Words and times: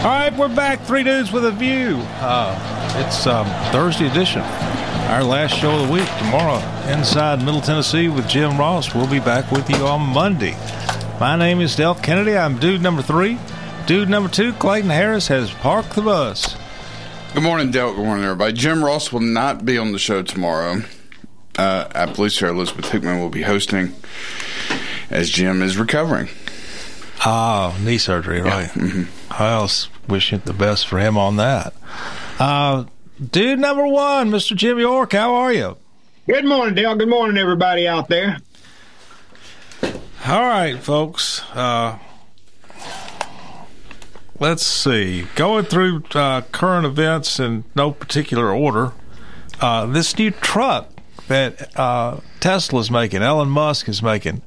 All 0.00 0.06
right, 0.06 0.34
we're 0.34 0.48
back. 0.48 0.80
Three 0.80 1.02
dudes 1.02 1.30
with 1.30 1.44
a 1.44 1.50
view. 1.50 1.98
Uh, 2.22 2.96
it's 2.96 3.26
um, 3.26 3.44
Thursday 3.70 4.06
edition, 4.06 4.40
our 4.40 5.22
last 5.22 5.54
show 5.54 5.72
of 5.78 5.86
the 5.86 5.92
week. 5.92 6.08
Tomorrow, 6.16 6.56
inside 6.90 7.44
Middle 7.44 7.60
Tennessee 7.60 8.08
with 8.08 8.26
Jim 8.26 8.56
Ross. 8.56 8.94
We'll 8.94 9.06
be 9.10 9.20
back 9.20 9.52
with 9.52 9.68
you 9.68 9.86
on 9.86 10.00
Monday. 10.00 10.56
My 11.20 11.36
name 11.36 11.60
is 11.60 11.76
Del 11.76 11.94
Kennedy. 11.94 12.34
I'm 12.34 12.58
dude 12.58 12.80
number 12.80 13.02
three. 13.02 13.38
Dude 13.86 14.08
number 14.08 14.30
two, 14.30 14.54
Clayton 14.54 14.88
Harris, 14.88 15.28
has 15.28 15.50
parked 15.50 15.94
the 15.94 16.00
bus. 16.00 16.56
Good 17.34 17.42
morning, 17.42 17.70
Del. 17.70 17.94
Good 17.94 18.06
morning, 18.06 18.24
everybody. 18.24 18.54
Jim 18.54 18.82
Ross 18.82 19.12
will 19.12 19.20
not 19.20 19.66
be 19.66 19.76
on 19.76 19.92
the 19.92 19.98
show 19.98 20.22
tomorrow. 20.22 20.80
Uh, 21.58 22.06
Police 22.14 22.36
Chair, 22.36 22.48
Elizabeth 22.48 22.88
Hickman 22.88 23.20
will 23.20 23.28
be 23.28 23.42
hosting 23.42 23.94
as 25.10 25.28
Jim 25.28 25.60
is 25.60 25.76
recovering. 25.76 26.30
Ah, 27.22 27.76
knee 27.80 27.98
surgery, 27.98 28.40
right? 28.40 28.68
mhm. 28.70 29.06
I 29.30 29.58
was 29.60 29.88
wishing 30.08 30.40
the 30.44 30.52
best 30.54 30.86
for 30.86 30.98
him 30.98 31.18
on 31.18 31.36
that. 31.36 31.74
Uh, 32.38 32.84
dude 33.30 33.58
number 33.58 33.86
one, 33.86 34.30
Mr. 34.30 34.56
Jim 34.56 34.78
York, 34.78 35.12
how 35.12 35.34
are 35.34 35.52
you? 35.52 35.76
Good 36.26 36.44
morning, 36.46 36.74
Dale. 36.74 36.94
Good 36.96 37.08
morning, 37.08 37.36
everybody 37.36 37.86
out 37.86 38.08
there. 38.08 38.38
All 40.26 40.42
right, 40.42 40.78
folks. 40.78 41.42
Uh, 41.54 41.98
let's 44.38 44.64
see. 44.64 45.26
Going 45.34 45.64
through 45.64 46.04
uh, 46.14 46.42
current 46.52 46.86
events 46.86 47.38
in 47.40 47.64
no 47.74 47.90
particular 47.90 48.52
order. 48.54 48.92
Uh, 49.60 49.86
this 49.86 50.16
new 50.18 50.30
truck 50.30 50.88
that 51.28 51.78
uh, 51.78 52.20
Tesla's 52.40 52.90
making, 52.90 53.22
Elon 53.22 53.48
Musk 53.50 53.88
is 53.88 54.02
making, 54.02 54.40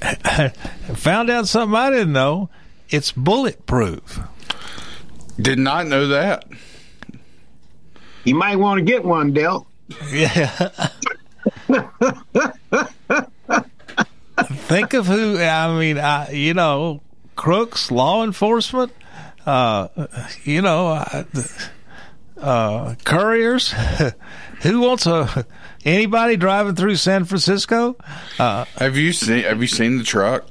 found 0.94 1.30
out 1.30 1.48
something 1.48 1.76
I 1.76 1.90
didn't 1.90 2.12
know. 2.12 2.50
It's 2.88 3.12
bulletproof. 3.12 4.20
Did 5.40 5.58
not 5.58 5.86
know 5.86 6.08
that. 6.08 6.44
You 8.24 8.34
might 8.34 8.56
want 8.56 8.78
to 8.78 8.84
get 8.84 9.04
one, 9.04 9.32
Dale. 9.32 9.66
Yeah. 10.12 10.70
Think 14.44 14.94
of 14.94 15.06
who, 15.06 15.38
I 15.38 15.78
mean, 15.78 15.98
I, 15.98 16.30
you 16.30 16.54
know, 16.54 17.00
crooks, 17.36 17.90
law 17.90 18.24
enforcement, 18.24 18.92
uh, 19.46 19.88
you 20.44 20.62
know, 20.62 20.88
uh, 20.88 21.24
uh, 22.40 22.94
couriers. 23.04 23.74
who 24.62 24.80
wants 24.80 25.06
a 25.06 25.46
anybody 25.84 26.36
driving 26.36 26.74
through 26.74 26.96
San 26.96 27.24
Francisco? 27.24 27.96
Uh, 28.38 28.64
Have 28.78 28.96
you 28.96 29.12
seen 29.12 29.44
Have 29.44 29.60
you 29.60 29.66
seen 29.66 29.98
the 29.98 30.04
truck? 30.04 30.44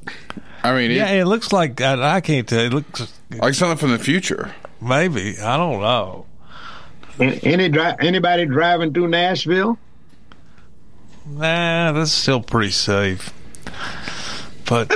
I 0.63 0.73
mean, 0.75 0.91
yeah, 0.91 1.09
it 1.11 1.25
looks 1.25 1.53
like 1.53 1.79
I, 1.81 2.17
I 2.17 2.21
can't 2.21 2.47
tell. 2.47 2.59
It 2.59 2.73
looks 2.73 3.13
like 3.31 3.53
something 3.53 3.77
from 3.77 3.91
the 3.91 3.99
future. 3.99 4.53
maybe 4.81 5.39
I 5.39 5.55
don't 5.57 5.81
know. 5.81 6.25
Any, 7.19 7.39
any 7.43 7.69
dri- 7.69 7.95
anybody 7.99 8.45
driving 8.45 8.93
through 8.93 9.09
Nashville? 9.09 9.77
Nah, 11.25 11.91
that's 11.91 12.11
still 12.11 12.41
pretty 12.41 12.71
safe. 12.71 13.33
But 14.67 14.91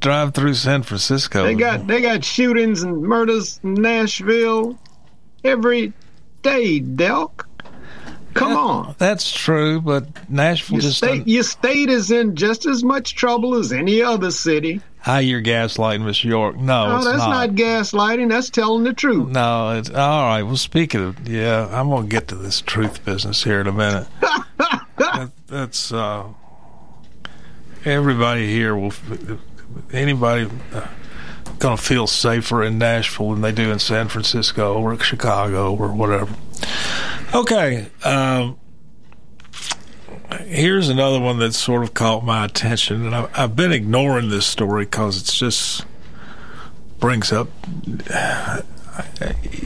drive 0.00 0.34
through 0.34 0.54
San 0.54 0.82
Francisco. 0.82 1.44
They 1.44 1.54
got 1.54 1.86
they 1.86 2.00
got 2.00 2.24
shootings 2.24 2.82
and 2.82 3.02
murders 3.02 3.58
in 3.62 3.74
Nashville 3.74 4.78
every 5.44 5.92
day, 6.42 6.80
Delk. 6.80 7.44
Come 8.34 8.56
on. 8.56 8.94
That's 8.98 9.32
true, 9.32 9.80
but 9.80 10.06
Nashville 10.28 10.74
Your 10.76 10.82
just 10.82 10.98
state, 10.98 11.26
your 11.26 11.44
state 11.44 11.88
is 11.88 12.10
in 12.10 12.34
just 12.36 12.66
as 12.66 12.82
much 12.82 13.14
trouble 13.14 13.54
as 13.54 13.72
any 13.72 14.02
other 14.02 14.30
city. 14.30 14.80
How 14.98 15.18
you're 15.18 15.42
gaslighting, 15.42 16.00
Mr. 16.00 16.24
York? 16.24 16.56
No, 16.56 16.88
No, 16.88 17.04
that's 17.04 17.18
not. 17.18 17.50
not. 17.50 17.50
gaslighting. 17.50 18.30
That's 18.30 18.50
telling 18.50 18.84
the 18.84 18.92
truth. 18.94 19.28
No, 19.28 19.78
it's 19.78 19.90
all 19.90 20.22
right. 20.24 20.42
Well, 20.42 20.56
speaking 20.56 21.02
of, 21.02 21.28
yeah, 21.28 21.68
I'm 21.70 21.90
gonna 21.90 22.06
get 22.08 22.28
to 22.28 22.34
this 22.34 22.60
truth 22.60 23.04
business 23.04 23.44
here 23.44 23.60
in 23.60 23.66
a 23.66 23.72
minute. 23.72 24.08
that, 24.96 25.30
that's 25.46 25.92
uh, 25.92 26.24
everybody 27.84 28.48
here 28.50 28.74
will. 28.74 28.92
Anybody 29.92 30.48
uh, 30.72 30.86
gonna 31.58 31.76
feel 31.76 32.06
safer 32.06 32.62
in 32.62 32.78
Nashville 32.78 33.32
than 33.32 33.42
they 33.42 33.52
do 33.52 33.70
in 33.70 33.78
San 33.78 34.08
Francisco 34.08 34.80
or 34.80 34.98
Chicago 35.00 35.74
or 35.74 35.92
whatever. 35.92 36.34
Okay. 37.34 37.86
Um, 38.04 38.56
here's 40.42 40.88
another 40.88 41.20
one 41.20 41.38
that 41.38 41.52
sort 41.52 41.82
of 41.82 41.94
caught 41.94 42.24
my 42.24 42.44
attention, 42.44 43.06
and 43.06 43.14
I, 43.14 43.28
I've 43.34 43.56
been 43.56 43.72
ignoring 43.72 44.30
this 44.30 44.46
story 44.46 44.84
because 44.84 45.20
it's 45.20 45.36
just 45.36 45.84
brings 47.00 47.32
up, 47.32 47.48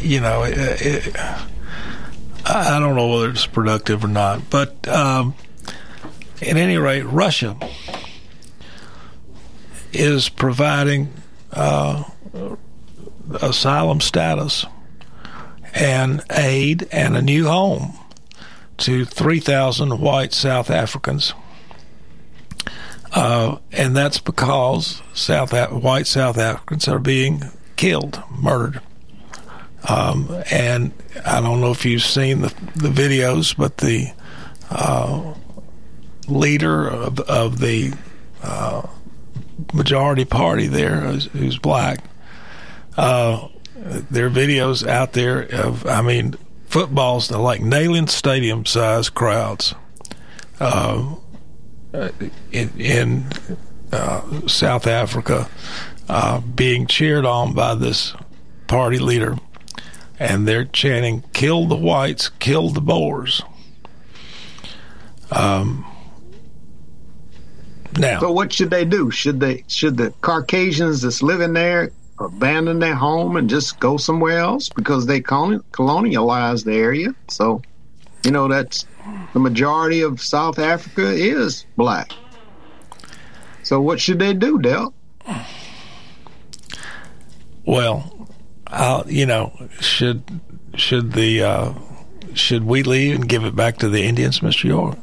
you 0.00 0.20
know, 0.20 0.42
it, 0.44 0.56
it, 0.56 1.16
I 1.18 2.76
I 2.76 2.80
don't 2.80 2.96
know 2.96 3.08
whether 3.08 3.30
it's 3.30 3.46
productive 3.46 4.04
or 4.04 4.08
not, 4.08 4.48
but 4.50 4.88
um, 4.88 5.34
at 6.40 6.56
any 6.56 6.78
rate, 6.78 7.02
Russia 7.02 7.56
is 9.92 10.28
providing 10.28 11.12
uh, 11.52 12.04
asylum 13.40 14.00
status 14.00 14.64
and 15.74 16.22
aid 16.30 16.88
and 16.90 17.16
a 17.16 17.22
new 17.22 17.46
home 17.46 17.98
to 18.78 19.04
3,000 19.04 20.00
white 20.00 20.32
South 20.32 20.70
Africans. 20.70 21.34
Uh, 23.12 23.58
and 23.72 23.96
that's 23.96 24.18
because 24.18 25.02
South 25.14 25.52
white 25.72 26.06
South 26.06 26.38
Africans 26.38 26.86
are 26.88 26.98
being 26.98 27.42
killed, 27.76 28.22
murdered. 28.30 28.80
Um, 29.88 30.42
and 30.50 30.92
I 31.24 31.40
don't 31.40 31.60
know 31.60 31.70
if 31.70 31.84
you've 31.84 32.02
seen 32.02 32.42
the, 32.42 32.48
the 32.76 32.90
videos, 32.90 33.56
but 33.56 33.78
the 33.78 34.12
uh, 34.70 35.34
leader 36.26 36.86
of, 36.86 37.20
of 37.20 37.58
the 37.60 37.94
uh, 38.42 38.86
majority 39.72 40.24
party 40.24 40.66
there, 40.66 41.00
who's, 41.00 41.24
who's 41.26 41.58
black, 41.58 42.04
uh, 42.96 43.48
there 44.10 44.26
are 44.26 44.30
videos 44.30 44.86
out 44.86 45.12
there 45.12 45.40
of, 45.40 45.86
I 45.86 46.02
mean, 46.02 46.34
footballs 46.66 47.28
that 47.28 47.38
like 47.38 47.60
nailing 47.60 48.06
Stadium 48.08 48.66
size 48.66 49.08
crowds 49.08 49.74
uh, 50.60 51.14
in, 52.52 52.70
in 52.78 53.26
uh, 53.92 54.46
South 54.46 54.86
Africa 54.86 55.48
uh, 56.08 56.40
being 56.40 56.86
cheered 56.86 57.24
on 57.24 57.54
by 57.54 57.74
this 57.74 58.14
party 58.66 58.98
leader. 58.98 59.36
And 60.18 60.48
they're 60.48 60.64
chanting, 60.64 61.22
kill 61.32 61.66
the 61.66 61.76
whites, 61.76 62.28
kill 62.28 62.70
the 62.70 62.80
Boers. 62.80 63.42
Um, 65.30 65.86
now, 67.96 68.20
So 68.20 68.32
what 68.32 68.52
should 68.52 68.70
they 68.70 68.84
do? 68.84 69.10
Should 69.10 69.40
they 69.40 69.64
should 69.68 69.96
the 69.96 70.10
Caucasians 70.20 71.02
that's 71.02 71.22
living 71.22 71.52
there 71.52 71.92
abandon 72.20 72.78
their 72.78 72.94
home 72.94 73.36
and 73.36 73.48
just 73.48 73.78
go 73.80 73.96
somewhere 73.96 74.38
else 74.38 74.68
because 74.68 75.06
they 75.06 75.20
colon- 75.20 75.62
colonialized 75.72 76.64
the 76.64 76.74
area? 76.74 77.14
So, 77.28 77.62
you 78.24 78.30
know 78.30 78.48
that's 78.48 78.86
the 79.32 79.40
majority 79.40 80.02
of 80.02 80.20
South 80.20 80.58
Africa 80.58 81.10
is 81.10 81.64
black. 81.76 82.12
So 83.62 83.80
what 83.80 84.00
should 84.00 84.18
they 84.18 84.34
do, 84.34 84.58
Del? 84.58 84.94
Well, 87.64 88.28
uh, 88.66 89.04
you 89.06 89.26
know, 89.26 89.52
should 89.80 90.22
should 90.74 91.12
the 91.12 91.42
uh, 91.42 91.74
should 92.34 92.64
we 92.64 92.82
leave 92.82 93.16
and 93.16 93.28
give 93.28 93.44
it 93.44 93.54
back 93.54 93.76
to 93.78 93.88
the 93.88 94.02
Indians, 94.04 94.42
Mister 94.42 94.68
York? 94.68 94.98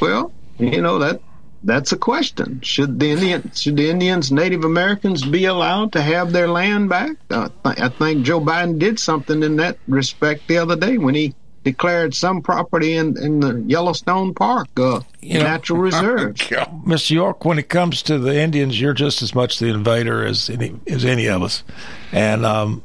Well, 0.00 0.32
you 0.58 0.82
know 0.82 0.98
that 0.98 1.20
that's 1.64 1.92
a 1.92 1.96
question. 1.96 2.60
Should 2.62 3.00
the 3.00 3.10
Indian 3.10 3.50
should 3.52 3.76
the 3.76 3.90
Indians, 3.90 4.30
Native 4.30 4.64
Americans, 4.64 5.24
be 5.24 5.46
allowed 5.46 5.92
to 5.92 6.02
have 6.02 6.32
their 6.32 6.48
land 6.48 6.88
back? 6.88 7.12
Uh, 7.30 7.48
I 7.64 7.88
think 7.88 8.24
Joe 8.24 8.40
Biden 8.40 8.78
did 8.78 8.98
something 8.98 9.42
in 9.42 9.56
that 9.56 9.78
respect 9.88 10.46
the 10.48 10.58
other 10.58 10.76
day 10.76 10.98
when 10.98 11.14
he 11.14 11.34
declared 11.64 12.14
some 12.14 12.40
property 12.40 12.94
in, 12.94 13.18
in 13.22 13.40
the 13.40 13.60
Yellowstone 13.66 14.32
Park 14.32 14.68
uh, 14.78 15.00
You 15.20 15.38
know- 15.38 15.44
natural 15.44 15.78
reserve. 15.90 16.34
Mr. 16.86 17.10
York, 17.10 17.44
when 17.44 17.58
it 17.58 17.68
comes 17.68 18.02
to 18.02 18.18
the 18.18 18.34
Indians, 18.40 18.80
you're 18.80 18.94
just 18.94 19.20
as 19.22 19.34
much 19.34 19.58
the 19.58 19.66
invader 19.66 20.24
as 20.24 20.48
any 20.48 20.78
as 20.86 21.04
any 21.04 21.26
of 21.26 21.42
us, 21.42 21.64
and 22.12 22.46
um, 22.46 22.82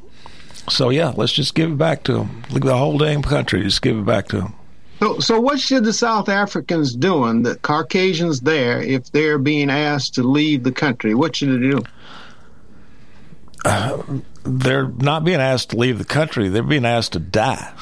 So 0.68 0.90
yeah, 0.90 1.12
let's 1.16 1.32
just 1.32 1.54
give 1.54 1.70
it 1.70 1.78
back 1.78 2.02
to 2.04 2.14
them. 2.14 2.42
Look, 2.50 2.64
the 2.64 2.76
whole 2.76 2.98
damn 2.98 3.22
country, 3.22 3.62
just 3.62 3.80
give 3.82 3.96
it 3.96 4.04
back 4.04 4.28
to 4.28 4.38
them. 4.38 4.54
So, 5.04 5.18
so 5.18 5.38
what 5.38 5.60
should 5.60 5.84
the 5.84 5.92
South 5.92 6.30
Africans 6.30 6.96
doing, 6.96 7.42
the 7.42 7.56
Caucasians 7.56 8.40
there, 8.40 8.80
if 8.80 9.12
they're 9.12 9.36
being 9.36 9.68
asked 9.68 10.14
to 10.14 10.22
leave 10.22 10.62
the 10.62 10.72
country? 10.72 11.14
What 11.14 11.36
should 11.36 11.50
they 11.50 11.70
do? 11.70 11.82
Uh, 13.66 14.02
they're 14.44 14.88
not 14.88 15.22
being 15.22 15.40
asked 15.40 15.70
to 15.70 15.76
leave 15.76 15.98
the 15.98 16.06
country; 16.06 16.48
they're 16.48 16.62
being 16.62 16.86
asked 16.86 17.12
to 17.12 17.18
die. 17.18 17.74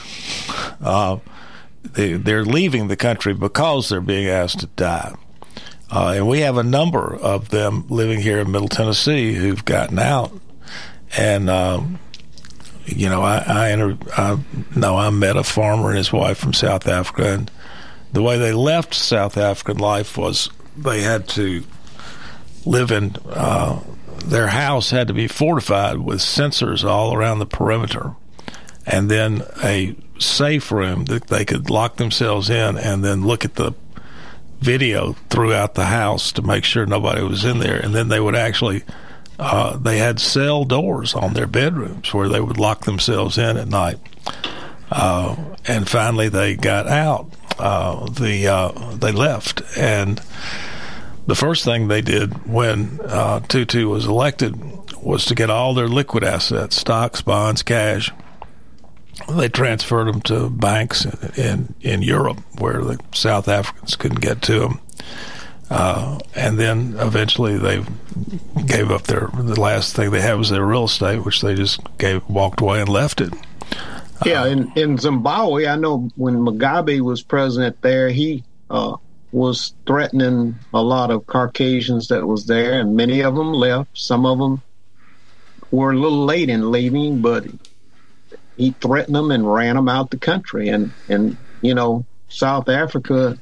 Uh, 0.81 1.19
they, 1.93 2.15
they're 2.15 2.45
leaving 2.45 2.89
the 2.89 2.97
country 2.97 3.35
because 3.35 3.89
they're 3.89 4.01
being 4.01 4.27
asked 4.27 4.59
to 4.59 4.67
die. 4.67 5.15
Uh, 5.93 6.15
and 6.17 6.27
we 6.27 6.41
have 6.41 6.57
a 6.57 6.65
number 6.65 7.15
of 7.15 7.51
them 7.51 7.87
living 7.89 8.21
here 8.21 8.41
in 8.41 8.51
Middle 8.51 8.67
Tennessee 8.67 9.35
who've 9.35 9.65
gotten 9.65 10.01
out. 10.01 10.33
And, 11.17 11.49
um, 11.49 12.01
you 12.87 13.09
know, 13.09 13.23
I, 13.23 13.39
I, 13.47 13.97
I 14.17 14.39
know 14.77 14.97
I 14.97 15.11
met 15.11 15.37
a 15.37 15.45
farmer 15.45 15.91
and 15.91 15.99
his 15.99 16.13
wife 16.13 16.39
from 16.39 16.53
South 16.53 16.87
Africa. 16.87 17.33
And 17.33 17.51
the 18.13 18.23
way 18.23 18.39
they 18.39 18.53
left 18.53 18.95
South 18.95 19.37
African 19.37 19.79
life 19.79 20.17
was 20.17 20.51
they 20.77 21.03
had 21.03 21.29
to 21.29 21.65
live 22.65 22.91
in, 22.91 23.17
uh, 23.31 23.81
their 24.25 24.49
house 24.49 24.91
had 24.91 25.09
to 25.09 25.15
be 25.15 25.29
fortified 25.29 25.99
with 25.99 26.21
sensors 26.21 26.85
all 26.85 27.15
around 27.15 27.39
the 27.39 27.47
perimeter. 27.47 28.15
And 28.87 29.11
then 29.11 29.43
a 29.63 29.97
safe 30.19 30.73
room 30.73 31.05
that 31.07 31.29
they 31.29 31.45
could 31.45 31.71
lock 31.71 31.97
themselves 31.97 32.51
in 32.51 32.77
and 32.77 33.05
then 33.05 33.27
look 33.27 33.45
at 33.45 33.55
the 33.55 33.73
video 34.61 35.15
throughout 35.29 35.75
the 35.75 35.87
house 35.87 36.33
to 36.33 36.43
make 36.43 36.65
sure 36.65 36.87
nobody 36.87 37.23
was 37.23 37.45
in 37.45 37.59
there. 37.59 37.79
And 37.79 37.95
then 37.95 38.09
they 38.09 38.21
would 38.21 38.37
actually, 38.37 38.85
uh, 39.43 39.77
they 39.77 39.99
had 39.99 40.21
cell 40.21 40.65
doors 40.65 41.15
on 41.15 41.35
their 41.35 41.49
bedrooms 41.49 42.15
where 42.15 42.29
they 42.29 42.41
would 42.41 42.59
lock 42.59 42.85
themselves 42.85 43.37
in 43.39 43.57
at 43.57 43.67
night. 43.67 43.99
Uh, 44.89 45.35
and 45.67 45.89
finally, 45.89 46.29
they 46.29 46.55
got 46.55 46.87
out. 46.87 47.29
Uh, 47.59 48.09
the 48.11 48.47
uh, 48.47 48.69
they 48.97 49.13
left, 49.13 49.63
and 49.77 50.23
the 51.27 51.35
first 51.35 51.65
thing 51.65 51.89
they 51.89 52.01
did 52.01 52.47
when 52.47 53.01
uh, 53.05 53.41
Tutu 53.41 53.89
was 53.89 54.07
elected 54.07 54.57
was 55.03 55.25
to 55.27 55.35
get 55.35 55.51
all 55.51 55.75
their 55.75 55.89
liquid 55.89 56.25
assets, 56.25 56.77
stocks, 56.77 57.21
bonds, 57.21 57.63
cash, 57.63 58.11
they 59.29 59.49
transferred 59.49 60.07
them 60.07 60.21
to 60.23 60.49
banks 60.51 61.05
in 61.37 61.75
in 61.81 62.03
Europe 62.03 62.41
where 62.59 62.83
the 62.83 62.99
South 63.13 63.49
Africans 63.49 63.97
couldn't 63.97 64.21
get 64.21 64.41
to 64.43 64.61
them. 64.61 64.81
Uh, 65.73 66.19
and 66.35 66.59
then 66.59 66.95
eventually 66.99 67.57
they 67.57 67.83
gave 68.67 68.91
up 68.91 69.05
their 69.05 69.29
the 69.33 69.59
last 69.59 69.97
thing 69.97 70.11
they 70.11 70.21
had 70.21 70.35
was 70.35 70.51
their 70.51 70.65
real 70.65 70.85
estate, 70.85 71.25
which 71.25 71.41
they 71.41 71.55
just 71.55 71.81
gave 71.97 72.23
walked 72.29 72.61
away 72.61 72.81
and 72.81 72.91
left 72.91 73.23
it. 73.23 73.33
Yeah, 74.27 74.47
in 74.47 74.71
in 74.77 74.99
Zimbabwe, 74.99 75.67
I 75.67 75.77
know 75.77 76.11
when 76.15 76.37
Mugabe 76.37 77.01
was 77.01 77.23
president 77.23 77.81
there, 77.81 78.11
he 78.11 78.45
uh, 78.69 78.97
was 79.33 79.73
threatening 79.87 80.57
a 80.75 80.83
lot 80.83 81.11
of 81.11 81.27
Caucasians 81.27 82.09
that 82.09 82.27
was 82.27 82.45
there, 82.45 82.79
and 82.79 82.95
many 82.95 83.23
of 83.23 83.35
them 83.35 83.55
left. 83.55 83.97
Some 83.97 84.27
of 84.27 84.39
them 84.39 84.61
were 85.71 85.93
a 85.93 85.99
little 85.99 86.27
late 86.27 86.51
in 86.51 86.71
leaving, 86.71 87.23
but 87.23 87.47
he 88.59 88.73
threatened 88.73 89.17
them 89.17 89.31
and 89.31 89.51
ran 89.51 89.77
them 89.77 89.89
out 89.89 90.11
the 90.11 90.19
country. 90.19 90.69
And 90.69 90.93
and 91.09 91.39
you 91.63 91.75
know, 91.75 92.05
South 92.29 92.69
Africa, 92.69 93.39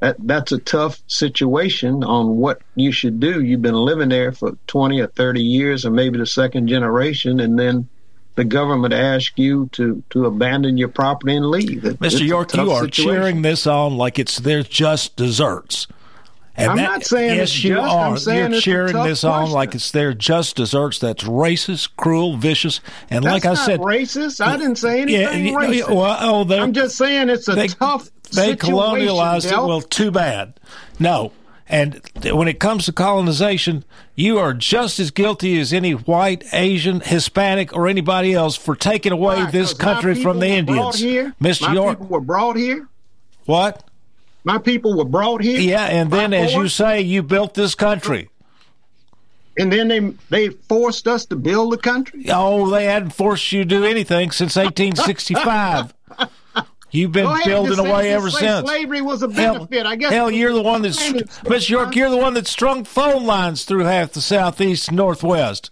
that 0.00 0.16
that's 0.20 0.52
a 0.52 0.58
tough 0.58 1.00
situation 1.06 2.04
on 2.04 2.36
what 2.36 2.60
you 2.74 2.92
should 2.92 3.18
do. 3.18 3.42
You've 3.42 3.62
been 3.62 3.74
living 3.74 4.08
there 4.08 4.32
for 4.32 4.56
twenty 4.66 5.00
or 5.00 5.08
thirty 5.08 5.42
years, 5.42 5.84
or 5.84 5.90
maybe 5.90 6.18
the 6.18 6.26
second 6.26 6.68
generation, 6.68 7.40
and 7.40 7.58
then 7.58 7.88
the 8.36 8.44
government 8.44 8.94
asks 8.94 9.36
you 9.36 9.68
to 9.72 10.02
to 10.10 10.26
abandon 10.26 10.78
your 10.78 10.88
property 10.88 11.34
and 11.34 11.46
leave. 11.46 11.84
It, 11.84 11.98
Mr. 11.98 12.24
York, 12.24 12.54
you 12.54 12.70
are 12.70 12.84
situation. 12.84 13.04
cheering 13.04 13.42
this 13.42 13.66
on 13.66 13.96
like 13.96 14.18
it's 14.20 14.38
they're 14.38 14.62
just 14.62 15.16
desserts. 15.16 15.88
And 16.58 16.72
I'm 16.72 16.76
that, 16.76 16.82
not 16.82 17.04
saying 17.04 17.36
yes, 17.36 17.62
you 17.62 17.76
just, 17.76 18.28
are. 18.28 18.34
You're 18.34 18.60
cheering 18.60 18.96
this 19.04 19.20
question. 19.20 19.30
on 19.30 19.50
like 19.52 19.76
it's 19.76 19.92
their 19.92 20.12
just 20.12 20.56
desserts. 20.56 20.98
That's 20.98 21.22
racist, 21.22 21.90
cruel, 21.96 22.36
vicious, 22.36 22.80
and 23.10 23.24
That's 23.24 23.44
like 23.44 23.46
I 23.46 23.54
said, 23.54 23.78
racist. 23.78 24.44
I 24.44 24.56
didn't 24.56 24.74
say 24.76 25.02
anything 25.02 25.46
yeah, 25.46 25.52
racist. 25.52 25.94
Well, 25.94 26.16
oh, 26.20 26.60
I'm 26.60 26.72
just 26.72 26.96
saying 26.96 27.28
it's 27.28 27.46
a 27.46 27.54
they, 27.54 27.68
tough. 27.68 28.10
They 28.30 28.56
colonialized 28.56 29.48
Del. 29.48 29.64
it. 29.64 29.68
Well, 29.68 29.80
too 29.80 30.10
bad. 30.10 30.58
No, 30.98 31.32
and 31.68 32.00
when 32.24 32.48
it 32.48 32.60
comes 32.60 32.86
to 32.86 32.92
colonization, 32.92 33.84
you 34.14 34.38
are 34.38 34.54
just 34.54 34.98
as 34.98 35.10
guilty 35.10 35.60
as 35.60 35.72
any 35.72 35.92
white, 35.92 36.42
Asian, 36.54 37.00
Hispanic, 37.00 37.74
or 37.74 37.86
anybody 37.86 38.32
else 38.32 38.56
for 38.56 38.74
taking 38.74 39.12
away 39.12 39.36
Why? 39.36 39.50
this 39.50 39.74
country 39.74 40.14
from 40.14 40.40
the 40.40 40.48
Indians. 40.48 40.98
Here, 40.98 41.34
Mr. 41.40 41.68
My 41.68 41.74
York, 41.74 41.98
people 41.98 42.06
were 42.06 42.20
brought 42.20 42.56
here. 42.56 42.88
What? 43.44 43.84
My 44.44 44.56
people 44.56 44.96
were 44.96 45.04
brought 45.04 45.42
here. 45.42 45.60
Yeah, 45.60 45.84
and 45.84 46.10
then, 46.10 46.32
as 46.32 46.54
you 46.54 46.68
say, 46.68 47.02
you 47.02 47.22
built 47.22 47.52
this 47.52 47.74
country. 47.74 48.30
And 49.58 49.72
then 49.72 49.88
they 49.88 49.98
they 50.30 50.48
forced 50.50 51.08
us 51.08 51.26
to 51.26 51.36
build 51.36 51.72
the 51.72 51.78
country. 51.78 52.24
Oh, 52.30 52.70
they 52.70 52.84
hadn't 52.84 53.10
forced 53.10 53.50
you 53.52 53.64
to 53.64 53.68
do 53.68 53.84
anything 53.84 54.30
since 54.30 54.56
1865. 54.56 55.92
You've 56.90 57.12
been 57.12 57.28
building 57.44 57.78
away 57.78 58.12
ever 58.12 58.30
since. 58.30 58.66
Slavery 58.66 59.02
was 59.02 59.22
a 59.22 59.28
benefit. 59.28 59.72
Hell, 59.72 59.86
I 59.86 59.96
guess. 59.96 60.10
Hell, 60.10 60.30
you're 60.30 60.52
the 60.52 60.62
one 60.62 60.82
that's 60.82 61.12
Miss 61.48 61.68
York. 61.68 61.94
You're 61.94 62.10
the 62.10 62.16
one 62.16 62.34
that 62.34 62.46
strung 62.46 62.84
phone 62.84 63.24
lines 63.24 63.64
through 63.64 63.84
half 63.84 64.12
the 64.12 64.20
southeast 64.20 64.88
and 64.88 64.96
northwest. 64.96 65.70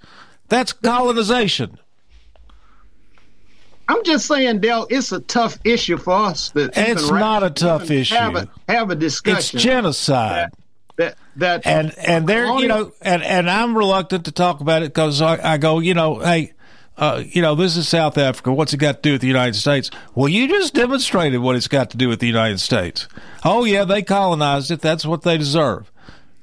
That's 0.49 0.73
colonization. 0.73 1.79
I'm 3.89 4.03
just 4.05 4.27
saying, 4.27 4.61
Del, 4.61 4.87
it's 4.91 5.13
a 5.13 5.21
tough 5.21 5.59
issue 5.65 5.97
for 5.97 6.13
us. 6.13 6.51
That 6.51 6.77
it's 6.77 7.09
not 7.09 7.43
a 7.43 7.51
tough 7.51 7.91
issue. 7.91 8.17
Have 8.17 8.35
a, 8.35 8.49
have 8.69 8.91
a 8.91 8.97
discussion. 8.97 9.57
It's 9.57 9.65
genocide. 9.65 10.51
That, 10.97 11.17
that, 11.37 11.63
that 11.63 11.67
and 11.67 11.97
and 11.99 12.27
there, 12.27 12.47
you 12.59 12.69
know, 12.69 12.93
and 13.03 13.23
and 13.23 13.51
I'm 13.51 13.77
reluctant 13.77 14.25
to 14.25 14.33
talk 14.33 14.61
about 14.61 14.83
it 14.83 14.93
because 14.93 15.21
I, 15.21 15.55
I 15.55 15.57
go, 15.59 15.79
you 15.79 15.95
know, 15.95 16.19
hey, 16.19 16.55
uh, 16.99 17.23
you 17.27 17.43
know, 17.43 17.55
this 17.55 17.77
is 17.77 17.89
South 17.89 18.17
Africa. 18.17 18.53
What's 18.53 18.73
it 18.73 18.79
got 18.79 18.97
to 18.97 19.01
do 19.03 19.13
with 19.13 19.21
the 19.21 19.27
United 19.27 19.55
States? 19.55 19.91
Well, 20.15 20.29
you 20.29 20.49
just 20.49 20.75
demonstrated 20.75 21.41
what 21.41 21.57
it's 21.57 21.69
got 21.69 21.91
to 21.91 21.97
do 21.97 22.09
with 22.09 22.21
the 22.21 22.27
United 22.27 22.61
States. 22.61 23.07
Oh 23.45 23.65
yeah, 23.65 23.85
they 23.85 24.03
colonized 24.03 24.71
it. 24.71 24.81
That's 24.81 25.05
what 25.05 25.23
they 25.23 25.37
deserve. 25.37 25.91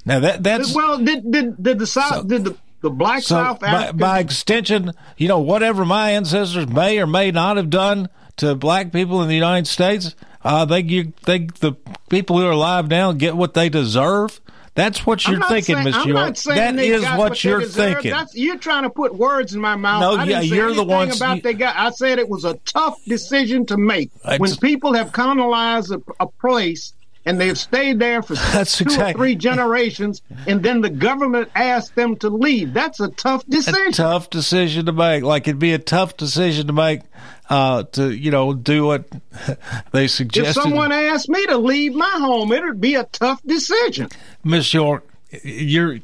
Now 0.05 0.19
that 0.19 0.43
that's 0.43 0.75
well. 0.75 0.99
Did 0.99 1.31
did, 1.31 1.63
did 1.63 1.79
the 1.79 1.87
South 1.87 2.13
so, 2.13 2.23
did 2.23 2.43
the 2.43 2.57
the 2.81 2.89
black 2.89 3.23
so 3.23 3.35
South 3.35 3.63
African. 3.63 3.97
By, 3.97 4.15
by, 4.15 4.19
extension, 4.19 4.91
you 5.17 5.27
know, 5.27 5.39
whatever 5.39 5.85
my 5.85 6.11
ancestors 6.11 6.67
may 6.67 6.99
or 6.99 7.07
may 7.07 7.31
not 7.31 7.57
have 7.57 7.69
done 7.69 8.09
to 8.37 8.55
black 8.55 8.91
people 8.91 9.21
in 9.21 9.29
the 9.29 9.35
United 9.35 9.67
States, 9.67 10.15
uh, 10.43 10.65
they, 10.65 10.81
you, 10.81 11.13
they, 11.25 11.47
the 11.61 11.73
people 12.09 12.37
who 12.37 12.45
are 12.45 12.51
alive 12.51 12.89
now 12.89 13.13
get 13.13 13.37
what 13.37 13.53
they 13.53 13.69
deserve. 13.69 14.41
That's 14.75 15.05
what 15.05 15.27
you're 15.27 15.41
thinking, 15.43 15.83
Miss 15.83 16.05
York. 16.05 16.35
That 16.37 16.79
is 16.79 17.03
what, 17.03 17.17
what 17.17 17.43
you're 17.43 17.61
thinking. 17.61 18.11
That's, 18.11 18.35
you're 18.35 18.57
trying 18.57 18.83
to 18.83 18.89
put 18.89 19.13
words 19.13 19.53
in 19.53 19.61
my 19.61 19.75
mouth. 19.75 20.01
No, 20.01 20.15
I 20.17 20.23
yeah, 20.23 20.41
you're 20.41 20.73
the 20.73 20.83
one 20.83 21.11
about 21.11 21.37
you, 21.37 21.41
they 21.43 21.53
got. 21.53 21.75
I 21.77 21.91
said 21.91 22.17
it 22.17 22.27
was 22.27 22.43
a 22.43 22.55
tough 22.65 23.03
decision 23.05 23.67
to 23.67 23.77
make 23.77 24.09
when 24.37 24.55
people 24.55 24.93
have 24.93 25.11
colonized 25.11 25.91
a, 25.91 26.01
a 26.19 26.27
place 26.27 26.93
and 27.25 27.39
they've 27.39 27.57
stayed 27.57 27.99
there 27.99 28.21
for 28.21 28.33
That's 28.53 28.77
two 28.77 28.85
exactly. 28.85 29.11
or 29.11 29.17
three 29.17 29.35
generations, 29.35 30.21
and 30.47 30.63
then 30.63 30.81
the 30.81 30.89
government 30.89 31.49
asked 31.55 31.95
them 31.95 32.15
to 32.17 32.29
leave. 32.29 32.73
That's 32.73 32.99
a 32.99 33.09
tough 33.09 33.45
decision. 33.47 33.89
A 33.89 33.91
tough 33.91 34.29
decision 34.29 34.85
to 34.85 34.91
make. 34.91 35.23
Like 35.23 35.47
it'd 35.47 35.59
be 35.59 35.73
a 35.73 35.79
tough 35.79 36.17
decision 36.17 36.67
to 36.67 36.73
make 36.73 37.01
uh, 37.49 37.83
to 37.83 38.11
you 38.11 38.31
know 38.31 38.53
do 38.53 38.85
what 38.85 39.05
they 39.91 40.07
suggested. 40.07 40.57
If 40.57 40.63
someone 40.63 40.91
asked 40.91 41.29
me 41.29 41.45
to 41.47 41.57
leave 41.57 41.93
my 41.93 42.09
home, 42.17 42.51
it'd 42.51 42.81
be 42.81 42.95
a 42.95 43.05
tough 43.05 43.41
decision. 43.43 44.09
Miss 44.43 44.73
York, 44.73 45.07
you're 45.43 45.99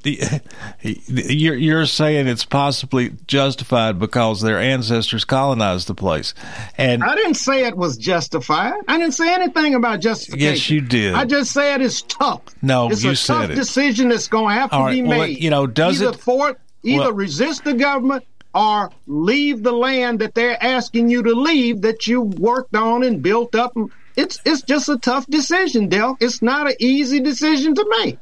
you're 0.82 1.56
you're 1.56 1.86
saying 1.86 2.28
it's 2.28 2.46
possibly 2.46 3.12
justified 3.28 4.00
because 4.00 4.42
their 4.42 4.60
ancestors 4.60 5.26
colonized 5.26 5.88
the 5.88 5.94
place, 5.94 6.34
and 6.78 7.04
I 7.04 7.16
didn't 7.16 7.36
say 7.36 7.66
it 7.66 7.78
was 7.78 7.98
justified. 7.98 8.74
I 8.88 8.98
didn't 8.98 9.14
say 9.14 9.34
anything 9.34 9.76
about 9.76 10.00
justification. 10.00 10.54
Yes, 10.54 10.70
you 10.70 10.82
did. 10.82 11.14
I 11.14 11.26
just 11.26 11.52
said 11.52 11.82
it's 11.82 12.02
tough. 12.02 12.42
No, 12.62 12.90
you 12.90 12.96
said 12.96 12.96
it's 12.96 13.04
you 13.04 13.12
a 13.12 13.16
said 13.16 13.34
tough 13.34 13.50
it. 13.52 13.56
decision 13.56 14.10
that's 14.10 14.28
going 14.28 14.56
to 14.56 14.62
have 14.62 14.72
to 14.72 14.78
right, 14.78 14.92
be 14.94 15.04
well, 15.04 15.20
made. 15.20 15.40
you 15.40 15.50
know, 15.50 15.68
does 15.68 16.02
either 16.02 16.12
it 16.12 16.20
for 16.20 16.58
either 16.84 17.00
well, 17.00 17.14
resist 17.14 17.64
the 17.64 17.74
government 17.74 18.26
or 18.56 18.92
leave 19.06 19.64
the 19.64 19.72
land 19.72 20.20
that 20.20 20.34
they're 20.34 20.62
asking 20.64 21.10
you 21.10 21.22
to 21.22 21.34
leave 21.34 21.82
that 21.82 22.08
you 22.08 22.22
worked 22.22 22.76
on 22.76 23.04
and 23.04 23.22
built 23.22 23.54
up. 23.54 23.76
It's 24.16 24.40
it's 24.44 24.64
just 24.64 24.90
a 24.90 24.98
tough 24.98 25.28
decision, 25.28 25.88
Del. 25.88 26.18
It's 26.20 26.42
not 26.42 26.68
an 26.68 26.76
easy 26.80 27.20
decision 27.20 27.76
to 27.76 27.86
make 28.02 28.18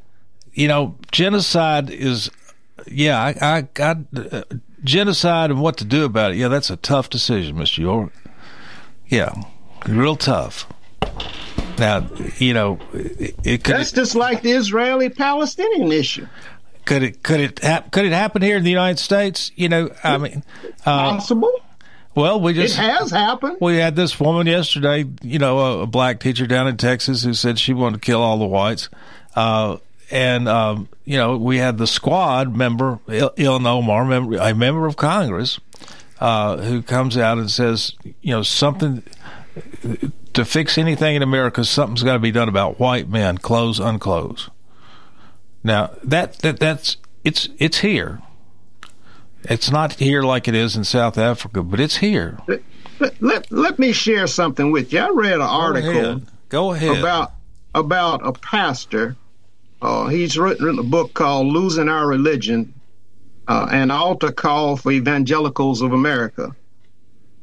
you 0.58 0.68
know, 0.68 0.96
genocide 1.12 1.92
is, 1.92 2.32
yeah, 2.88 3.22
I, 3.22 3.36
I, 3.40 3.68
I 3.80 3.96
uh, 4.20 4.42
genocide 4.84 5.52
and 5.52 5.62
what 5.62 5.78
to 5.78 5.86
do 5.86 6.04
about 6.04 6.32
it. 6.32 6.38
Yeah, 6.38 6.48
that's 6.48 6.72
a 6.72 6.78
tough 6.78 7.12
decision, 7.12 7.56
Mr. 7.56 7.78
York. 7.78 8.12
Yeah, 9.08 9.36
real 9.88 10.16
tough. 10.16 10.68
Now, 11.78 12.08
you 12.40 12.56
know, 12.56 12.80
it, 12.92 13.36
it 13.44 13.64
could. 13.64 13.76
That's 13.76 13.92
just 13.92 14.16
like 14.16 14.42
the 14.42 14.52
Israeli-Palestinian 14.54 15.92
issue. 15.92 16.26
Could 16.86 17.04
it? 17.04 17.22
Could 17.22 17.40
it? 17.40 17.62
Could 17.92 18.06
it 18.06 18.12
happen 18.12 18.42
here 18.42 18.58
in 18.58 18.64
the 18.64 18.72
United 18.72 18.98
States? 18.98 19.52
You 19.56 19.70
know, 19.70 19.92
I 20.04 20.18
mean, 20.18 20.44
uh, 20.88 21.12
possible. 21.12 21.54
Well, 22.16 22.42
we 22.42 22.54
just 22.54 22.80
it 22.80 22.82
has 22.82 23.12
happened. 23.12 23.58
We 23.62 23.78
had 23.78 23.96
this 23.96 24.20
woman 24.20 24.48
yesterday, 24.48 25.06
you 25.22 25.38
know, 25.38 25.60
a, 25.60 25.80
a, 25.82 25.86
black 25.86 26.20
teacher 26.20 26.48
down 26.48 26.68
in 26.68 26.78
Texas 26.78 27.24
who 27.24 27.36
said 27.36 27.60
she 27.60 27.74
wanted 27.76 28.02
to 28.02 28.06
kill 28.06 28.24
all 28.24 28.40
the 28.40 28.46
whites. 28.46 28.90
Uh, 29.36 29.78
and, 30.12 30.48
um, 30.48 30.90
you 31.06 31.18
know, 31.18 31.38
we 31.38 31.58
had 31.58 31.78
the 31.78 31.88
squad 31.88 32.56
member, 32.56 33.00
Il- 33.08 33.32
Ilhan 33.32 33.66
Omar, 33.66 34.06
member, 34.06 34.38
a 34.38 34.54
member 34.54 34.86
of 34.86 34.96
Congress, 34.96 35.60
uh, 36.20 36.58
who 36.58 36.82
comes 36.82 37.18
out 37.18 37.38
and 37.38 37.50
says, 37.52 37.94
you 38.22 38.32
know, 38.32 38.42
something 38.44 39.04
to 40.34 40.46
fix 40.46 40.78
anything 40.78 41.16
in 41.16 41.22
America, 41.24 41.64
something's 41.66 42.04
got 42.04 42.14
to 42.14 42.20
be 42.20 42.32
done 42.32 42.48
about 42.50 42.80
white 42.80 43.10
men, 43.10 43.38
close, 43.38 43.80
unclose. 43.80 44.50
Now 45.64 45.92
that 46.04 46.34
that 46.40 46.60
that's 46.60 46.98
it's 47.24 47.50
it's 47.58 47.80
here. 47.80 48.22
It's 49.44 49.72
not 49.72 49.94
here 49.94 50.22
like 50.24 50.48
it 50.48 50.56
is 50.56 50.76
in 50.76 50.84
South 50.84 51.18
Africa, 51.18 51.64
but 51.64 51.80
it's 51.80 51.98
here. 51.98 52.38
Let, 53.00 53.22
let, 53.22 53.52
let 53.52 53.80
me 53.80 53.92
share 53.92 54.28
something 54.28 54.72
with 54.72 54.92
you. 54.92 55.00
I 55.00 55.10
read 55.10 55.36
an 55.36 55.42
article 55.42 55.90
ahead, 55.90 56.28
Go 56.50 56.74
ahead. 56.74 56.98
about 56.98 57.34
about 57.76 58.26
a 58.26 58.32
pastor. 58.32 59.16
Uh, 59.82 60.08
he's 60.08 60.38
written 60.38 60.80
a 60.80 60.84
book 60.84 61.14
called 61.14 61.48
"Losing 61.48 61.88
Our 61.90 62.08
Religion," 62.08 62.74
uh, 63.48 63.68
an 63.72 63.92
altar 63.92 64.32
call 64.32 64.76
for 64.76 64.92
evangelicals 64.92 65.82
of 65.82 65.94
America. 65.94 66.52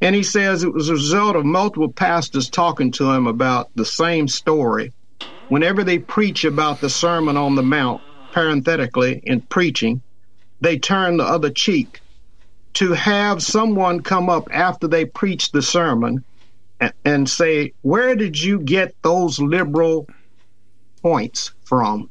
And 0.01 0.15
he 0.15 0.23
says 0.23 0.63
it 0.63 0.73
was 0.73 0.89
a 0.89 0.93
result 0.93 1.35
of 1.35 1.45
multiple 1.45 1.91
pastors 1.91 2.49
talking 2.49 2.91
to 2.93 3.11
him 3.11 3.27
about 3.27 3.69
the 3.75 3.85
same 3.85 4.27
story. 4.27 4.91
Whenever 5.47 5.83
they 5.83 5.99
preach 5.99 6.43
about 6.43 6.81
the 6.81 6.89
Sermon 6.89 7.37
on 7.37 7.55
the 7.55 7.63
Mount, 7.63 8.01
parenthetically, 8.31 9.21
in 9.23 9.41
preaching, 9.41 10.01
they 10.59 10.77
turn 10.77 11.17
the 11.17 11.23
other 11.23 11.49
cheek. 11.49 12.01
To 12.75 12.91
have 12.91 13.41
someone 13.41 14.01
come 14.01 14.29
up 14.29 14.49
after 14.51 14.87
they 14.89 15.05
preach 15.05 15.51
the 15.51 15.61
sermon 15.61 16.25
and, 16.81 16.93
and 17.05 17.29
say, 17.29 17.71
Where 17.83 18.15
did 18.15 18.41
you 18.41 18.59
get 18.59 18.93
those 19.01 19.39
liberal 19.39 20.07
points 21.01 21.53
from? 21.63 22.09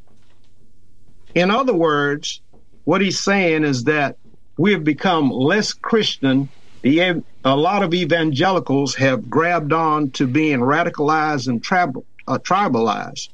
In 1.34 1.50
other 1.50 1.74
words, 1.74 2.40
what 2.84 3.00
he's 3.00 3.20
saying 3.20 3.64
is 3.64 3.84
that 3.84 4.16
we 4.56 4.72
have 4.72 4.84
become 4.84 5.30
less 5.30 5.72
Christian. 5.72 6.48
A 6.84 7.56
lot 7.56 7.82
of 7.82 7.94
evangelicals 7.94 8.94
have 8.96 9.28
grabbed 9.28 9.72
on 9.72 10.10
to 10.12 10.26
being 10.26 10.60
radicalized 10.60 11.48
and 11.48 11.62
tribal, 11.62 12.04
uh, 12.28 12.38
tribalized. 12.38 13.28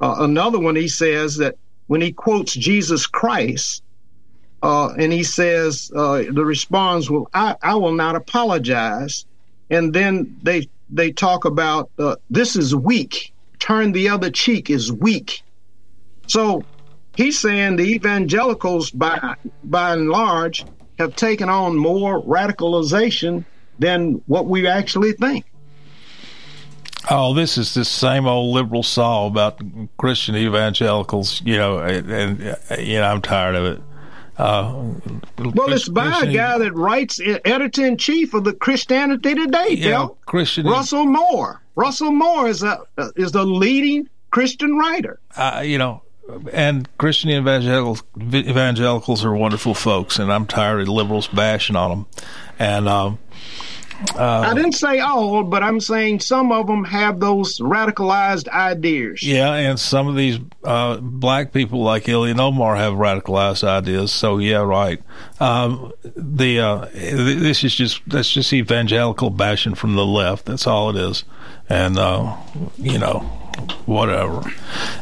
Uh, 0.00 0.16
another 0.18 0.58
one, 0.58 0.76
he 0.76 0.88
says 0.88 1.36
that 1.36 1.56
when 1.86 2.00
he 2.00 2.12
quotes 2.12 2.52
Jesus 2.52 3.06
Christ, 3.06 3.82
uh, 4.62 4.88
and 4.98 5.12
he 5.12 5.22
says 5.22 5.90
uh, 5.94 6.24
the 6.30 6.44
response 6.44 7.08
"Well, 7.08 7.28
I, 7.32 7.54
I, 7.62 7.76
will 7.76 7.92
not 7.92 8.16
apologize 8.16 9.24
and 9.70 9.92
then 9.92 10.36
they 10.42 10.68
they 10.90 11.12
talk 11.12 11.44
about 11.44 11.90
uh, 11.98 12.16
this 12.30 12.56
is 12.56 12.74
weak 12.74 13.32
turn 13.58 13.92
the 13.92 14.08
other 14.08 14.30
cheek 14.30 14.70
is 14.70 14.92
weak 14.92 15.42
so 16.26 16.64
he's 17.18 17.38
saying 17.38 17.76
the 17.76 17.84
evangelicals 17.84 18.90
by 18.90 19.34
by 19.64 19.92
and 19.92 20.08
large 20.08 20.64
have 20.98 21.14
taken 21.16 21.48
on 21.48 21.76
more 21.76 22.22
radicalization 22.22 23.44
than 23.78 24.22
what 24.26 24.46
we 24.46 24.66
actually 24.66 25.12
think 25.12 25.44
Oh, 27.10 27.32
this 27.32 27.56
is 27.56 27.72
the 27.72 27.84
same 27.86 28.26
old 28.26 28.54
liberal 28.54 28.82
saw 28.82 29.26
about 29.26 29.62
Christian 29.96 30.36
evangelicals, 30.36 31.40
you 31.42 31.56
know, 31.56 31.78
and, 31.78 32.10
and 32.10 32.86
you 32.86 32.98
know, 32.98 33.04
I'm 33.04 33.22
tired 33.22 33.54
of 33.54 33.64
it. 33.64 33.82
Uh, 34.36 34.94
well, 35.54 35.72
it's 35.72 35.88
by 35.88 36.20
a 36.20 36.32
guy 36.32 36.58
that 36.58 36.72
writes 36.74 37.18
editor 37.44 37.86
in 37.86 37.96
chief 37.96 38.34
of 38.34 38.44
the 38.44 38.52
Christianity 38.52 39.34
Today, 39.34 39.70
yeah, 39.70 40.06
Christian 40.26 40.66
Russell 40.66 41.06
Moore. 41.06 41.60
Russell 41.74 42.12
Moore 42.12 42.46
is 42.48 42.62
a 42.62 42.84
is 43.16 43.32
the 43.32 43.44
leading 43.44 44.08
Christian 44.30 44.76
writer. 44.76 45.18
Uh, 45.34 45.62
you 45.64 45.78
know, 45.78 46.02
and 46.52 46.88
Christian 46.98 47.30
evangelicals 47.30 48.02
evangelicals 48.18 49.24
are 49.24 49.34
wonderful 49.34 49.74
folks, 49.74 50.18
and 50.18 50.32
I'm 50.32 50.46
tired 50.46 50.82
of 50.82 50.88
liberals 50.88 51.28
bashing 51.28 51.76
on 51.76 51.90
them. 51.90 52.06
And 52.58 52.88
um, 52.88 53.18
uh, 54.14 54.44
I 54.46 54.54
didn't 54.54 54.72
say 54.72 55.00
all, 55.00 55.42
but 55.42 55.62
I'm 55.62 55.80
saying 55.80 56.20
some 56.20 56.52
of 56.52 56.68
them 56.68 56.84
have 56.84 57.18
those 57.18 57.58
radicalized 57.58 58.48
ideas. 58.48 59.22
Yeah, 59.24 59.52
and 59.54 59.78
some 59.78 60.06
of 60.06 60.14
these 60.14 60.38
uh, 60.62 60.98
black 60.98 61.52
people 61.52 61.82
like 61.82 62.04
Ilhan 62.04 62.38
Omar 62.38 62.76
have 62.76 62.94
radicalized 62.94 63.66
ideas. 63.66 64.12
So 64.12 64.38
yeah, 64.38 64.58
right. 64.58 65.02
Um, 65.40 65.92
the 66.04 66.60
uh, 66.60 66.88
this 66.92 67.64
is 67.64 67.74
just 67.74 68.02
that's 68.06 68.30
just 68.30 68.52
evangelical 68.52 69.30
bashing 69.30 69.74
from 69.74 69.96
the 69.96 70.06
left. 70.06 70.46
That's 70.46 70.66
all 70.66 70.90
it 70.90 70.96
is, 70.96 71.24
and 71.68 71.98
uh, 71.98 72.36
you 72.76 72.98
know 72.98 73.37
whatever. 73.86 74.42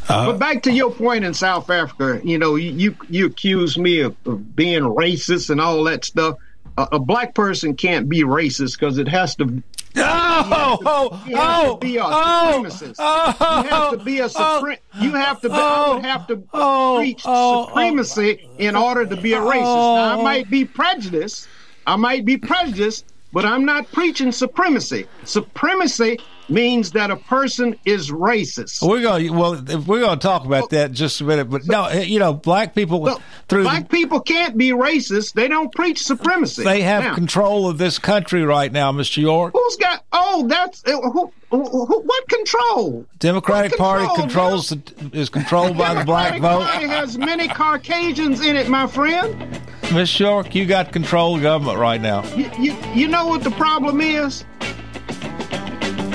Uh, 0.09 0.27
but 0.27 0.39
back 0.39 0.63
to 0.63 0.73
your 0.73 0.93
point 0.93 1.25
in 1.25 1.35
South 1.35 1.71
Africa, 1.71 2.21
you 2.25 2.39
know, 2.39 2.57
you 2.57 2.97
you 3.09 3.27
accuse 3.27 3.77
me 3.77 4.01
of, 4.01 4.17
of 4.27 4.55
being 4.55 4.83
racist 4.83 5.51
and 5.51 5.61
all 5.61 5.85
that 5.85 6.05
stuff 6.05 6.37
a, 6.77 6.89
a 6.93 6.99
black 6.99 7.35
person 7.35 7.75
can't 7.75 8.09
be 8.09 8.23
racist 8.23 8.79
because 8.79 8.99
it 8.99 9.09
has 9.09 9.35
to. 9.37 9.63
Oh, 9.99 10.79
oh, 10.85 11.25
oh, 11.35 11.77
be 11.77 11.97
a 11.97 12.03
supremacist. 12.03 12.97
Oh, 12.99 13.63
you 13.63 13.69
have 13.71 13.99
to 13.99 14.05
be 14.05 14.21
a 14.21 14.29
supreme. 14.29 14.79
You 15.01 15.13
have 15.13 15.41
to. 15.41 15.49
Be, 15.49 15.55
I 15.55 15.95
would 15.95 16.05
have 16.05 16.27
to 16.27 16.43
oh, 16.53 16.97
preach 16.99 17.23
oh, 17.25 17.67
supremacy 17.67 18.49
in 18.59 18.77
order 18.77 19.07
to 19.07 19.17
be 19.17 19.33
a 19.33 19.41
racist. 19.41 19.63
Now, 19.63 20.21
I 20.21 20.23
might 20.23 20.51
be 20.51 20.65
prejudiced. 20.67 21.49
I 21.87 21.97
might 21.97 22.25
be 22.25 22.37
prejudiced, 22.37 23.07
but 23.37 23.45
I'm 23.45 23.67
not 23.67 23.93
preaching 23.93 24.33
supremacy. 24.33 25.07
Supremacy 25.25 26.19
means 26.49 26.93
that 26.93 27.11
a 27.11 27.17
person 27.17 27.79
is 27.85 28.11
racist. 28.11 28.81
We're 28.81 29.03
going 29.03 29.37
well. 29.37 29.63
We're 29.63 30.01
going 30.01 30.19
to 30.19 30.27
talk 30.27 30.47
about 30.47 30.71
that 30.71 30.93
just 30.93 31.21
a 31.21 31.25
minute, 31.25 31.51
but 31.51 31.67
no, 31.67 31.91
you 31.91 32.19
know, 32.19 32.33
black 32.33 32.75
people 32.75 32.99
well, 33.03 33.21
through 33.47 33.65
black 33.65 33.91
the, 33.91 33.95
people 33.95 34.21
can't 34.21 34.57
be 34.57 34.71
racist. 34.71 35.35
They 35.35 35.49
don't 35.49 35.71
preach 35.71 36.03
supremacy. 36.03 36.65
They 36.65 36.81
have 36.81 37.05
now, 37.05 37.15
control 37.15 37.69
of 37.69 37.77
this 37.77 37.99
country 37.99 38.43
right 38.43 38.73
now, 38.73 38.91
Mr. 38.91 39.19
York. 39.19 39.53
Who's 39.55 39.77
got? 39.77 40.03
Oh, 40.15 40.47
that's 40.49 40.83
uh, 40.87 40.99
who, 40.99 41.31
who, 41.51 41.63
who, 41.85 42.01
what 42.01 42.29
control? 42.31 43.05
Democratic 43.19 43.73
what 43.73 43.79
Party 43.81 44.07
controls 44.19 44.71
the, 44.71 45.11
is 45.13 45.29
controlled 45.29 45.77
by 45.77 45.93
the 45.93 46.07
black 46.07 46.41
vote. 46.41 46.63
Party 46.63 46.89
has 46.89 47.19
many 47.19 47.49
Caucasians 47.49 48.41
in 48.41 48.57
it, 48.57 48.71
my 48.71 48.87
friend. 48.87 49.61
Miss 49.95 50.19
York, 50.19 50.55
you 50.55 50.67
got 50.67 50.93
control 50.93 51.37
of 51.37 51.43
government 51.43 51.79
right 51.79 52.01
now. 52.01 52.25
You, 52.35 52.51
you, 52.59 52.77
you 52.95 53.09
know 53.09 53.27
what 53.27 53.45
the 53.45 53.53
problem 53.53 54.01
is? 54.01 54.43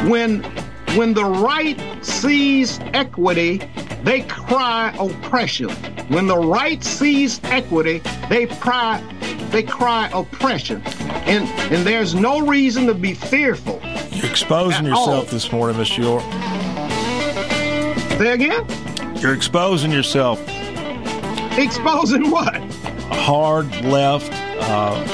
When 0.10 0.44
when 0.96 1.14
the 1.14 1.24
right 1.24 1.80
sees 2.04 2.80
equity, 2.94 3.62
they 4.04 4.22
cry 4.24 4.94
oppression. 5.00 5.70
When 6.10 6.28
the 6.28 6.38
right 6.38 6.84
sees 6.84 7.40
equity, 7.46 8.00
they 8.30 8.48
cry 8.48 9.02
they 9.52 9.64
cry 9.64 10.10
oppression. 10.14 10.82
And 11.26 11.48
and 11.72 11.88
there's 11.88 12.14
no 12.14 12.46
reason 12.46 12.88
to 12.88 12.94
be 12.94 13.14
fearful. 13.14 13.80
You're 14.12 14.30
exposing 14.30 14.86
yourself 14.86 15.08
all. 15.10 15.24
this 15.24 15.52
morning, 15.52 15.78
Mr. 15.78 16.00
York. 16.00 16.24
Say 18.18 18.34
again? 18.34 19.16
You're 19.18 19.34
exposing 19.34 19.92
yourself. 19.92 20.40
Exposing 21.58 22.30
what? 22.30 22.62
Hard 23.22 23.70
left. 23.86 24.32
Uh, 24.62 25.06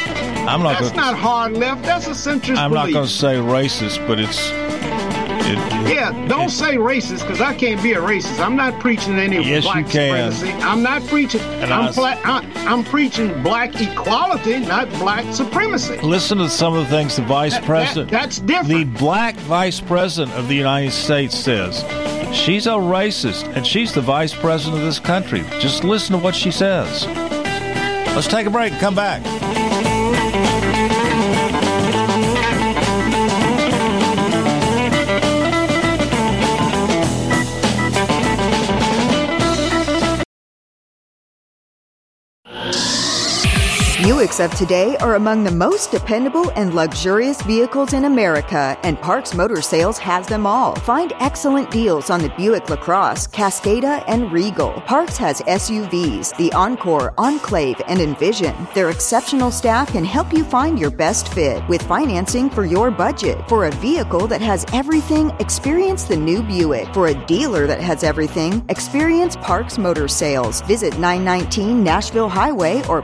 I'm 0.48 0.64
not. 0.64 0.80
That's 0.80 0.92
gonna, 0.92 1.12
not 1.12 1.16
hard 1.18 1.54
left. 1.54 1.84
That's 1.84 2.08
a 2.08 2.12
centrist. 2.12 2.58
I'm 2.58 2.72
belief. 2.72 2.86
not 2.86 2.94
going 2.94 3.06
to 3.06 3.12
say 3.12 3.36
racist, 3.36 4.06
but 4.08 4.20
it's 4.20 4.50
it, 5.50 5.58
yeah, 5.90 6.12
don't 6.28 6.48
it, 6.48 6.52
say 6.52 6.76
racist 6.76 7.22
because 7.22 7.40
I 7.40 7.54
can't 7.54 7.82
be 7.82 7.94
a 7.94 8.02
racist. 8.02 8.40
I'm 8.40 8.56
not 8.56 8.80
preaching 8.82 9.16
any 9.16 9.42
yes, 9.42 9.64
black 9.64 9.86
you 9.86 9.92
can. 9.92 10.32
supremacy. 10.32 10.64
I'm 10.64 10.84
not 10.84 11.04
preaching. 11.08 11.42
And 11.42 11.74
I'm, 11.74 11.94
pla- 11.94 12.20
I'm 12.24 12.84
preaching 12.84 13.42
black 13.44 13.80
equality, 13.80 14.60
not 14.60 14.90
black 15.00 15.34
supremacy. 15.34 15.98
Listen 15.98 16.38
to 16.40 16.50
some 16.50 16.74
of 16.74 16.84
the 16.86 16.90
things 16.90 17.16
the 17.16 17.22
vice 17.24 17.54
that, 17.54 17.64
president. 17.64 18.12
That, 18.12 18.24
that's 18.24 18.40
different. 18.40 18.68
The 18.70 19.00
black 19.00 19.36
vice 19.36 19.80
president 19.80 20.36
of 20.38 20.48
the 20.50 20.56
United 20.56 20.92
States 20.92 21.38
says. 21.38 21.84
She's 22.36 22.68
a 22.68 22.72
racist, 22.72 23.48
and 23.56 23.66
she's 23.66 23.94
the 23.94 24.02
vice 24.02 24.34
president 24.34 24.82
of 24.82 24.86
this 24.86 25.00
country. 25.00 25.46
Just 25.60 25.86
listen 25.86 26.18
to 26.18 26.22
what 26.22 26.36
she 26.36 26.52
says. 26.52 27.06
Let's 28.18 28.28
take 28.28 28.48
a 28.48 28.50
break 28.50 28.74
come 28.80 28.96
back. 28.96 29.47
Buicks 44.18 44.44
of 44.44 44.52
today 44.56 44.98
are 44.98 45.14
among 45.14 45.44
the 45.44 45.52
most 45.52 45.92
dependable 45.92 46.50
and 46.56 46.74
luxurious 46.74 47.40
vehicles 47.44 47.94
in 47.94 48.06
America, 48.06 48.76
and 48.82 49.00
Parks 49.00 49.36
Motor 49.36 49.62
Sales 49.62 50.00
has 50.00 50.26
them 50.26 50.48
all. 50.48 50.74
Find 50.78 51.14
excellent 51.20 51.70
deals 51.70 52.10
on 52.10 52.22
the 52.22 52.30
Buick 52.30 52.68
LaCrosse, 52.68 53.28
Cascada, 53.28 54.04
and 54.08 54.32
Regal. 54.32 54.72
Parks 54.88 55.18
has 55.18 55.42
SUVs, 55.42 56.36
the 56.38 56.52
Encore, 56.54 57.14
Enclave, 57.20 57.80
and 57.88 58.02
Envision. 58.02 58.56
Their 58.74 58.90
exceptional 58.90 59.52
staff 59.52 59.92
can 59.92 60.04
help 60.04 60.34
you 60.34 60.44
find 60.44 60.80
your 60.80 60.90
best 60.90 61.32
fit 61.32 61.62
with 61.68 61.84
financing 61.84 62.50
for 62.50 62.66
your 62.66 62.90
budget. 62.90 63.48
For 63.48 63.68
a 63.68 63.72
vehicle 63.74 64.26
that 64.30 64.42
has 64.42 64.66
everything, 64.74 65.30
experience 65.38 66.06
the 66.06 66.18
new 66.18 66.42
Buick. 66.42 66.92
For 66.92 67.10
a 67.10 67.26
dealer 67.28 67.68
that 67.68 67.82
has 67.82 68.04
everything, 68.04 68.66
experience 68.70 69.36
Parks 69.36 69.78
Motor 69.78 70.08
Sales. 70.08 70.62
Visit 70.62 70.98
919 70.98 71.84
Nashville 71.84 72.30
Highway 72.30 72.82
or 72.88 73.04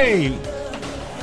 Okay. 0.00 0.30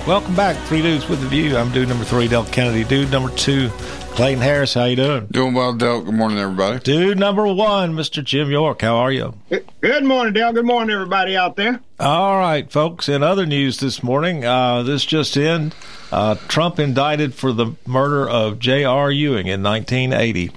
Welcome 0.06 0.36
back, 0.36 0.56
Three 0.68 0.84
Dudes 0.84 1.10
with 1.10 1.20
the 1.20 1.28
View. 1.28 1.58
I'm 1.58 1.72
dude 1.72 1.90
number 1.90 2.04
three, 2.04 2.28
Del 2.28 2.46
Kennedy. 2.46 2.84
Dude 2.84 3.10
number 3.10 3.32
two, 3.32 3.70
Clayton 4.12 4.40
Harris. 4.40 4.76
How 4.76 4.86
you 4.86 4.96
doing? 4.96 5.26
Doing 5.32 5.56
well, 5.56 5.74
Del. 5.74 6.04
Good 6.04 6.14
morning, 6.14 6.38
everybody. 6.38 6.78
Dude 6.82 7.18
number 7.18 7.48
one, 7.52 7.94
Mr. 7.96 8.24
Jim 8.24 8.52
York. 8.52 8.84
How 8.84 8.98
are 8.98 9.12
you? 9.12 9.34
Good 9.82 10.04
morning, 10.04 10.32
Dale. 10.34 10.54
Good 10.54 10.68
morning, 10.68 10.94
everybody 10.94 11.36
out 11.36 11.56
there. 11.56 11.80
All 12.00 12.38
right, 12.38 12.72
folks. 12.72 13.10
In 13.10 13.24
other 13.24 13.48
news 13.48 13.80
this 13.80 14.04
morning, 14.04 14.46
uh, 14.46 14.84
this 14.84 15.04
just 15.04 15.36
in: 15.38 15.74
uh, 16.12 16.36
Trump 16.48 16.78
indicted 16.78 17.34
for 17.34 17.54
the 17.54 17.74
murder 17.88 18.30
of 18.30 18.60
J.R. 18.60 19.10
Ewing 19.10 19.48
in 19.48 19.64
1980. 19.64 20.52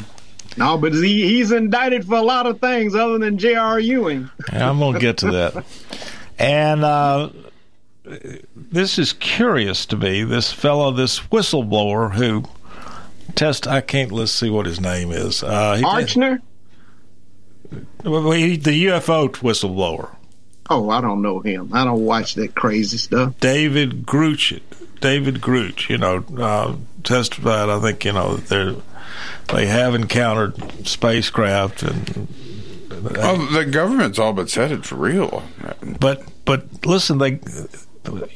No, 0.56 0.76
but 0.76 0.92
he, 0.92 1.22
he's 1.28 1.52
indicted 1.52 2.04
for 2.04 2.16
a 2.16 2.22
lot 2.22 2.44
of 2.44 2.60
things 2.60 2.96
other 2.96 3.18
than 3.18 3.38
J.R. 3.38 3.78
Ewing. 3.78 4.28
I'm 4.48 4.80
going 4.80 4.94
to 4.94 5.00
get 5.00 5.18
to 5.18 5.30
that. 5.30 5.64
And 6.40 6.82
uh, 6.84 7.30
this 8.56 8.98
is 8.98 9.12
curious 9.12 9.86
to 9.86 9.96
me. 9.96 10.24
This 10.24 10.52
fellow, 10.52 10.90
this 10.90 11.20
whistleblower 11.20 12.12
who 12.14 12.44
test, 13.34 13.66
I 13.66 13.80
can't, 13.82 14.10
let's 14.10 14.32
see 14.32 14.50
what 14.50 14.66
his 14.66 14.80
name 14.80 15.12
is. 15.12 15.42
Uh, 15.42 15.76
he, 15.76 15.82
Archner? 15.84 16.40
Well, 18.04 18.32
he- 18.32 18.56
the 18.56 18.86
UFO 18.86 19.28
whistleblower. 19.28 20.16
Oh, 20.72 20.88
I 20.88 21.00
don't 21.00 21.20
know 21.20 21.40
him. 21.40 21.70
I 21.74 21.84
don't 21.84 22.04
watch 22.04 22.36
that 22.36 22.54
crazy 22.54 22.96
stuff. 22.96 23.34
David 23.40 24.06
Grusch, 24.06 24.60
David 25.00 25.40
Grusch, 25.40 25.88
you 25.88 25.98
know, 25.98 26.24
uh, 26.38 26.76
testified. 27.02 27.68
I 27.68 27.80
think 27.80 28.04
you 28.04 28.12
know 28.12 28.36
they 28.36 28.76
they 29.52 29.66
have 29.66 29.96
encountered 29.96 30.86
spacecraft, 30.86 31.82
and 31.82 32.28
Oh, 33.16 33.46
the 33.52 33.64
government's 33.64 34.18
all 34.20 34.32
but 34.32 34.48
said 34.48 34.70
it 34.70 34.84
for 34.84 34.94
real. 34.94 35.42
but 35.98 36.22
but 36.44 36.86
listen, 36.86 37.18
they 37.18 37.40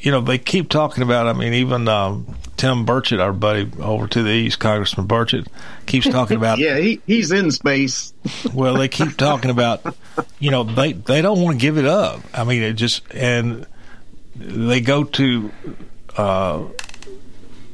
you 0.01 0.11
know 0.11 0.21
they 0.21 0.37
keep 0.37 0.69
talking 0.69 1.03
about. 1.03 1.27
I 1.27 1.33
mean, 1.33 1.53
even 1.53 1.87
um, 1.87 2.35
Tim 2.57 2.85
Burchett, 2.85 3.19
our 3.19 3.33
buddy 3.33 3.69
over 3.79 4.07
to 4.07 4.23
the 4.23 4.31
east, 4.31 4.59
Congressman 4.59 5.07
Burchett, 5.07 5.47
keeps 5.85 6.07
talking 6.07 6.37
about. 6.37 6.57
yeah, 6.59 6.77
he, 6.77 7.01
he's 7.05 7.31
in 7.31 7.51
space. 7.51 8.13
well, 8.53 8.75
they 8.75 8.87
keep 8.87 9.17
talking 9.17 9.51
about, 9.51 9.95
you 10.39 10.51
know, 10.51 10.63
they 10.63 10.93
they 10.93 11.21
don't 11.21 11.41
want 11.41 11.59
to 11.59 11.61
give 11.61 11.77
it 11.77 11.85
up. 11.85 12.21
I 12.33 12.43
mean, 12.43 12.63
it 12.63 12.73
just 12.73 13.01
and 13.13 13.65
they 14.35 14.81
go 14.81 15.03
to 15.03 15.51
uh, 16.17 16.63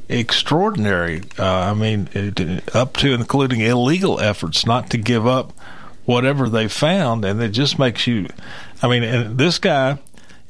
extraordinary. 0.08 1.22
Uh, 1.38 1.44
I 1.44 1.74
mean, 1.74 2.08
it, 2.12 2.74
up 2.74 2.96
to 2.98 3.12
including 3.12 3.60
illegal 3.60 4.18
efforts 4.20 4.66
not 4.66 4.90
to 4.90 4.98
give 4.98 5.26
up 5.26 5.52
whatever 6.04 6.48
they 6.48 6.66
found, 6.66 7.24
and 7.24 7.40
it 7.40 7.50
just 7.50 7.78
makes 7.78 8.06
you. 8.06 8.28
I 8.82 8.88
mean, 8.88 9.04
and 9.04 9.38
this 9.38 9.58
guy, 9.58 9.98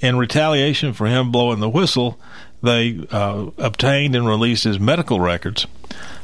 in 0.02 0.16
retaliation 0.16 0.92
for 0.92 1.06
him 1.06 1.30
blowing 1.30 1.60
the 1.60 1.68
whistle, 1.68 2.18
they 2.62 3.06
uh, 3.10 3.46
obtained 3.56 4.14
and 4.14 4.26
released 4.26 4.64
his 4.64 4.78
medical 4.78 5.20
records, 5.20 5.66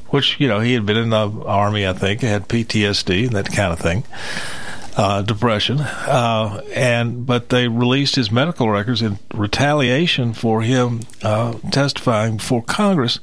which 0.09 0.39
you 0.39 0.49
know 0.49 0.61
he 0.61 0.75
had 0.75 0.85
been 0.85 0.97
in 0.97 1.11
the 1.11 1.31
army, 1.47 1.87
I 1.87 1.93
think, 1.93 2.21
had 2.21 2.49
PTSD 2.49 3.27
and 3.27 3.37
that 3.37 3.53
kind 3.53 3.73
of 3.73 3.79
thing. 3.79 4.05
Uh, 4.97 5.23
depression, 5.23 5.79
uh, 5.79 6.61
and 6.75 7.25
but 7.25 7.51
they 7.51 7.69
released 7.69 8.17
his 8.17 8.33
medical 8.33 8.69
records 8.69 9.01
in 9.01 9.17
retaliation 9.33 10.33
for 10.33 10.63
him 10.63 11.03
uh, 11.23 11.53
testifying 11.71 12.39
before 12.39 12.63
Congress. 12.65 13.21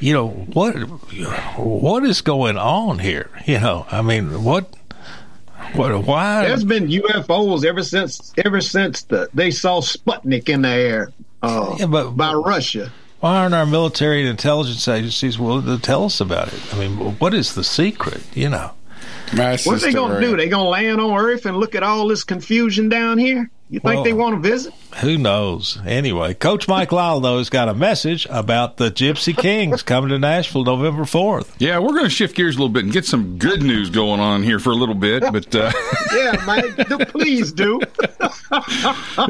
You 0.00 0.14
know 0.14 0.28
what? 0.28 0.72
What 1.56 2.02
is 2.02 2.22
going 2.22 2.58
on 2.58 2.98
here? 2.98 3.30
You 3.46 3.60
know, 3.60 3.86
I 3.92 4.02
mean, 4.02 4.42
what? 4.42 4.74
What? 5.74 6.04
Why? 6.04 6.46
There's 6.46 6.64
been 6.64 6.88
UFOs 6.88 7.64
ever 7.64 7.82
since 7.82 8.32
ever 8.44 8.60
since 8.60 9.02
the 9.04 9.28
they 9.34 9.50
saw 9.50 9.80
Sputnik 9.80 10.48
in 10.48 10.62
the 10.62 10.68
air 10.68 11.12
uh, 11.42 11.76
Yeah, 11.78 11.86
but- 11.86 12.10
by 12.10 12.32
Russia. 12.34 12.90
Why 13.20 13.36
aren't 13.38 13.54
our 13.54 13.66
military 13.66 14.22
and 14.22 14.28
intelligence 14.30 14.88
agencies 14.88 15.38
willing 15.38 15.66
to 15.66 15.78
tell 15.78 16.04
us 16.04 16.20
about 16.20 16.52
it? 16.52 16.60
I 16.74 16.76
mean, 16.78 16.96
what 17.18 17.32
is 17.34 17.54
the 17.54 17.62
secret? 17.62 18.20
You 18.34 18.48
know. 18.48 18.72
Mass 19.32 19.64
What's 19.64 19.82
they 19.82 19.92
gonna 19.92 20.20
do? 20.20 20.36
They 20.36 20.48
gonna 20.48 20.68
land 20.68 21.00
on 21.00 21.16
Earth 21.16 21.46
and 21.46 21.56
look 21.56 21.74
at 21.76 21.82
all 21.84 22.08
this 22.08 22.24
confusion 22.24 22.88
down 22.88 23.18
here? 23.18 23.48
You 23.70 23.80
think 23.80 23.94
Well- 23.94 24.04
they 24.04 24.12
want 24.12 24.42
to 24.42 24.50
visit? 24.50 24.74
Who 25.00 25.16
knows? 25.18 25.78
Anyway, 25.86 26.34
Coach 26.34 26.68
Mike 26.68 26.92
Lyle, 26.92 27.18
though, 27.20 27.38
has 27.38 27.48
got 27.48 27.68
a 27.68 27.74
message 27.74 28.26
about 28.30 28.76
the 28.76 28.90
Gipsy 28.90 29.36
Kings 29.36 29.82
coming 29.84 30.10
to 30.10 30.18
Nashville 30.18 30.64
November 30.64 31.02
4th. 31.02 31.54
Yeah, 31.58 31.78
we're 31.78 31.88
going 31.92 32.04
to 32.04 32.10
shift 32.10 32.36
gears 32.36 32.56
a 32.56 32.58
little 32.58 32.72
bit 32.72 32.84
and 32.84 32.92
get 32.92 33.04
some 33.06 33.38
good 33.38 33.62
news 33.62 33.90
going 33.90 34.20
on 34.20 34.42
here 34.42 34.58
for 34.58 34.70
a 34.70 34.74
little 34.76 34.94
bit. 34.94 35.22
But 35.32 35.54
uh, 35.54 35.72
yeah, 36.14 36.44
man, 36.44 36.74
do- 36.88 37.04
please 37.06 37.52
do. 37.52 37.80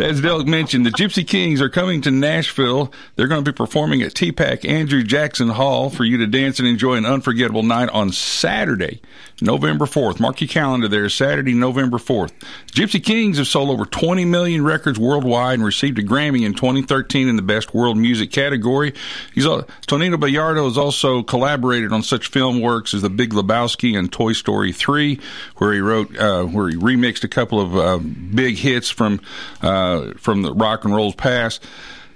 as 0.00 0.20
Del 0.20 0.44
mentioned, 0.44 0.84
the 0.84 0.90
Gipsy 0.90 1.26
Kings 1.26 1.60
are 1.60 1.68
coming 1.68 2.00
to 2.02 2.10
Nashville. 2.10 2.92
They're 3.14 3.28
going 3.28 3.44
to 3.44 3.52
be 3.52 3.54
performing 3.56 4.02
at 4.02 4.14
TPAC 4.14 4.68
Andrew 4.68 5.04
Jackson 5.04 5.48
Hall 5.48 5.90
for 5.90 6.04
you 6.04 6.18
to 6.18 6.26
dance 6.26 6.58
and 6.58 6.66
enjoy 6.66 6.94
an 6.94 7.06
unforgettable 7.06 7.62
night 7.62 7.88
on 7.90 8.10
Saturday, 8.10 9.00
November 9.40 9.84
4th. 9.84 10.18
Mark 10.18 10.40
your 10.40 10.48
calendar 10.48 10.88
there, 10.88 11.08
Saturday, 11.08 11.54
November 11.54 11.98
4th. 11.98 12.32
Gipsy 12.72 13.02
Kings 13.02 13.38
have 13.38 13.46
sold 13.46 13.70
over 13.70 13.84
20 13.84 14.24
million 14.24 14.64
records 14.64 14.98
worldwide 14.98 15.51
and 15.54 15.64
received 15.64 15.98
a 15.98 16.02
Grammy 16.02 16.44
in 16.44 16.54
2013 16.54 17.28
in 17.28 17.36
the 17.36 17.42
Best 17.42 17.74
World 17.74 17.96
Music 17.96 18.30
category. 18.30 18.94
He's 19.34 19.44
Tonino 19.44 20.16
Baliardo 20.16 20.64
has 20.64 20.78
also 20.78 21.22
collaborated 21.22 21.92
on 21.92 22.02
such 22.02 22.28
film 22.28 22.60
works 22.60 22.94
as 22.94 23.02
The 23.02 23.10
Big 23.10 23.30
Lebowski 23.30 23.98
and 23.98 24.12
Toy 24.12 24.32
Story 24.32 24.72
3, 24.72 25.18
where 25.56 25.72
he 25.72 25.80
wrote, 25.80 26.16
uh, 26.16 26.44
where 26.44 26.68
he 26.68 26.76
remixed 26.76 27.24
a 27.24 27.28
couple 27.28 27.60
of 27.60 27.76
uh, 27.76 27.98
big 27.98 28.56
hits 28.56 28.90
from 28.90 29.20
uh, 29.60 30.12
from 30.16 30.42
the 30.42 30.52
rock 30.52 30.84
and 30.84 30.94
roll's 30.94 31.14
past. 31.14 31.62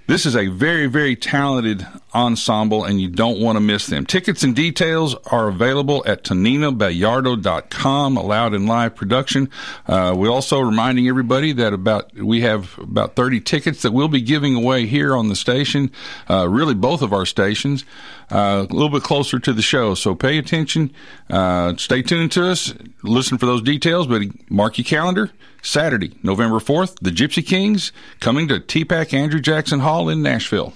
This 0.09 0.25
is 0.25 0.37
a 0.37 0.47
very, 0.47 0.87
very 0.87 1.17
talented 1.17 1.85
ensemble, 2.17 2.85
and 2.85 3.01
you 3.01 3.09
don't 3.09 3.39
want 3.39 3.57
to 3.57 3.61
miss 3.61 3.87
them. 3.87 4.07
Tickets 4.07 4.43
and 4.43 4.57
details 4.57 5.15
are 5.27 5.49
available 5.49 6.03
at 6.07 6.25
ToninoBaliardo.com, 6.25 8.17
allowed 8.17 8.55
in 8.55 8.67
live 8.67 8.97
production. 8.97 9.51
Uh, 9.87 10.15
we're 10.17 10.31
also 10.31 10.59
reminding 10.61 11.09
everybody 11.09 11.53
that 11.53 11.75
about 11.75 12.15
we 12.15 12.41
have 12.41 12.79
about 12.79 13.15
30 13.15 13.41
tickets 13.41 13.83
that 13.83 13.93
we'll 13.93 14.09
be 14.09 14.23
giving 14.23 14.55
away 14.55 14.87
here 14.87 15.15
on 15.15 15.29
the 15.29 15.37
station, 15.37 15.93
uh, 16.31 16.49
really 16.49 16.75
both 16.75 17.03
of 17.03 17.13
our 17.13 17.27
stations, 17.27 17.85
uh, 18.33 18.67
a 18.69 18.73
little 18.73 18.89
bit 18.89 19.03
closer 19.03 19.39
to 19.39 19.53
the 19.53 19.63
show. 19.63 19.95
So 19.95 20.15
pay 20.15 20.39
attention, 20.39 20.93
uh, 21.29 21.77
stay 21.77 22.01
tuned 22.01 22.33
to 22.33 22.51
us, 22.51 22.73
listen 23.03 23.37
for 23.37 23.47
those 23.47 23.63
details, 23.63 24.07
but 24.07 24.23
mark 24.51 24.79
your 24.79 24.87
calendar. 24.87 25.31
Saturday, 25.63 26.13
November 26.23 26.61
4th, 26.61 26.97
the 27.01 27.11
Gipsy 27.11 27.45
Kings 27.45 27.91
coming 28.21 28.47
to 28.49 28.61
TPAC 28.61 29.13
Andrew 29.13 29.41
Jackson 29.41 29.81
Hall 29.81 30.09
in 30.09 30.23
Nashville. 30.23 30.73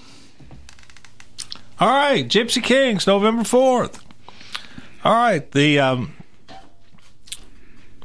All 1.80 1.88
right, 1.88 2.28
Gipsy 2.28 2.62
Kings, 2.62 3.06
November 3.06 3.42
4th. 3.42 4.02
All 5.02 5.14
right, 5.14 5.50
the 5.50 5.78
um, 5.78 6.14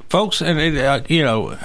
folks, 0.07 0.41
and 0.41 0.77
uh, 0.77 1.01
you 1.09 1.23
know, 1.23 1.57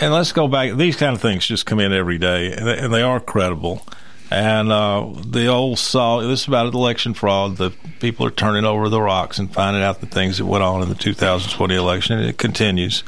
and 0.00 0.12
let's 0.12 0.30
go 0.30 0.46
back. 0.46 0.76
These 0.76 0.94
kind 0.94 1.16
of 1.16 1.20
things 1.20 1.44
just 1.44 1.66
come 1.66 1.80
in 1.80 1.92
every 1.92 2.18
day, 2.18 2.52
and 2.52 2.64
they, 2.64 2.78
and 2.78 2.94
they 2.94 3.02
are 3.02 3.18
credible. 3.18 3.84
And 4.30 4.70
uh, 4.70 5.08
the 5.26 5.48
old 5.48 5.80
saw 5.80 6.20
this 6.20 6.42
is 6.42 6.46
about 6.46 6.72
election 6.72 7.14
fraud. 7.14 7.56
The 7.56 7.72
people 7.98 8.24
are 8.24 8.30
turning 8.30 8.64
over 8.64 8.88
the 8.88 9.02
rocks 9.02 9.40
and 9.40 9.52
finding 9.52 9.82
out 9.82 10.00
the 10.00 10.06
things 10.06 10.38
that 10.38 10.46
went 10.46 10.62
on 10.62 10.82
in 10.82 10.88
the 10.88 10.94
2020 10.94 11.74
election, 11.74 12.20
and 12.20 12.28
it 12.28 12.38
continues. 12.38 13.02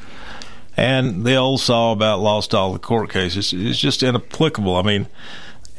And 0.76 1.24
the 1.24 1.36
old 1.36 1.60
saw 1.60 1.92
about 1.92 2.18
lost 2.18 2.56
all 2.56 2.72
the 2.72 2.80
court 2.80 3.10
cases 3.10 3.52
is 3.52 3.78
just 3.78 4.02
inapplicable. 4.02 4.74
I 4.74 4.82
mean, 4.82 5.06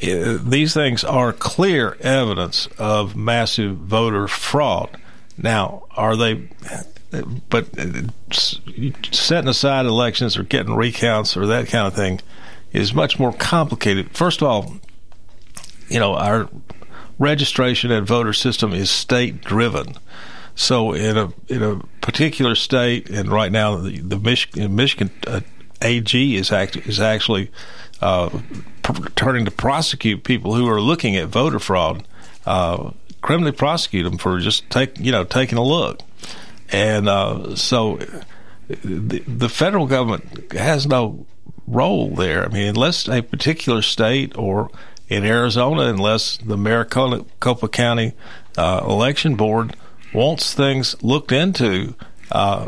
these 0.01 0.73
things 0.73 1.03
are 1.03 1.31
clear 1.31 1.95
evidence 1.99 2.67
of 2.77 3.15
massive 3.15 3.77
voter 3.77 4.27
fraud. 4.27 4.97
Now, 5.37 5.83
are 5.91 6.15
they? 6.15 6.49
But 7.49 7.67
uh, 7.77 8.07
setting 8.31 9.49
aside 9.49 9.85
elections 9.85 10.37
or 10.37 10.43
getting 10.43 10.75
recounts 10.75 11.35
or 11.35 11.45
that 11.47 11.67
kind 11.67 11.85
of 11.85 11.93
thing 11.93 12.21
is 12.71 12.93
much 12.93 13.19
more 13.19 13.33
complicated. 13.33 14.15
First 14.15 14.41
of 14.41 14.47
all, 14.47 14.75
you 15.89 15.99
know, 15.99 16.15
our 16.15 16.49
registration 17.19 17.91
and 17.91 18.07
voter 18.07 18.33
system 18.33 18.73
is 18.73 18.89
state 18.89 19.41
driven. 19.41 19.95
So 20.55 20.93
in 20.93 21.17
a 21.17 21.33
in 21.47 21.61
a 21.61 21.79
particular 22.01 22.55
state, 22.55 23.09
and 23.09 23.29
right 23.29 23.51
now 23.51 23.77
the, 23.77 23.99
the 23.99 24.17
Michigan, 24.17 24.75
Michigan 24.75 25.11
uh, 25.27 25.41
AG 25.81 26.35
is 26.35 26.51
act, 26.51 26.75
is 26.75 26.99
actually 26.99 27.51
uh, 28.01 28.29
turning 29.15 29.45
to 29.45 29.51
prosecute 29.51 30.23
people 30.23 30.55
who 30.55 30.67
are 30.67 30.81
looking 30.81 31.15
at 31.15 31.27
voter 31.27 31.59
fraud, 31.59 32.05
uh, 32.45 32.91
criminally 33.21 33.51
prosecute 33.51 34.03
them 34.03 34.17
for 34.17 34.39
just 34.39 34.69
take 34.69 34.99
you 34.99 35.11
know 35.11 35.23
taking 35.23 35.57
a 35.57 35.63
look, 35.63 36.01
and 36.71 37.07
uh, 37.07 37.55
so 37.55 37.99
the, 38.67 39.19
the 39.19 39.49
federal 39.49 39.87
government 39.87 40.51
has 40.53 40.87
no 40.87 41.25
role 41.67 42.09
there. 42.09 42.45
I 42.45 42.47
mean, 42.49 42.67
unless 42.67 43.07
a 43.07 43.21
particular 43.21 43.81
state 43.81 44.37
or 44.37 44.69
in 45.07 45.25
Arizona, 45.25 45.83
unless 45.83 46.37
the 46.37 46.57
Maricopa 46.57 47.67
County 47.67 48.13
uh, 48.57 48.81
Election 48.83 49.35
Board 49.35 49.75
wants 50.13 50.53
things 50.53 51.01
looked 51.03 51.31
into, 51.31 51.95
uh, 52.31 52.67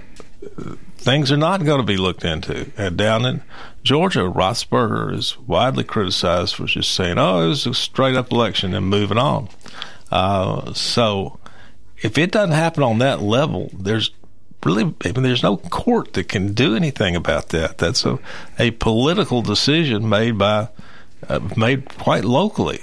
things 0.97 1.31
are 1.31 1.37
not 1.37 1.63
going 1.63 1.79
to 1.79 1.85
be 1.85 1.97
looked 1.97 2.25
into. 2.25 2.69
And 2.77 2.97
down 2.97 3.25
in 3.25 3.41
Georgia, 3.83 4.21
Raffensperger 4.21 5.13
is 5.13 5.37
widely 5.39 5.83
criticized 5.83 6.55
for 6.55 6.65
just 6.65 6.91
saying, 6.93 7.17
"Oh, 7.17 7.45
it 7.45 7.47
was 7.49 7.65
a 7.65 7.73
straight 7.73 8.15
up 8.15 8.31
election," 8.31 8.73
and 8.73 8.87
moving 8.87 9.17
on. 9.17 9.49
Uh, 10.11 10.73
so, 10.73 11.39
if 12.01 12.17
it 12.17 12.31
doesn't 12.31 12.55
happen 12.55 12.83
on 12.83 12.99
that 12.99 13.21
level, 13.21 13.69
there's 13.77 14.11
really, 14.63 14.93
I 15.03 15.11
mean, 15.11 15.23
there's 15.23 15.43
no 15.43 15.57
court 15.57 16.13
that 16.13 16.29
can 16.29 16.53
do 16.53 16.75
anything 16.75 17.15
about 17.15 17.49
that. 17.49 17.77
That's 17.77 18.05
a, 18.05 18.19
a 18.59 18.71
political 18.71 19.41
decision 19.41 20.07
made 20.07 20.37
by, 20.37 20.69
uh, 21.27 21.39
made 21.57 21.89
quite 21.97 22.23
locally. 22.23 22.81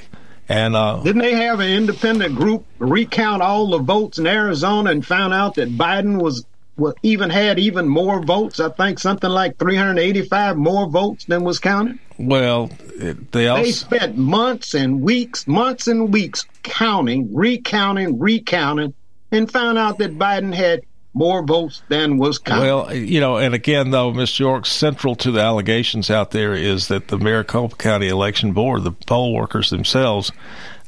And 0.49 0.75
uh, 0.75 1.01
didn't 1.05 1.23
they 1.23 1.35
have 1.35 1.61
an 1.61 1.71
independent 1.71 2.35
group 2.35 2.67
recount 2.79 3.41
all 3.41 3.69
the 3.69 3.79
votes 3.79 4.19
in 4.19 4.27
Arizona 4.27 4.91
and 4.91 5.07
found 5.07 5.33
out 5.33 5.55
that 5.55 5.71
Biden 5.71 6.21
was, 6.21 6.45
was 6.81 6.95
even 7.03 7.31
had 7.31 7.59
even 7.59 7.87
more 7.89 8.21
votes? 8.23 8.59
I 8.59 8.71
think 8.71 8.99
something 8.99 9.31
like 9.31 9.59
385 9.59 10.57
more 10.57 10.89
votes 10.89 11.27
than 11.27 11.45
was 11.45 11.59
counted. 11.59 11.99
Well, 12.19 12.71
it, 12.97 13.33
they 13.33 13.49
also 13.49 13.63
they 13.63 13.73
spent 13.73 14.17
months 14.17 14.75
and 14.75 15.01
weeks, 15.01 15.47
months 15.47 15.87
and 15.87 16.13
weeks 16.13 16.45
counting, 16.63 17.35
recounting, 17.35 18.19
recounting, 18.19 18.95
and 19.31 19.51
found 19.51 19.79
out 19.79 19.99
that 19.99 20.19
Biden 20.19 20.55
had 20.55 20.83
more 21.13 21.45
votes 21.45 21.83
than 21.89 22.19
was 22.19 22.39
counted. 22.39 22.63
Well, 22.63 22.95
you 22.95 23.21
know, 23.21 23.37
and 23.37 23.55
again, 23.55 23.91
though, 23.91 24.13
Miss 24.13 24.39
York, 24.39 24.67
central 24.67 25.17
to 25.17 25.31
the 25.31 25.41
allegations 25.41 26.11
out 26.11 26.31
there 26.31 26.55
is 26.55 26.89
that 26.89 27.09
the 27.09 27.19
Maricopa 27.19 27.77
County 27.77 28.09
Election 28.09 28.53
Board, 28.53 28.85
the 28.85 28.93
poll 28.93 29.35
workers 29.35 29.71
themselves, 29.71 30.31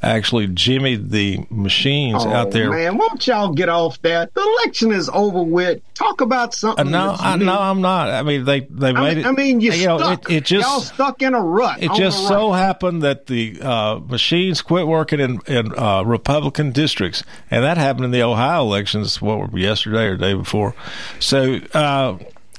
actually 0.03 0.49
jimmied 0.49 1.11
the 1.11 1.47
machines 1.51 2.25
oh, 2.25 2.31
out 2.31 2.51
there. 2.51 2.71
Man, 2.71 2.99
won't 2.99 3.27
y'all 3.27 3.53
get 3.53 3.69
off 3.69 4.01
that? 4.03 4.35
The 4.35 4.41
election 4.41 4.93
is 4.93 5.09
over 5.09 5.43
with. 5.43 5.81
Talk 5.95 6.21
about 6.21 6.55
something. 6.55 6.89
Uh, 6.89 6.91
no, 6.91 7.17
I, 7.19 7.37
no, 7.37 7.59
I'm 7.59 7.81
not. 7.81 8.11
I 8.11 8.23
mean, 8.23 8.45
they 8.45 8.61
they 8.61 8.89
I 8.89 8.93
made 8.93 9.17
mean, 9.17 9.19
it. 9.19 9.27
I 9.27 9.33
mean, 9.33 9.61
you, 9.61 9.73
you 9.73 9.87
know, 9.87 10.13
it, 10.13 10.21
it, 10.29 10.45
just 10.45 10.69
y'all 10.69 10.81
stuck 10.81 11.23
in 11.23 11.35
a 11.35 11.41
rut. 11.41 11.83
It 11.83 11.93
just 11.95 12.27
so 12.27 12.53
happened 12.53 13.03
that 13.03 13.27
the 13.27 13.61
uh, 13.63 14.01
machines 14.01 14.63
quit 14.63 14.87
working 14.87 15.21
in, 15.21 15.41
in 15.47 15.79
uh, 15.79 16.03
Republican 16.03 16.73
districts, 16.73 17.23
and 17.51 17.63
that 17.65 17.77
happened 17.77 18.07
in 18.07 18.11
the 18.11 18.23
Ohio 18.23 18.63
elections. 18.63 19.23
What 19.23 19.53
were 19.53 19.59
yesterday 19.59 20.07
or 20.07 20.17
day 20.17 20.35
before? 20.35 20.75
So. 21.21 21.61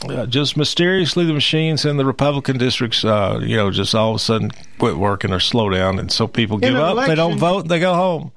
Uh, 0.09 0.25
just 0.25 0.57
mysteriously, 0.57 1.25
the 1.25 1.33
machines 1.33 1.85
in 1.85 1.97
the 1.97 2.05
Republican 2.05 2.57
districts, 2.57 3.05
uh, 3.05 3.39
you 3.41 3.55
know, 3.55 3.71
just 3.71 3.95
all 3.95 4.11
of 4.11 4.15
a 4.17 4.19
sudden 4.19 4.51
quit 4.77 4.97
working 4.97 5.31
or 5.31 5.39
slow 5.39 5.69
down, 5.69 5.99
and 5.99 6.11
so 6.11 6.27
people 6.27 6.57
give 6.57 6.75
up. 6.75 6.91
election, 6.91 7.09
they 7.09 7.15
don't 7.15 7.37
vote. 7.37 7.67
They 7.67 7.79
go 7.79 7.93
home. 7.93 8.31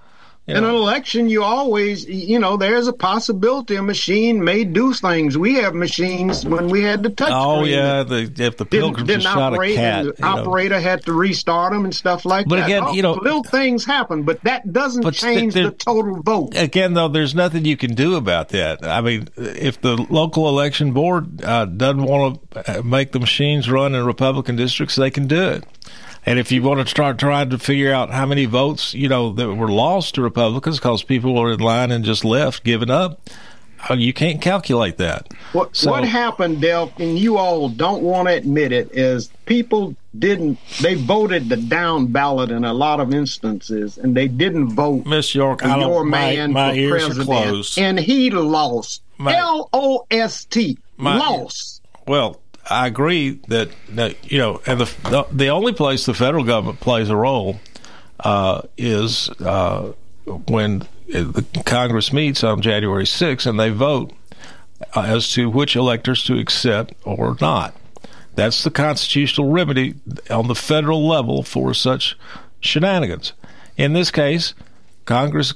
Know. 0.48 0.59
In 0.59 0.64
an 0.64 0.70
election, 0.70 1.28
you 1.28 1.42
always, 1.42 2.06
you 2.06 2.38
know, 2.38 2.56
there's 2.56 2.87
a 2.87 2.92
possibility 2.92 3.74
a 3.74 3.82
machine 3.82 4.44
may 4.44 4.62
do 4.62 4.92
things. 4.92 5.37
We 5.37 5.54
have 5.54 5.74
machines 5.74 6.46
when 6.46 6.68
we 6.68 6.85
had 6.85 7.02
the 7.02 7.11
touch. 7.11 7.32
Oh 7.32 7.64
yeah, 7.64 8.04
the, 8.04 8.32
if 8.38 8.56
the 8.56 8.64
pilgrims 8.64 9.09
didn't, 9.09 9.22
didn't 9.22 9.22
shot 9.22 9.54
operate, 9.54 9.72
a 9.72 9.76
cat, 9.76 10.04
the 10.16 10.24
operator 10.24 10.76
know. 10.76 10.80
had 10.80 11.04
to 11.06 11.12
restart 11.12 11.72
them 11.72 11.85
and 11.85 11.92
stuff 11.92 12.24
like 12.24 12.46
but 12.46 12.56
that. 12.56 12.62
But 12.62 12.66
again, 12.68 12.82
oh, 12.87 12.92
you 12.92 13.02
know, 13.02 13.14
little 13.14 13.42
things 13.42 13.85
happen, 13.85 14.22
but 14.22 14.40
that 14.44 14.72
doesn't 14.72 15.02
but 15.02 15.14
change 15.14 15.54
there, 15.54 15.64
the 15.64 15.72
total 15.72 16.22
vote. 16.22 16.52
Again, 16.54 16.94
though, 16.94 17.09
there's 17.09 17.35
nothing 17.35 17.64
you 17.64 17.76
can 17.76 17.96
do 17.96 18.14
about 18.14 18.50
that. 18.50 18.87
I 18.87 19.00
mean, 19.00 19.28
if 19.37 19.80
the 19.80 19.96
local 19.96 20.48
election 20.48 20.92
board 20.92 21.42
uh, 21.42 21.64
doesn't 21.64 22.04
want 22.04 22.54
to 22.54 22.85
make 22.85 23.11
the 23.11 23.18
machines 23.18 23.68
run 23.68 23.96
in 23.96 24.06
Republican 24.06 24.54
districts, 24.54 24.94
they 24.94 25.11
can 25.11 25.26
do 25.26 25.48
it. 25.48 25.64
And 26.27 26.41
if 26.41 26.51
you 26.51 26.61
want 26.61 26.81
to 26.81 26.87
start 26.87 27.19
trying 27.19 27.51
to 27.51 27.59
figure 27.59 27.93
out 27.93 28.11
how 28.11 28.27
many 28.27 28.47
votes, 28.47 28.93
you 28.93 29.09
know, 29.09 29.33
that 29.33 29.55
were 29.55 29.69
lost 29.69 30.17
to 30.17 30.23
Republicans 30.23 30.79
because 30.79 31.05
people 31.05 31.35
were 31.35 31.53
in 31.53 31.61
line 31.61 31.93
and 31.93 32.05
just 32.05 32.25
left, 32.25 32.65
giving 32.65 32.91
up, 32.91 33.21
uh, 33.89 33.95
you 33.95 34.12
can't 34.12 34.43
calculate 34.43 34.97
that. 34.97 35.33
What, 35.53 35.77
so, 35.77 35.93
what 35.93 36.05
happened, 36.05 36.61
Del, 36.61 36.93
and 36.99 37.17
you 37.17 37.37
all 37.37 37.69
don't 37.69 38.03
want 38.03 38.27
to 38.27 38.35
admit 38.35 38.73
it, 38.73 38.91
is 38.93 39.29
people 39.45 39.95
didn't, 40.19 40.59
they 40.81 40.95
voted 40.95 41.49
the 41.49 41.57
down 41.57 42.09
ballot 42.09 42.51
in 42.51 42.65
a 42.65 42.75
lot 42.75 42.99
of 42.99 43.15
instances, 43.15 43.97
and 43.97 44.17
they 44.17 44.27
didn't 44.27 44.71
vote 44.71 45.07
Miss 45.07 45.33
York, 45.33 45.61
for 45.61 45.69
your 45.69 46.05
man 46.05 46.53
my, 46.53 46.69
my 46.69 46.73
for 46.73 46.77
ears 46.77 46.91
president. 47.05 47.29
are 47.29 47.43
closed. 47.45 47.79
And 47.79 48.01
he 48.01 48.31
lost. 48.31 49.03
L 49.25 49.69
O 49.73 50.07
S 50.11 50.45
T. 50.45 50.77
Lost. 50.99 51.83
Well, 52.07 52.41
I 52.68 52.87
agree 52.87 53.40
that, 53.48 53.70
that 53.90 54.31
you 54.31 54.38
know, 54.38 54.61
and 54.66 54.81
the, 54.81 54.85
the, 55.09 55.26
the 55.31 55.48
only 55.48 55.72
place 55.72 56.07
the 56.07 56.14
federal 56.14 56.44
government 56.44 56.81
plays 56.81 57.09
a 57.09 57.16
role 57.16 57.61
uh, 58.20 58.62
is 58.76 59.31
uh, 59.40 59.92
when 60.26 60.87
the 61.07 61.62
Congress 61.64 62.12
meets 62.12 62.42
on 62.42 62.61
January 62.61 63.05
6th 63.05 63.46
and 63.46 63.59
they 63.61 63.70
vote 63.70 64.12
uh, 64.94 65.02
as 65.02 65.33
to 65.33 65.48
which 65.48 65.76
electors 65.76 66.24
to 66.24 66.38
accept 66.38 66.94
or 67.05 67.37
not. 67.40 67.74
That's 68.35 68.64
the 68.64 68.70
constitutional 68.70 69.50
remedy 69.50 69.94
on 70.29 70.48
the 70.48 70.55
federal 70.55 71.07
level 71.07 71.42
for 71.42 71.72
such 71.72 72.18
shenanigans. 72.61 73.33
In 73.76 73.92
this 73.92 74.11
case, 74.11 74.55
Congress 75.05 75.55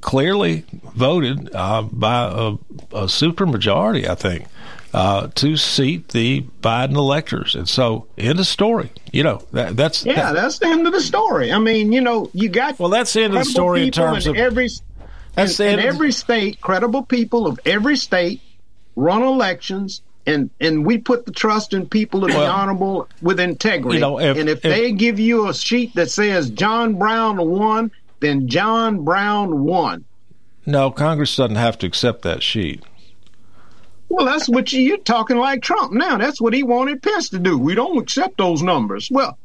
clearly 0.00 0.64
voted 0.94 1.50
uh, 1.54 1.82
by 1.82 2.24
a, 2.24 2.52
a 2.92 3.06
supermajority, 3.06 4.06
I 4.06 4.14
think, 4.14 4.46
uh, 4.92 5.28
to 5.36 5.56
seat 5.56 6.08
the 6.08 6.42
Biden 6.62 6.94
electors. 6.94 7.54
And 7.54 7.68
so, 7.68 8.06
end 8.18 8.40
of 8.40 8.46
story. 8.46 8.90
You 9.12 9.22
know, 9.22 9.42
that, 9.52 9.76
that's. 9.76 10.04
Yeah, 10.04 10.14
that, 10.14 10.34
that's 10.34 10.58
the 10.58 10.66
end 10.66 10.86
of 10.86 10.92
the 10.92 11.00
story. 11.00 11.52
I 11.52 11.58
mean, 11.58 11.92
you 11.92 12.00
know, 12.00 12.30
you 12.32 12.48
got. 12.48 12.78
Well, 12.78 12.90
that's 12.90 13.12
the 13.12 13.22
end 13.22 13.34
of 13.34 13.40
the 13.40 13.44
story 13.50 13.84
in 13.84 13.90
terms 13.92 14.26
in 14.26 14.32
of. 14.32 14.36
Every, 14.36 14.68
that's 15.34 15.58
in, 15.60 15.66
the 15.66 15.72
in 15.74 15.78
every 15.80 16.12
state, 16.12 16.60
credible 16.60 17.02
people 17.04 17.46
of 17.46 17.60
every 17.64 17.96
state 17.96 18.40
run 18.96 19.22
elections. 19.22 20.02
And, 20.26 20.50
and 20.60 20.84
we 20.84 20.98
put 20.98 21.24
the 21.24 21.32
trust 21.32 21.72
in 21.72 21.88
people 21.88 22.20
to 22.20 22.26
be 22.26 22.34
Well, 22.34 22.50
honorable 22.52 23.08
with 23.22 23.40
integrity. 23.40 23.96
you 23.96 24.00
know, 24.00 24.20
if- 24.20 24.36
and 24.36 24.48
if, 24.50 24.58
if- 24.58 24.62
they 24.62 24.92
give 24.92 25.18
you 25.18 25.48
a 25.48 25.54
sheet 25.54 25.94
that 25.94 26.10
says 26.10 26.50
John 26.50 26.98
Brown 26.98 27.48
won, 27.48 27.90
then 28.20 28.46
John 28.46 29.02
Brown 29.02 29.64
won. 29.64 30.04
No, 30.66 30.90
Congress 30.90 31.34
doesn't 31.34 31.56
have 31.56 31.78
to 31.78 31.86
accept 31.86 32.20
that 32.22 32.42
sheet. 32.42 32.82
Well, 34.10 34.26
that's 34.26 34.48
what 34.48 34.72
you, 34.72 34.80
you're 34.82 34.98
talking 34.98 35.36
like 35.38 35.62
Trump 35.62 35.92
now. 35.92 36.18
That's 36.18 36.40
what 36.40 36.52
he 36.52 36.64
wanted 36.64 37.00
Pence 37.00 37.28
to 37.30 37.38
do. 37.38 37.56
We 37.56 37.76
don't 37.76 37.96
accept 37.96 38.36
those 38.38 38.60
numbers. 38.60 39.08
Well, 39.10 39.38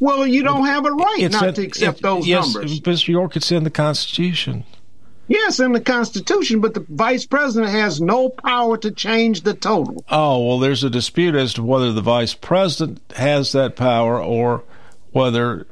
well, 0.00 0.26
you 0.26 0.42
don't 0.42 0.64
have 0.64 0.86
a 0.86 0.90
right 0.90 1.18
It's 1.18 1.40
not 1.40 1.54
to 1.56 1.62
accept 1.62 1.98
it- 1.98 2.02
those 2.02 2.26
yes, 2.26 2.54
numbers. 2.54 2.80
Mr. 2.80 3.08
York, 3.08 3.36
it's 3.36 3.52
in 3.52 3.64
the 3.64 3.70
Constitution. 3.70 4.64
Yes, 5.26 5.60
in 5.60 5.72
the 5.72 5.80
Constitution, 5.80 6.60
but 6.60 6.72
the 6.72 6.86
vice 6.88 7.26
president 7.26 7.70
has 7.70 8.00
no 8.00 8.30
power 8.30 8.78
to 8.78 8.90
change 8.90 9.42
the 9.42 9.52
total. 9.52 10.02
Oh, 10.08 10.46
well, 10.46 10.58
there's 10.58 10.82
a 10.82 10.88
dispute 10.88 11.34
as 11.34 11.52
to 11.54 11.62
whether 11.62 11.92
the 11.92 12.00
vice 12.00 12.32
president 12.32 13.02
has 13.14 13.52
that 13.52 13.76
power 13.76 14.18
or 14.22 14.64
whether 15.12 15.66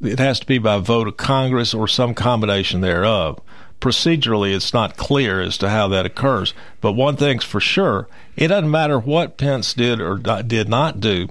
it 0.00 0.18
has 0.18 0.40
to 0.40 0.46
be 0.46 0.56
by 0.56 0.78
vote 0.78 1.08
of 1.08 1.18
Congress 1.18 1.74
or 1.74 1.86
some 1.86 2.14
combination 2.14 2.80
thereof. 2.80 3.38
Procedurally, 3.82 4.54
it's 4.54 4.72
not 4.72 4.96
clear 4.96 5.40
as 5.42 5.58
to 5.58 5.68
how 5.68 5.88
that 5.88 6.06
occurs. 6.06 6.54
But 6.80 6.92
one 6.92 7.16
thing's 7.16 7.44
for 7.44 7.60
sure 7.60 8.08
it 8.36 8.48
doesn't 8.48 8.70
matter 8.70 8.98
what 8.98 9.36
Pence 9.36 9.74
did 9.74 10.00
or 10.00 10.16
did 10.18 10.68
not 10.68 11.00
do, 11.00 11.28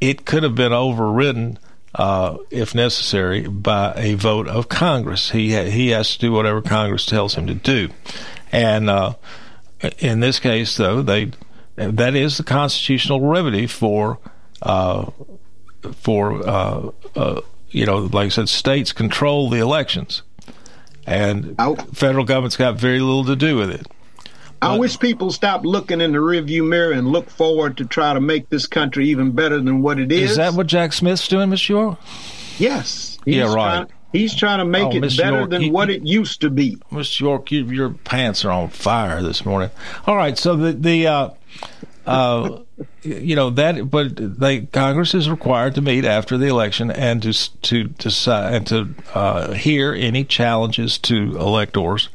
it 0.00 0.24
could 0.24 0.42
have 0.42 0.54
been 0.54 0.72
overridden. 0.72 1.58
Uh, 1.94 2.38
if 2.50 2.74
necessary, 2.74 3.46
by 3.46 3.92
a 3.96 4.14
vote 4.14 4.48
of 4.48 4.66
Congress, 4.68 5.30
he 5.32 5.52
ha- 5.52 5.68
he 5.68 5.88
has 5.88 6.14
to 6.14 6.18
do 6.18 6.32
whatever 6.32 6.62
Congress 6.62 7.04
tells 7.04 7.34
him 7.34 7.46
to 7.46 7.54
do, 7.54 7.90
and 8.50 8.88
uh, 8.88 9.12
in 9.98 10.20
this 10.20 10.40
case, 10.40 10.74
though, 10.78 11.02
they 11.02 11.32
that 11.76 12.14
is 12.14 12.38
the 12.38 12.44
constitutional 12.44 13.20
remedy 13.20 13.66
for 13.66 14.18
uh, 14.62 15.10
for 15.96 16.48
uh, 16.48 16.90
uh, 17.14 17.40
you 17.68 17.84
know, 17.84 17.98
like 17.98 18.26
I 18.26 18.28
said, 18.28 18.48
states 18.48 18.92
control 18.92 19.50
the 19.50 19.58
elections, 19.58 20.22
and 21.06 21.56
federal 21.92 22.24
government's 22.24 22.56
got 22.56 22.76
very 22.76 23.00
little 23.00 23.24
to 23.26 23.36
do 23.36 23.56
with 23.56 23.70
it. 23.70 23.86
I 24.60 24.78
wish 24.78 24.96
people 24.98 25.32
stop 25.32 25.64
looking 25.64 26.00
in 26.00 26.12
the 26.12 26.18
rearview 26.18 26.64
mirror 26.68 26.92
and 26.92 27.08
look 27.08 27.28
forward 27.28 27.76
to 27.78 27.84
try 27.84 28.14
to 28.14 28.20
make 28.20 28.48
this 28.48 28.66
country 28.68 29.08
even 29.08 29.32
better 29.32 29.56
than 29.60 29.82
what 29.82 29.98
it 29.98 30.12
is. 30.12 30.32
Is 30.32 30.36
that 30.36 30.54
what 30.54 30.68
Jack 30.68 30.92
Smith's 30.92 31.26
doing, 31.26 31.50
Miss 31.50 31.68
York? 31.68 31.98
Yes. 32.58 33.18
Yeah, 33.24 33.44
right. 33.46 33.52
Trying, 33.54 33.86
he's 34.12 34.36
trying 34.36 34.58
to 34.60 34.64
make 34.64 34.84
Oh, 34.86 34.92
it 34.92 35.00
Miss 35.00 35.16
better 35.16 35.38
York, 35.38 35.50
than 35.50 35.62
you- 35.62 35.72
what 35.72 35.90
it 35.90 36.02
used 36.06 36.42
to 36.42 36.50
be. 36.50 36.76
Mr. 36.92 37.20
York, 37.20 37.50
you, 37.50 37.64
your 37.64 37.90
pants 37.90 38.44
are 38.44 38.52
on 38.52 38.68
fire 38.68 39.20
this 39.20 39.44
morning. 39.44 39.70
All 40.06 40.14
right, 40.16 40.38
so 40.38 40.54
the 40.54 40.72
the 40.72 41.08
uh, 41.08 41.30
uh, 42.06 42.58
you 43.02 43.36
know 43.36 43.50
that, 43.50 43.90
but 43.90 44.38
they 44.38 44.60
Congress 44.60 45.14
is 45.14 45.28
required 45.28 45.74
to 45.74 45.80
meet 45.80 46.04
after 46.04 46.38
the 46.38 46.46
election 46.46 46.90
and 46.90 47.22
to 47.22 47.32
to 47.32 47.84
decide 47.84 48.54
and 48.54 48.66
to 48.68 48.94
uh, 49.14 49.52
hear 49.52 49.92
any 49.92 50.24
challenges 50.24 50.98
to 50.98 51.36
electors, 51.38 52.08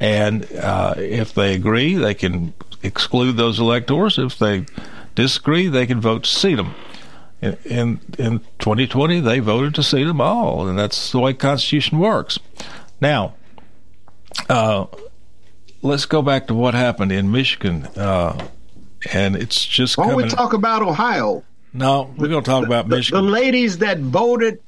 and 0.00 0.50
uh, 0.56 0.94
if 0.96 1.34
they 1.34 1.54
agree, 1.54 1.94
they 1.94 2.14
can 2.14 2.54
exclude 2.82 3.36
those 3.36 3.58
electors. 3.58 4.18
If 4.18 4.38
they 4.38 4.66
disagree, 5.14 5.68
they 5.68 5.86
can 5.86 6.00
vote 6.00 6.24
to 6.24 6.30
seat 6.30 6.56
them. 6.56 6.74
In, 7.40 7.56
in 7.64 8.00
in 8.18 8.38
2020, 8.58 9.20
they 9.20 9.38
voted 9.38 9.74
to 9.76 9.82
seat 9.82 10.04
them 10.04 10.20
all, 10.20 10.68
and 10.68 10.78
that's 10.78 11.12
the 11.12 11.18
way 11.18 11.34
Constitution 11.34 11.98
works. 11.98 12.38
Now, 13.00 13.34
uh, 14.48 14.86
let's 15.82 16.06
go 16.06 16.22
back 16.22 16.46
to 16.46 16.54
what 16.54 16.74
happened 16.74 17.12
in 17.12 17.30
Michigan, 17.30 17.86
uh, 17.96 18.48
and 19.12 19.36
it's 19.36 19.64
just 19.64 19.96
Why 19.96 20.08
don't 20.08 20.16
we 20.16 20.28
talk 20.28 20.52
about 20.52 20.82
Ohio? 20.82 21.44
no, 21.72 22.12
we're 22.16 22.28
going 22.28 22.44
to 22.44 22.50
talk 22.50 22.64
about 22.66 22.88
The 22.88 22.96
Michigan. 22.96 23.24
The 23.24 23.30
ladies 23.30 23.78
that 23.78 23.98
voted 23.98 24.60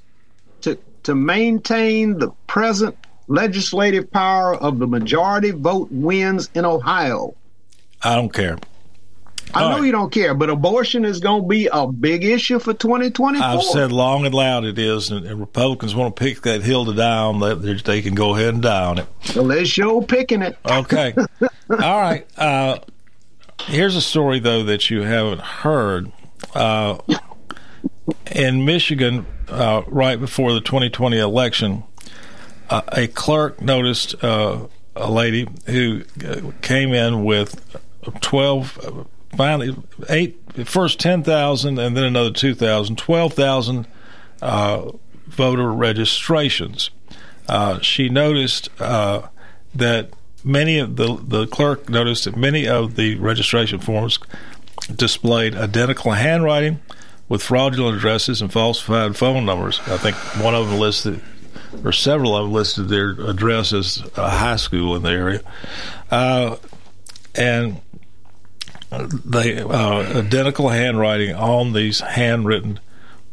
to 0.62 0.79
to 1.05 1.14
maintain 1.14 2.18
the 2.18 2.31
present 2.47 2.97
legislative 3.29 4.11
power 4.11 4.55
of 4.55 4.79
the 4.79 4.87
majority 4.87 5.51
vote 5.51 5.88
wins 5.90 6.51
in 6.55 6.64
Ohio. 6.64 7.35
I 8.03 8.16
don't 8.16 8.33
care. 8.33 8.59
I 9.53 9.70
know 9.70 9.83
you 9.83 9.92
don't 9.92 10.11
care, 10.11 10.35
but 10.35 10.51
abortion 10.51 11.05
is 11.05 11.20
going 11.20 11.42
to 11.42 11.49
be 11.49 11.68
a 11.70 11.87
big 11.87 12.25
issue 12.25 12.59
for 12.59 12.75
2024. 12.75 13.47
I've 13.47 13.62
said 13.62 13.92
long 13.92 14.27
and 14.27 14.35
loud 14.35 14.64
it 14.64 14.79
is, 14.79 15.11
and, 15.11 15.27
and 15.27 15.38
Republicans 15.38 15.94
want 15.94 16.16
to 16.16 16.25
pick 16.25 16.42
that 16.42 16.62
hill 16.62 16.87
to 16.87 16.94
die 16.94 17.18
on. 17.18 17.40
They, 17.40 17.75
they 17.75 18.03
can 18.03 18.14
go 18.14 18.35
ahead 18.35 18.55
and 18.55 18.62
die 18.62 18.85
on 18.85 18.99
it. 18.99 19.07
Well, 19.37 19.47
they're 19.47 20.03
picking 20.03 20.42
it. 20.42 20.57
Okay. 20.64 21.14
All 21.70 22.01
right. 22.01 22.27
Uh, 22.37 22.79
here's 23.62 23.97
a 23.97 24.03
story, 24.03 24.38
though, 24.38 24.62
that 24.64 24.90
you 24.90 25.03
haven't 25.03 25.40
heard. 25.40 26.12
Uh, 26.55 26.99
in 28.31 28.64
Michigan, 28.64 29.27
uh, 29.49 29.83
right 29.87 30.19
before 30.19 30.53
the 30.53 30.61
2020 30.61 31.19
election, 31.19 31.85
uh, 32.71 32.83
a 32.88 33.07
clerk 33.07 33.61
noticed 33.61 34.23
uh, 34.25 34.67
a 34.97 35.11
lady 35.11 35.47
who 35.67 36.03
uh, 36.27 36.51
came 36.62 36.93
in 36.93 37.25
with 37.25 37.79
12, 38.21 38.79
uh, 38.83 39.05
finally, 39.37 39.77
eight, 40.09 40.38
first 40.64 41.01
10,000 41.01 41.79
and 41.79 41.97
then 41.97 42.05
another 42.05 42.31
2,000, 42.31 42.97
12,000 42.97 43.87
uh, 44.43 44.90
voter 45.27 45.73
registrations. 45.73 46.90
She 47.83 48.09
noticed 48.09 48.71
that 48.79 50.11
many 50.44 50.78
of 50.78 50.96
the 50.96 51.18
the 51.22 51.46
clerk 51.46 51.88
noticed 51.88 52.24
that 52.24 52.37
many 52.37 52.68
of 52.68 52.94
the 52.96 53.16
registration 53.16 53.80
forms 53.80 54.18
displayed 54.94 55.54
identical 55.57 56.12
handwriting 56.12 56.80
with 57.28 57.42
fraudulent 57.42 57.96
addresses 57.96 58.42
and 58.42 58.52
falsified 58.52 59.16
phone 59.16 59.46
numbers. 59.46 59.80
I 59.87 59.96
think 59.96 60.14
one 60.44 60.54
of 60.54 60.68
them 60.68 60.78
listed, 60.78 61.20
or 61.83 61.92
several 61.92 62.37
of 62.37 62.44
them 62.44 62.52
listed 62.52 62.88
their 62.88 63.11
address 63.11 63.72
as 63.72 64.02
a 64.16 64.28
high 64.28 64.57
school 64.57 64.94
in 64.94 65.02
the 65.02 65.11
area, 65.11 65.40
uh, 66.11 66.57
and 67.35 67.80
they 68.90 69.59
uh, 69.59 70.18
identical 70.18 70.68
handwriting 70.68 71.35
on 71.35 71.72
these 71.72 72.00
handwritten 72.00 72.78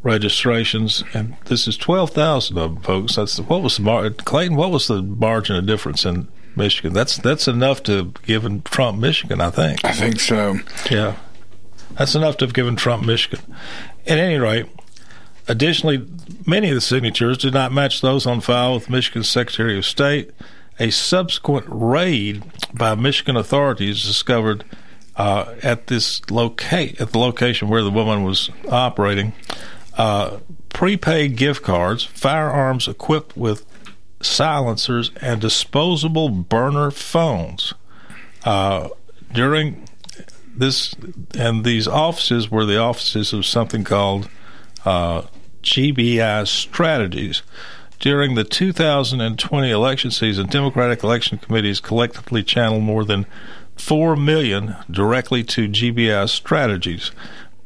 registrations, 0.03 1.03
and 1.13 1.35
this 1.45 1.67
is 1.67 1.77
twelve 1.77 2.11
thousand 2.11 2.57
of 2.57 2.75
them, 2.75 2.83
folks. 2.83 3.15
That's 3.15 3.39
what 3.41 3.61
was 3.61 3.77
the 3.77 4.15
Clayton? 4.23 4.55
What 4.55 4.71
was 4.71 4.87
the 4.87 5.01
margin 5.01 5.57
of 5.57 5.65
difference 5.65 6.05
in 6.05 6.29
Michigan? 6.55 6.93
That's 6.93 7.17
that's 7.17 7.47
enough 7.47 7.83
to 7.83 8.05
give 8.05 8.23
given 8.25 8.61
Trump 8.63 8.99
Michigan, 8.99 9.41
I 9.41 9.49
think. 9.49 9.83
I 9.85 9.93
think 9.93 10.19
so. 10.19 10.59
Yeah, 10.89 11.15
that's 11.97 12.15
enough 12.15 12.37
to 12.37 12.45
have 12.45 12.53
given 12.53 12.75
Trump 12.75 13.05
Michigan. 13.05 13.39
At 14.07 14.17
any 14.17 14.37
rate, 14.37 14.67
additionally, 15.47 16.07
many 16.45 16.69
of 16.69 16.75
the 16.75 16.81
signatures 16.81 17.37
did 17.37 17.53
not 17.53 17.71
match 17.71 18.01
those 18.01 18.25
on 18.25 18.41
file 18.41 18.75
with 18.75 18.89
Michigan's 18.89 19.29
Secretary 19.29 19.77
of 19.77 19.85
State. 19.85 20.31
A 20.79 20.89
subsequent 20.89 21.65
raid 21.67 22.43
by 22.73 22.95
Michigan 22.95 23.37
authorities 23.37 24.03
discovered 24.03 24.63
uh, 25.15 25.53
at 25.61 25.87
this 25.87 26.27
locate 26.31 26.99
at 26.99 27.11
the 27.11 27.19
location 27.19 27.67
where 27.67 27.83
the 27.83 27.91
woman 27.91 28.23
was 28.23 28.49
operating 28.67 29.33
uh, 29.97 30.39
prepaid 30.69 31.35
gift 31.35 31.61
cards, 31.63 32.03
firearms 32.03 32.87
equipped 32.87 33.35
with 33.37 33.65
silencers, 34.21 35.11
and 35.21 35.41
disposable 35.41 36.29
burner 36.29 36.91
phones. 36.91 37.73
Uh, 38.43 38.89
during 39.33 39.87
this, 40.55 40.93
and 41.37 41.63
these 41.63 41.87
offices 41.87 42.49
were 42.49 42.65
the 42.65 42.77
offices 42.77 43.33
of 43.33 43.45
something 43.45 43.83
called 43.83 44.29
uh, 44.85 45.23
GBI 45.63 46.47
Strategies. 46.47 47.43
During 47.99 48.33
the 48.33 48.43
2020 48.43 49.69
election 49.69 50.09
season, 50.09 50.47
Democratic 50.47 51.03
election 51.03 51.37
committees 51.37 51.79
collectively 51.79 52.41
channeled 52.41 52.81
more 52.81 53.05
than 53.05 53.27
four 53.75 54.15
million 54.15 54.75
directly 54.89 55.43
to 55.43 55.67
GBI 55.67 56.27
strategies. 56.29 57.11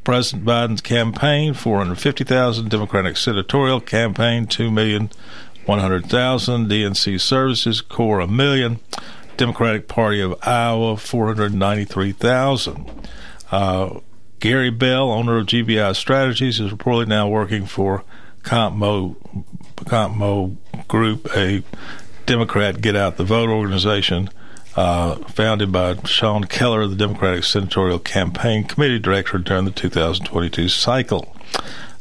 President 0.04 0.46
Biden's 0.46 0.82
campaign, 0.82 1.54
four 1.54 1.80
hundred 1.80 2.00
fifty 2.00 2.24
thousand. 2.24 2.70
Democratic 2.70 3.18
senatorial 3.18 3.82
campaign, 3.82 4.46
two 4.46 4.70
million 4.70 5.10
one 5.66 5.80
hundred 5.80 6.06
thousand. 6.08 6.70
DNC 6.70 7.20
services 7.20 7.82
Corps 7.82 8.20
a 8.20 8.28
million. 8.28 8.80
Democratic 9.38 9.88
Party 9.88 10.22
of 10.22 10.36
Iowa, 10.44 10.98
four 10.98 11.28
hundred 11.28 11.54
ninety-three 11.54 12.14
thousand. 12.14 12.90
Uh, 13.52 14.00
Gary 14.40 14.70
Bell, 14.70 15.12
owner 15.12 15.38
of 15.38 15.48
GBI 15.48 15.96
Strategies, 15.96 16.60
is 16.60 16.72
reportedly 16.72 17.08
now 17.08 17.28
working 17.28 17.66
for 17.66 18.04
CompMo, 18.44 19.16
CompMo 19.78 20.56
Group, 20.88 21.28
a 21.36 21.64
Democrat 22.26 22.82
get 22.82 22.96
out 22.96 23.18
the 23.18 23.24
vote 23.24 23.50
organization 23.50 24.30
uh, 24.76 25.16
founded 25.30 25.72
by 25.72 25.96
Sean 26.04 26.44
Keller, 26.44 26.88
the 26.88 26.96
Democratic 26.96 27.44
Senatorial 27.44 28.00
Campaign 28.00 28.66
Committee 28.66 29.00
Director 29.00 29.38
during 29.38 29.66
the 29.66 29.72
2022 29.72 30.70
cycle. 30.70 31.36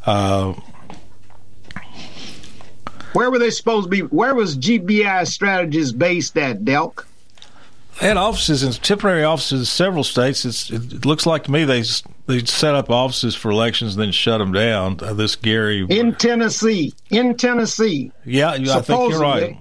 Uh, 0.05 0.55
Where 3.15 3.31
were 3.31 3.39
they 3.39 3.51
supposed 3.51 3.85
to 3.85 3.91
be? 3.91 4.01
Where 4.01 4.35
was 4.35 4.59
GBI 4.59 5.27
Strategies 5.27 5.93
based 5.93 6.37
at, 6.37 6.65
Delk? 6.65 7.05
They 8.01 8.09
had 8.09 8.17
offices 8.17 8.65
in 8.65 8.73
temporary 8.73 9.23
offices 9.23 9.61
in 9.61 9.67
several 9.67 10.03
states. 10.03 10.45
It's, 10.45 10.69
it 10.69 11.07
looks 11.07 11.27
like 11.27 11.45
to 11.45 11.53
me 11.53 11.65
they 11.65 11.85
they 12.27 12.45
set 12.45 12.75
up 12.75 12.91
offices 12.91 13.37
for 13.37 13.53
elections 13.53 13.95
and 13.95 14.03
then 14.03 14.11
shut 14.11 14.41
them 14.41 14.53
down. 14.53 14.99
Uh, 15.01 15.15
this 15.15 15.37
Gary, 15.37 15.87
In 15.89 16.15
Tennessee. 16.17 16.93
In 17.11 17.37
Tennessee. 17.37 18.11
yeah, 18.25 18.51
I 18.51 18.81
think 18.81 19.11
you're 19.11 19.21
right. 19.21 19.57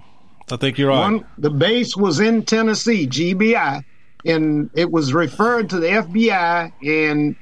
I 0.52 0.56
think 0.58 0.80
you're 0.80 0.90
right. 0.90 1.00
One, 1.00 1.26
the 1.38 1.52
base 1.52 1.96
was 1.96 2.20
in 2.20 2.44
Tennessee, 2.44 3.08
GBI, 3.08 3.84
and 4.26 4.70
it 4.74 4.92
was 4.92 5.14
referred 5.14 5.70
to 5.70 5.80
the 5.80 5.88
FBI. 5.88 6.72
And 6.84 7.36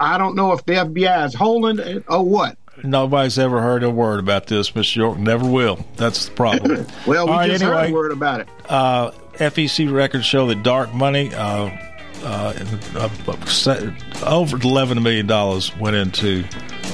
I 0.00 0.18
don't 0.18 0.34
know 0.34 0.52
if 0.52 0.64
the 0.64 0.74
FBI 0.74 1.26
is 1.26 1.34
holding 1.34 1.78
it 1.78 2.04
or 2.08 2.24
what. 2.24 2.58
Nobody's 2.82 3.38
ever 3.38 3.60
heard 3.60 3.82
a 3.84 3.90
word 3.90 4.18
about 4.20 4.46
this, 4.46 4.70
Mr. 4.70 4.96
York. 4.96 5.18
Never 5.18 5.46
will. 5.46 5.84
That's 5.96 6.26
the 6.26 6.32
problem. 6.32 6.86
Well, 7.06 7.26
we 7.26 7.32
All 7.32 7.38
right, 7.38 7.50
just 7.50 7.62
anyway. 7.62 7.82
heard 7.82 7.90
a 7.90 7.94
word 7.94 8.12
about 8.12 8.40
it. 8.40 8.48
Uh, 8.68 9.10
FEC 9.34 9.92
records 9.92 10.24
show 10.24 10.46
that 10.46 10.62
dark 10.62 10.92
money, 10.94 11.34
uh, 11.34 11.70
uh, 12.24 12.54
uh, 12.94 13.90
over 14.24 14.56
eleven 14.56 15.02
million 15.02 15.26
dollars 15.26 15.76
went 15.78 15.96
into 15.96 16.44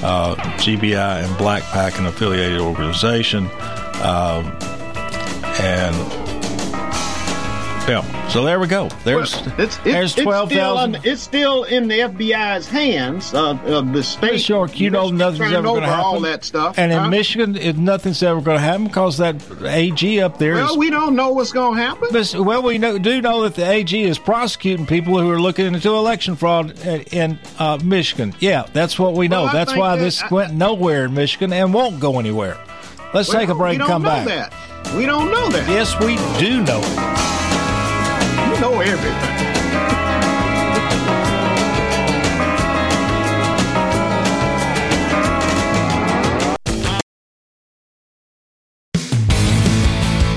uh, 0.02 0.34
GBI 0.56 1.24
and 1.24 1.36
BlackPAC, 1.36 1.98
an 1.98 2.06
affiliated 2.06 2.60
organization, 2.60 3.44
um, 4.02 4.56
and 5.60 5.94
yeah. 7.88 8.28
So 8.28 8.44
there 8.44 8.60
we 8.60 8.66
go. 8.66 8.88
There's 9.04 9.34
It's, 9.34 9.58
it's, 9.58 9.76
there's 9.78 10.14
twelve 10.14 10.50
still 10.50 10.94
It's 11.04 11.22
still 11.22 11.64
in 11.64 11.88
the 11.88 12.00
FBI's 12.00 12.68
hands. 12.68 13.32
Uh, 13.32 13.50
uh, 13.52 13.80
the 13.80 14.02
state. 14.02 14.32
Miss 14.32 14.48
York, 14.48 14.78
you 14.78 14.90
know 14.90 15.08
nothing's 15.10 15.52
ever 15.52 15.62
going 15.62 15.80
to 15.82 15.86
happen. 15.86 16.04
all 16.04 16.20
that 16.20 16.44
stuff. 16.44 16.78
And 16.78 16.92
in? 16.92 17.10
Michigan, 17.10 17.56
if 17.56 17.76
nothing's 17.76 18.22
ever 18.22 18.40
going 18.40 18.58
to 18.58 18.62
happen 18.62 18.86
because 18.86 19.18
that 19.18 19.36
AG 19.64 20.20
up 20.20 20.38
there. 20.38 20.54
well, 20.54 20.78
we 20.78 20.90
don't 20.90 21.16
know 21.16 21.32
what's 21.32 21.52
going 21.52 21.76
to 21.76 21.82
happen. 21.82 22.44
Well, 22.44 22.62
we 22.62 22.78
know, 22.78 22.98
do 22.98 23.20
know 23.22 23.42
that 23.42 23.54
the 23.54 23.68
AG 23.68 24.00
is 24.00 24.18
prosecuting 24.18 24.86
people 24.86 25.18
who 25.18 25.30
are 25.30 25.40
looking 25.40 25.66
into 25.66 25.90
election 25.94 26.36
fraud 26.36 26.78
in, 27.12 27.38
uh, 27.58 27.78
Michigan. 27.82 28.34
Yeah, 28.40 28.66
that's 28.72 28.98
what 28.98 29.14
we 29.14 29.28
know. 29.28 29.44
Well, 29.44 29.52
that's 29.52 29.74
why 29.74 29.96
that- 29.96 30.02
this 30.02 30.22
I- 30.22 30.28
went 30.28 30.54
nowhere 30.54 31.06
in 31.06 31.14
Michigan 31.14 31.52
and 31.52 31.72
won't 31.72 32.00
go 32.00 32.18
anywhere. 32.18 32.56
Let's 33.14 33.28
Well, 33.30 33.38
take 33.40 33.48
a 33.48 33.54
break 33.54 33.70
we 33.70 33.74
and 33.76 33.78
don't 33.80 33.88
come 33.88 34.02
know 34.02 34.08
back. 34.08 34.50
That. 34.50 34.94
We 34.96 35.06
don't 35.06 35.30
know 35.30 35.48
that. 35.48 35.68
Yes, 35.68 35.98
we 36.00 36.16
do 36.38 36.62
know 36.62 36.80
it 36.82 37.37
know 38.60 38.80
everything. 38.80 39.48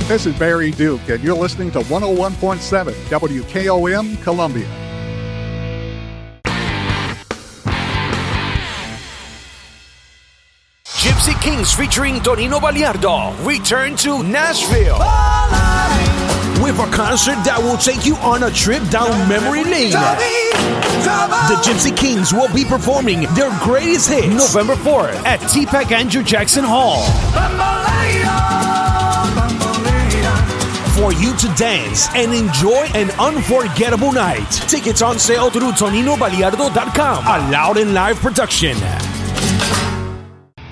This 0.07 0.26
is 0.26 0.38
Barry 0.38 0.72
Duke, 0.72 1.07
and 1.07 1.24
you're 1.24 1.38
listening 1.38 1.72
to 1.72 1.80
101.7 1.80 2.93
WKOM 3.09 4.22
Columbia. 4.24 4.67
Gipsy 10.84 11.34
Kings 11.41 11.74
featuring 11.74 12.15
Tonino 12.15 12.59
Baliardo 12.59 13.34
return 13.45 13.95
to 13.95 14.22
Nashville 14.22 14.99
with 16.62 16.78
a 16.80 16.86
concert 16.91 17.43
that 17.43 17.57
will 17.59 17.78
take 17.78 18.05
you 18.05 18.16
on 18.18 18.43
a 18.43 18.51
trip 18.51 18.84
down 18.89 19.09
memory 19.28 19.64
lane. 19.64 19.91
The 19.91 21.59
Gipsy 21.64 21.95
Kings 21.95 22.34
will 22.34 22.53
be 22.53 22.64
performing 22.64 23.22
their 23.34 23.49
greatest 23.59 24.09
hits 24.09 24.28
November 24.28 24.76
4th 24.76 25.16
at 25.26 25.39
TPAC 25.41 25.91
Andrew 25.91 26.24
Jackson 26.24 26.64
Hall. 26.64 27.01
For 30.95 31.12
you 31.14 31.36
to 31.36 31.47
dance 31.55 32.07
and 32.14 32.34
enjoy 32.34 32.86
an 32.93 33.09
unforgettable 33.20 34.12
night. 34.12 34.51
Tickets 34.70 35.01
on 35.01 35.18
sale 35.18 35.49
through 35.49 35.72
ToninoBaliardo.com. 35.72 37.26
A 37.26 37.51
loud 37.51 37.78
and 37.78 37.93
live 37.93 38.18
production. 38.18 38.78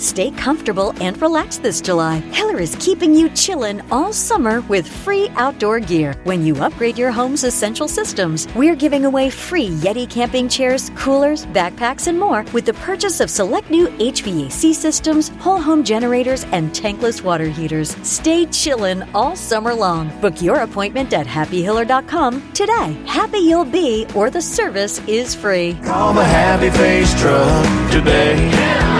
Stay 0.00 0.30
comfortable 0.30 0.94
and 0.98 1.20
relax 1.20 1.58
this 1.58 1.82
July. 1.82 2.20
Hiller 2.32 2.58
is 2.58 2.74
keeping 2.80 3.14
you 3.14 3.28
chillin' 3.28 3.86
all 3.90 4.14
summer 4.14 4.62
with 4.62 4.88
free 4.88 5.28
outdoor 5.36 5.78
gear. 5.78 6.14
When 6.24 6.42
you 6.42 6.56
upgrade 6.56 6.96
your 6.96 7.12
home's 7.12 7.44
essential 7.44 7.86
systems, 7.86 8.48
we're 8.54 8.74
giving 8.74 9.04
away 9.04 9.28
free 9.28 9.68
Yeti 9.68 10.08
camping 10.08 10.48
chairs, 10.48 10.90
coolers, 10.96 11.44
backpacks, 11.44 12.06
and 12.06 12.18
more 12.18 12.46
with 12.54 12.64
the 12.64 12.72
purchase 12.72 13.20
of 13.20 13.28
select 13.28 13.68
new 13.70 13.88
HVAC 13.98 14.72
systems, 14.72 15.28
whole 15.38 15.60
home 15.60 15.84
generators, 15.84 16.44
and 16.44 16.70
tankless 16.70 17.22
water 17.22 17.48
heaters. 17.48 17.94
Stay 18.02 18.46
chillin' 18.46 19.06
all 19.14 19.36
summer 19.36 19.74
long. 19.74 20.08
Book 20.22 20.40
your 20.40 20.60
appointment 20.60 21.12
at 21.12 21.26
happyhiller.com 21.26 22.52
today. 22.54 22.96
Happy 23.06 23.38
you'll 23.40 23.66
be, 23.66 24.06
or 24.14 24.30
the 24.30 24.40
service 24.40 24.98
is 25.06 25.34
free. 25.34 25.74
Call 25.84 26.14
the 26.14 26.24
Happy 26.24 26.70
Face 26.70 27.12
Truck 27.20 27.92
today. 27.92 28.99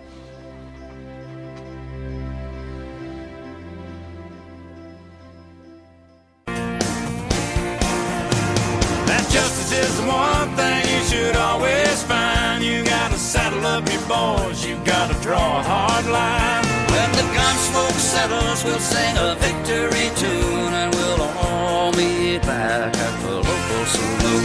Up 13.71 13.87
your 13.89 14.01
boys, 14.01 14.65
you 14.65 14.75
gotta 14.83 15.15
draw 15.21 15.59
a 15.59 15.63
hard 15.63 16.05
line. 16.05 16.63
When 16.91 17.09
the 17.19 17.27
gun 17.37 17.55
smoke 17.69 17.99
settles, 18.13 18.63
we'll 18.65 18.79
sing 18.79 19.15
a 19.17 19.35
victory 19.35 20.07
tune 20.21 20.73
and 20.81 20.93
we'll 20.93 21.21
all 21.21 21.93
meet 21.93 22.41
back 22.41 22.95
at 22.95 23.15
the 23.21 23.35
local 23.35 23.83
saloon. 23.95 24.43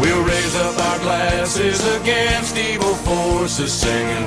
We'll 0.00 0.22
raise 0.22 0.54
up 0.56 0.78
our 0.78 0.98
glasses 1.00 1.80
against 1.96 2.56
evil 2.56 2.94
forces, 2.94 3.72
singing 3.72 4.26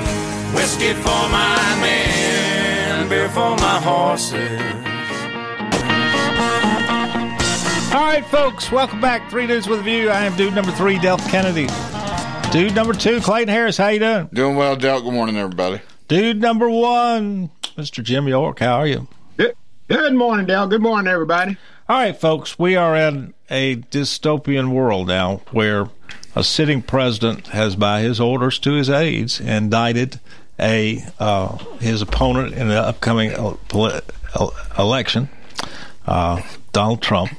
whiskey 0.54 0.92
for 0.92 1.24
my 1.32 1.60
men, 1.80 3.08
beer 3.08 3.30
for 3.30 3.56
my 3.56 3.80
horses. 3.80 4.60
All 7.94 8.04
right, 8.04 8.26
folks, 8.26 8.70
welcome 8.70 9.00
back. 9.00 9.30
Three 9.30 9.46
Dudes 9.46 9.66
with 9.66 9.80
a 9.80 9.82
View. 9.82 10.10
I 10.10 10.24
am 10.26 10.36
dude 10.36 10.54
number 10.54 10.72
three, 10.72 10.98
Delk 10.98 11.26
Kennedy. 11.30 11.68
Dude 12.50 12.74
number 12.74 12.94
two, 12.94 13.20
Clayton 13.20 13.48
Harris. 13.48 13.76
How 13.76 13.88
you 13.88 13.98
doing? 13.98 14.28
Doing 14.32 14.56
well, 14.56 14.74
Delk. 14.76 15.04
Good 15.04 15.12
morning, 15.12 15.36
everybody. 15.36 15.80
Dude 16.08 16.40
number 16.40 16.68
one, 16.70 17.50
Mr. 17.76 18.02
Jim 18.02 18.26
York. 18.26 18.58
How 18.60 18.76
are 18.76 18.86
you? 18.86 19.06
Good 19.36 20.14
morning, 20.14 20.44
Dale. 20.46 20.66
Good 20.66 20.82
morning, 20.82 21.06
everybody. 21.10 21.56
All 21.88 21.96
right, 21.98 22.18
folks, 22.18 22.58
we 22.58 22.76
are 22.76 22.94
in 22.96 23.32
a 23.50 23.76
dystopian 23.76 24.70
world 24.72 25.08
now 25.08 25.42
where 25.50 25.88
a 26.34 26.42
sitting 26.44 26.82
president 26.82 27.46
has, 27.48 27.74
by 27.76 28.00
his 28.00 28.18
orders 28.20 28.58
to 28.60 28.72
his 28.72 28.90
aides, 28.90 29.40
indicted 29.40 30.20
a 30.58 31.04
uh, 31.18 31.56
his 31.80 32.02
opponent 32.02 32.54
in 32.54 32.68
the 32.68 32.78
upcoming 32.80 33.30
el- 33.32 33.58
poli- 33.68 34.00
el- 34.38 34.54
election, 34.78 35.28
uh, 36.06 36.42
Donald 36.72 37.00
Trump, 37.02 37.30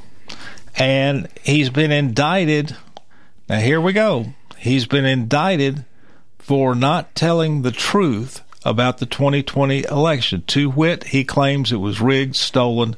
and 0.76 1.28
he's 1.44 1.70
been 1.70 1.92
indicted. 1.92 2.76
Now 3.48 3.60
here 3.60 3.80
we 3.82 3.94
go. 3.94 4.34
He's 4.60 4.86
been 4.86 5.06
indicted 5.06 5.86
for 6.38 6.76
not 6.76 7.16
telling 7.16 7.62
the 7.62 7.72
truth 7.72 8.42
about 8.66 8.98
the 8.98 9.06
2020 9.06 9.86
election. 9.86 10.44
To 10.48 10.70
wit, 10.70 11.06
he 11.06 11.24
claims 11.24 11.72
it 11.72 11.78
was 11.78 12.02
rigged, 12.02 12.36
stolen, 12.36 12.96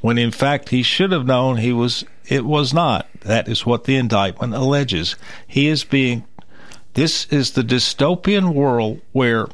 when 0.00 0.18
in 0.18 0.30
fact 0.32 0.70
he 0.70 0.82
should 0.82 1.12
have 1.12 1.26
known 1.26 1.58
he 1.58 1.72
was 1.72 2.04
it 2.28 2.44
was 2.44 2.74
not. 2.74 3.08
That 3.20 3.48
is 3.48 3.64
what 3.64 3.84
the 3.84 3.96
indictment 3.96 4.54
alleges. 4.54 5.14
He 5.46 5.68
is 5.68 5.84
being 5.84 6.24
this 6.94 7.26
is 7.26 7.52
the 7.52 7.62
dystopian 7.62 8.54
world 8.54 9.00
where 9.12 9.46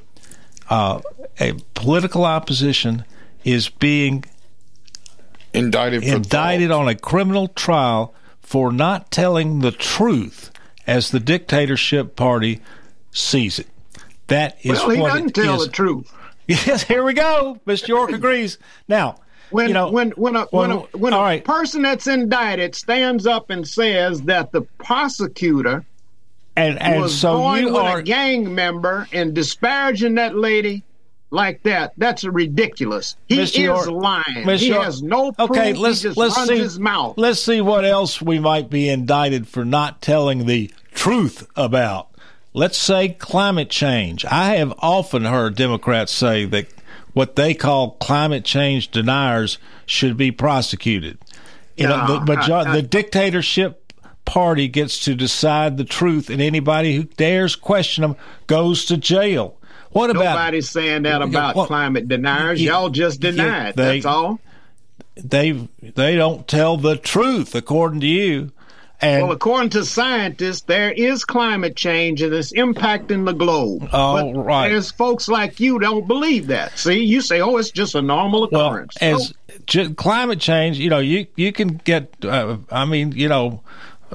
uh, 0.71 1.01
a 1.41 1.55
political 1.75 2.25
opposition 2.25 3.05
is 3.45 3.69
being 3.69 4.25
indicted 5.53 6.03
for 6.03 6.17
indicted 6.17 6.71
on 6.71 6.89
a 6.89 6.95
criminal 6.95 7.49
trial 7.49 8.15
for 8.41 8.73
not 8.73 9.11
telling 9.11 9.59
the 9.59 9.73
truth 9.73 10.52
as 10.87 11.11
the 11.11 11.21
dictatorship 11.21 12.17
party 12.17 12.61
sees 13.11 13.59
it. 13.59 13.67
That 14.29 14.59
is 14.63 14.73
well, 14.81 14.91
he 14.91 15.01
what 15.01 15.09
doesn't 15.13 15.35
tell 15.35 15.61
is. 15.61 15.67
the 15.67 15.73
truth. 15.73 16.13
Yes, 16.49 16.83
here 16.83 17.05
we 17.05 17.15
go. 17.15 17.61
Mr. 17.67 17.89
York 17.89 18.11
agrees. 18.13 18.59
Now, 18.89 19.21
When 19.51 19.69
you 19.69 19.75
know, 19.75 19.91
when 19.93 20.11
when 20.13 20.35
a 20.35 20.45
when, 20.47 20.73
a, 20.73 20.79
when- 20.79 21.13
a 21.13 21.19
right. 21.19 21.45
person 21.45 21.83
that's 21.83 22.09
indicted 22.09 22.75
stands 22.75 23.27
up 23.27 23.49
and 23.49 23.67
says 23.67 24.23
that 24.23 24.51
the 24.51 24.63
prosecutor 24.63 25.85
and 26.57 26.83
and 26.83 27.01
was 27.01 27.17
so 27.19 27.35
going 27.39 27.63
you 27.63 27.73
with 27.73 27.77
are 27.83 27.99
a 27.99 28.03
gang 28.03 28.55
member 28.55 29.07
and 29.13 29.35
disparaging 29.35 30.17
that 30.17 30.35
lady 30.37 30.83
like 31.33 31.63
that, 31.65 31.93
that's 31.97 32.23
ridiculous. 32.25 33.17
He 33.27 33.37
Mr. 33.39 33.41
is 33.41 33.57
York- 33.59 33.87
lying. 33.91 34.25
Mr. 34.47 34.59
he 34.59 34.69
York- 34.69 34.85
has 34.85 35.03
no 35.03 35.33
proof. 35.33 35.51
Okay, 35.51 35.73
let's 35.73 36.03
he 36.03 36.09
just 36.09 36.19
let's 36.19 36.37
runs 36.37 36.49
see. 36.49 36.59
his 36.59 36.79
mouth. 36.79 37.15
Let's 37.17 37.41
see 37.41 37.61
what 37.61 37.85
else 37.85 38.21
we 38.23 38.39
might 38.39 38.71
be 38.71 38.89
indicted 38.89 39.49
for 39.49 39.65
not 39.65 40.01
telling 40.03 40.47
the 40.47 40.71
truth 40.93 41.47
about. 41.57 42.09
Let's 42.55 42.77
say 42.79 43.09
climate 43.09 43.71
change. 43.71 44.25
I 44.27 44.57
have 44.57 44.75
often 44.79 45.25
heard 45.25 45.55
Democrats 45.57 46.13
say 46.13 46.45
that 46.45 46.67
what 47.15 47.35
they 47.37 47.55
call 47.55 47.93
climate 47.93 48.45
change 48.45 48.91
deniers 48.91 49.59
should 49.87 50.17
be 50.19 50.31
prosecuted. 50.31 51.19
You 51.79 51.89
know, 51.89 52.07
No, 52.07 52.19
the, 52.19 52.25
but 52.27 52.51
I- 52.51 52.61
I- 52.71 52.77
the 52.77 52.83
dictatorship 52.83 53.79
party 54.27 54.69
gets 54.69 54.99
to 55.07 55.15
decide 55.15 55.77
the 55.79 55.85
truth, 55.85 56.29
and 56.31 56.41
anybody 56.43 56.95
who 56.95 57.05
dares 57.05 57.57
question 57.57 58.03
them 58.03 58.17
goes 58.47 58.85
to 58.85 58.97
jail. 58.97 59.57
What 59.93 60.11
about 60.11 60.25
Nobody's 60.25 60.71
saying 60.71 61.03
that 61.03 61.23
about 61.23 61.55
Well, 61.57 61.67
climate 61.67 62.09
deniers. 62.09 62.61
yeah, 62.63 62.73
Y'all 62.73 62.89
just 62.91 63.21
deny 63.21 63.45
yeah, 63.45 63.69
it. 63.69 63.77
they- 63.77 64.01
That's 64.01 64.07
all. 64.07 64.41
they 65.17 65.53
they 65.83 66.17
don't 66.17 66.49
tell 66.49 66.77
the 66.79 66.97
truth 66.97 67.55
according 67.55 68.01
to 68.01 68.07
you 68.07 68.51
and 69.03 69.25
well, 69.25 69.33
according 69.33 69.71
to 69.71 69.85
scientists, 69.85 70.61
there 70.63 70.93
is 70.93 71.25
climate 71.25 71.75
change 71.75 72.23
and 72.23 72.33
it's 72.33 72.53
impacting 72.53 73.27
the 73.27 73.33
globe. 73.33 73.89
Oh, 73.93 74.33
but 74.33 74.41
right. 74.45 74.69
There's 74.69 74.93
folks 74.93 75.27
like 75.29 75.59
you 75.59 75.81
don't 75.81 76.07
believe 76.07 76.47
that. 76.47 76.79
See, 76.79 77.03
you 77.03 77.21
say, 77.21 77.41
"Oh, 77.41 77.57
it's 77.57 77.73
just 77.73 77.97
a 77.97 78.01
normal 78.03 78.49
well 78.53 78.67
occurrence." 78.69 78.97
as 78.99 79.35
ju- 79.67 79.93
climate 79.95 80.39
change 80.39 80.79
you 80.79 80.89
know 80.89 81.01
you 81.01 81.27
you 81.37 81.53
can 81.53 81.81
get 81.85 82.13
uh, 82.25 82.57
i 82.71 82.85
mean 82.85 83.11
you 83.13 83.29
know 83.29 83.61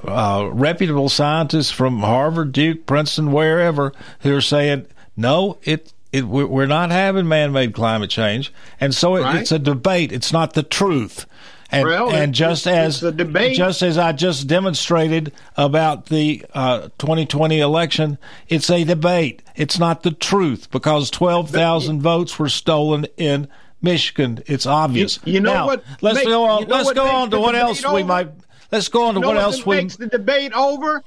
uh, 0.06 0.50
reputable 0.52 1.10
scientists 1.10 1.70
from 1.72 2.00
harvard 2.00 2.52
duke 2.52 2.86
princeton 2.86 3.32
wherever 3.32 3.94
who 4.22 4.36
are 4.36 4.42
saying 4.42 4.86
no 5.18 5.58
it 5.64 5.92
it, 6.14 6.22
we're 6.26 6.66
not 6.68 6.90
having 6.90 7.28
man-made 7.28 7.74
climate 7.74 8.10
change, 8.10 8.54
and 8.80 8.96
so 8.96 9.18
it, 9.18 9.24
Right. 9.24 9.42
it's 9.42 9.52
a 9.52 9.60
debate. 9.60 10.14
It's 10.14 10.32
not 10.32 10.54
the 10.54 10.64
truth. 10.64 11.26
And, 11.70 11.86
Well, 11.86 12.10
and 12.12 12.34
just 12.34 12.66
it's- 12.66 12.86
as 12.88 12.96
it's 12.96 13.04
a 13.04 13.12
debate. 13.12 13.58
just 13.58 13.82
as 13.82 13.98
I 13.98 14.14
just 14.14 14.48
demonstrated 14.48 15.34
about 15.58 16.06
the 16.06 16.46
uh, 16.54 16.84
2020 16.98 17.60
election, 17.60 18.18
it's 18.48 18.70
a 18.70 18.86
debate. 18.86 19.42
It's 19.58 19.78
not 19.78 20.04
the 20.04 20.12
truth 20.12 20.72
because 20.72 21.12
12,000 21.12 22.02
votes 22.02 22.40
were 22.40 22.48
stolen 22.48 23.06
in 23.18 23.50
Michigan. 23.82 24.42
It's 24.46 24.66
obvious. 24.66 25.20
You- 25.26 25.34
you 25.34 25.40
know 25.42 25.54
Now, 25.54 25.66
what 25.66 25.84
Let's 26.00 26.16
make- 26.20 26.28
go 26.30 26.46
on. 26.46 26.62
you 26.62 26.68
know 26.68 26.76
let's 26.78 26.94
go 26.94 27.06
on 27.06 27.30
to 27.32 27.40
what 27.42 27.54
else 27.54 27.86
we 27.86 28.04
might. 28.04 28.30
Let's 28.72 28.88
go 28.88 29.04
on 29.04 29.16
to 29.16 29.18
You 29.20 29.22
know 29.24 29.28
what 29.28 29.36
what 29.36 29.44
else 29.44 29.66
we. 29.66 29.76
makes 29.76 29.98
the 29.98 30.08
debate 30.08 30.54
over? 30.54 31.04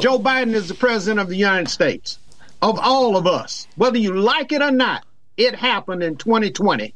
Joe 0.00 0.20
Biden 0.20 0.54
is 0.54 0.68
the 0.68 0.74
president 0.74 1.18
of 1.20 1.28
the 1.28 1.36
United 1.36 1.68
States, 1.68 2.18
of 2.64 2.78
all 2.78 3.16
of 3.16 3.26
us, 3.26 3.68
whether 3.76 3.98
you 3.98 4.14
like 4.14 4.50
it 4.50 4.62
or 4.62 4.70
not. 4.70 5.04
It 5.36 5.54
happened 5.54 6.02
in 6.02 6.16
2020. 6.16 6.94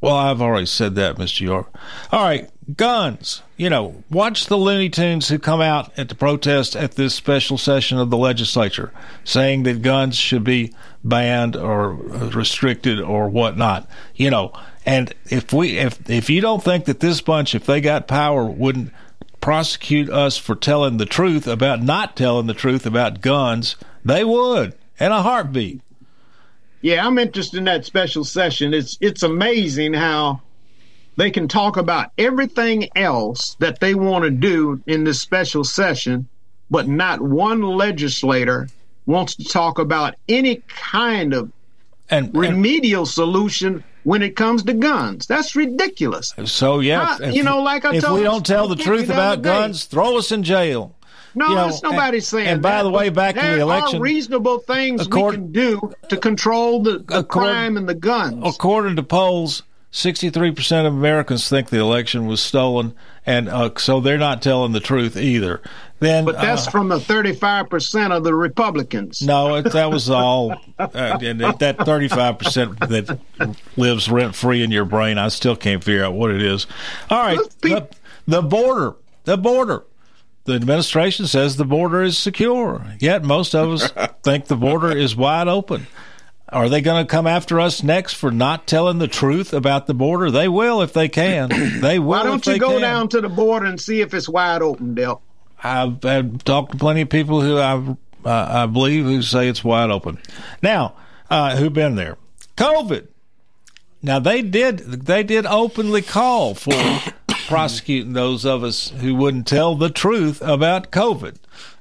Well, 0.00 0.14
I've 0.14 0.40
already 0.40 0.66
said 0.66 0.94
that, 0.94 1.16
Mr. 1.16 1.40
York. 1.40 1.74
All 2.12 2.22
right, 2.22 2.48
guns. 2.76 3.42
You 3.56 3.70
know, 3.70 4.04
watch 4.08 4.46
the 4.46 4.56
Looney 4.56 4.88
Tunes 4.88 5.28
who 5.28 5.40
come 5.40 5.60
out 5.60 5.98
at 5.98 6.08
the 6.08 6.14
protest 6.14 6.76
at 6.76 6.92
this 6.92 7.14
special 7.14 7.58
session 7.58 7.98
of 7.98 8.10
the 8.10 8.16
legislature 8.16 8.92
saying 9.24 9.64
that 9.64 9.82
guns 9.82 10.16
should 10.16 10.44
be 10.44 10.72
banned 11.02 11.56
or 11.56 11.94
restricted 11.94 13.00
or 13.00 13.28
whatnot. 13.28 13.90
You 14.14 14.30
know, 14.30 14.52
and 14.86 15.12
if 15.28 15.52
we 15.52 15.78
if 15.78 16.08
if 16.08 16.30
you 16.30 16.40
don't 16.40 16.62
think 16.62 16.84
that 16.84 17.00
this 17.00 17.20
bunch, 17.20 17.56
if 17.56 17.66
they 17.66 17.80
got 17.80 18.06
power, 18.06 18.44
wouldn't 18.44 18.92
prosecute 19.40 20.10
us 20.10 20.36
for 20.36 20.54
telling 20.54 20.98
the 20.98 21.06
truth 21.06 21.48
about 21.48 21.82
not 21.82 22.16
telling 22.16 22.46
the 22.46 22.54
truth 22.54 22.86
about 22.86 23.20
guns, 23.20 23.74
they 24.08 24.24
would 24.24 24.74
in 24.98 25.12
a 25.12 25.22
heartbeat. 25.22 25.80
Yeah, 26.80 27.06
I'm 27.06 27.18
interested 27.18 27.58
in 27.58 27.64
that 27.64 27.84
special 27.84 28.24
session. 28.24 28.72
It's 28.72 28.96
it's 29.00 29.22
amazing 29.22 29.94
how 29.94 30.40
they 31.16 31.30
can 31.30 31.48
talk 31.48 31.76
about 31.76 32.12
everything 32.16 32.88
else 32.96 33.56
that 33.58 33.80
they 33.80 33.94
want 33.94 34.24
to 34.24 34.30
do 34.30 34.80
in 34.86 35.04
this 35.04 35.20
special 35.20 35.64
session, 35.64 36.28
but 36.70 36.86
not 36.88 37.20
one 37.20 37.62
legislator 37.62 38.68
wants 39.06 39.34
to 39.36 39.44
talk 39.44 39.78
about 39.78 40.14
any 40.28 40.62
kind 40.68 41.34
of 41.34 41.50
and, 42.10 42.34
remedial 42.34 43.04
solution 43.04 43.82
when 44.04 44.22
it 44.22 44.36
comes 44.36 44.62
to 44.62 44.72
guns. 44.72 45.26
That's 45.26 45.56
ridiculous. 45.56 46.32
So 46.44 46.78
yeah, 46.80 47.16
How- 47.18 47.24
you 47.26 47.42
know, 47.42 47.62
like 47.62 47.84
I 47.84 47.96
if 47.96 48.04
told 48.04 48.18
we 48.18 48.24
don't 48.24 48.46
tell 48.46 48.68
the 48.68 48.76
truth 48.76 49.10
about 49.10 49.42
day. 49.42 49.50
guns, 49.50 49.84
throw 49.84 50.16
us 50.16 50.30
in 50.30 50.44
jail. 50.44 50.94
No, 51.38 51.48
You 51.48 51.54
know, 51.54 51.68
it's 51.68 51.82
nobody 51.82 52.18
and- 52.18 52.24
saying 52.24 52.46
and 52.48 52.62
by 52.62 52.70
that, 52.78 52.82
the 52.82 52.90
way, 52.90 53.08
back 53.08 53.36
in 53.36 53.42
the 53.42 53.48
there 53.48 53.58
election- 53.60 54.00
reasonable 54.00 54.58
things 54.58 55.08
we 55.08 55.20
can 55.30 55.52
do 55.52 55.92
to 56.08 56.16
control 56.16 56.82
the, 56.82 56.98
the 56.98 57.22
crime 57.24 57.76
and 57.76 57.88
the 57.88 57.94
guns. 57.94 58.42
According 58.44 58.96
to 58.96 59.02
polls, 59.02 59.62
sixty-three 59.90 60.50
percent 60.52 60.86
of 60.86 60.92
Americans 60.92 61.48
think 61.48 61.70
the 61.70 61.78
election 61.78 62.26
was 62.26 62.40
stolen, 62.42 62.94
and 63.24 63.48
uh, 63.48 63.70
so 63.76 64.00
they're 64.00 64.18
not 64.18 64.42
telling 64.42 64.72
the 64.72 64.80
truth 64.80 65.16
either. 65.16 65.62
Then, 66.00 66.24
But 66.26 66.36
that's 66.36 66.68
uh, 66.68 66.70
from 66.70 66.88
the 66.88 66.98
35% 67.00 68.16
of 68.16 68.22
the 68.22 68.32
Republicans. 68.32 69.20
no, 69.20 69.56
it, 69.56 69.72
that 69.72 69.90
was 69.90 70.08
all. 70.08 70.52
Uh, 70.78 71.18
and 71.20 71.40
that 71.40 71.76
thirty-five 71.84 72.38
percent 72.38 72.78
that 72.80 73.18
lives 73.76 74.08
rent-free 74.08 74.62
in 74.62 74.70
your 74.70 74.84
brain, 74.84 75.18
I 75.18 75.26
still 75.28 75.56
can't 75.56 75.82
figure 75.82 76.04
out 76.04 76.14
what 76.14 76.30
it 76.30 76.40
is. 76.42 76.66
All 77.10 77.18
right, 77.20 77.38
the, 77.62 77.88
the 78.28 78.42
border, 78.42 78.94
the 79.24 79.36
border. 79.36 79.84
The 80.48 80.54
administration 80.54 81.26
says 81.26 81.56
the 81.56 81.64
border 81.66 82.02
is 82.02 82.16
secure. 82.16 82.84
Yet 82.98 83.22
most 83.22 83.54
of 83.54 83.70
us 83.70 83.92
think 84.22 84.46
the 84.46 84.56
border 84.56 84.90
is 84.90 85.14
wide 85.14 85.46
open. 85.46 85.86
Are 86.48 86.70
they 86.70 86.80
going 86.80 87.04
to 87.04 87.08
come 87.08 87.26
after 87.26 87.60
us 87.60 87.82
next 87.82 88.14
for 88.14 88.30
not 88.30 88.66
telling 88.66 88.98
the 88.98 89.08
truth 89.08 89.52
about 89.52 89.86
the 89.86 89.92
border? 89.92 90.30
They 90.30 90.48
will 90.48 90.80
if 90.80 90.94
they 90.94 91.08
can. 91.08 91.50
They 91.80 91.98
will. 91.98 92.08
Why 92.08 92.22
don't 92.22 92.46
you 92.46 92.58
go 92.58 92.72
can. 92.72 92.80
down 92.80 93.08
to 93.10 93.20
the 93.20 93.28
border 93.28 93.66
and 93.66 93.78
see 93.78 94.00
if 94.00 94.14
it's 94.14 94.28
wide 94.28 94.62
open, 94.62 94.94
Del? 94.94 95.20
I've, 95.62 96.02
I've 96.04 96.42
talked 96.44 96.72
to 96.72 96.78
plenty 96.78 97.02
of 97.02 97.10
people 97.10 97.42
who 97.42 97.58
I 97.58 97.74
uh, 98.24 98.62
I 98.62 98.66
believe 98.66 99.04
who 99.04 99.20
say 99.20 99.48
it's 99.48 99.62
wide 99.62 99.90
open. 99.90 100.18
Now, 100.62 100.94
uh, 101.28 101.56
who've 101.56 101.72
been 101.72 101.94
there? 101.94 102.16
COVID. 102.56 103.06
Now 104.02 104.18
they 104.18 104.40
did 104.40 104.78
they 104.78 105.22
did 105.22 105.44
openly 105.44 106.02
call 106.02 106.54
for 106.54 106.72
prosecuting 107.48 108.12
those 108.12 108.44
of 108.44 108.62
us 108.62 108.90
who 108.90 109.14
wouldn't 109.14 109.46
tell 109.46 109.74
the 109.74 109.88
truth 109.88 110.42
about 110.42 110.90
COVID, 110.90 111.36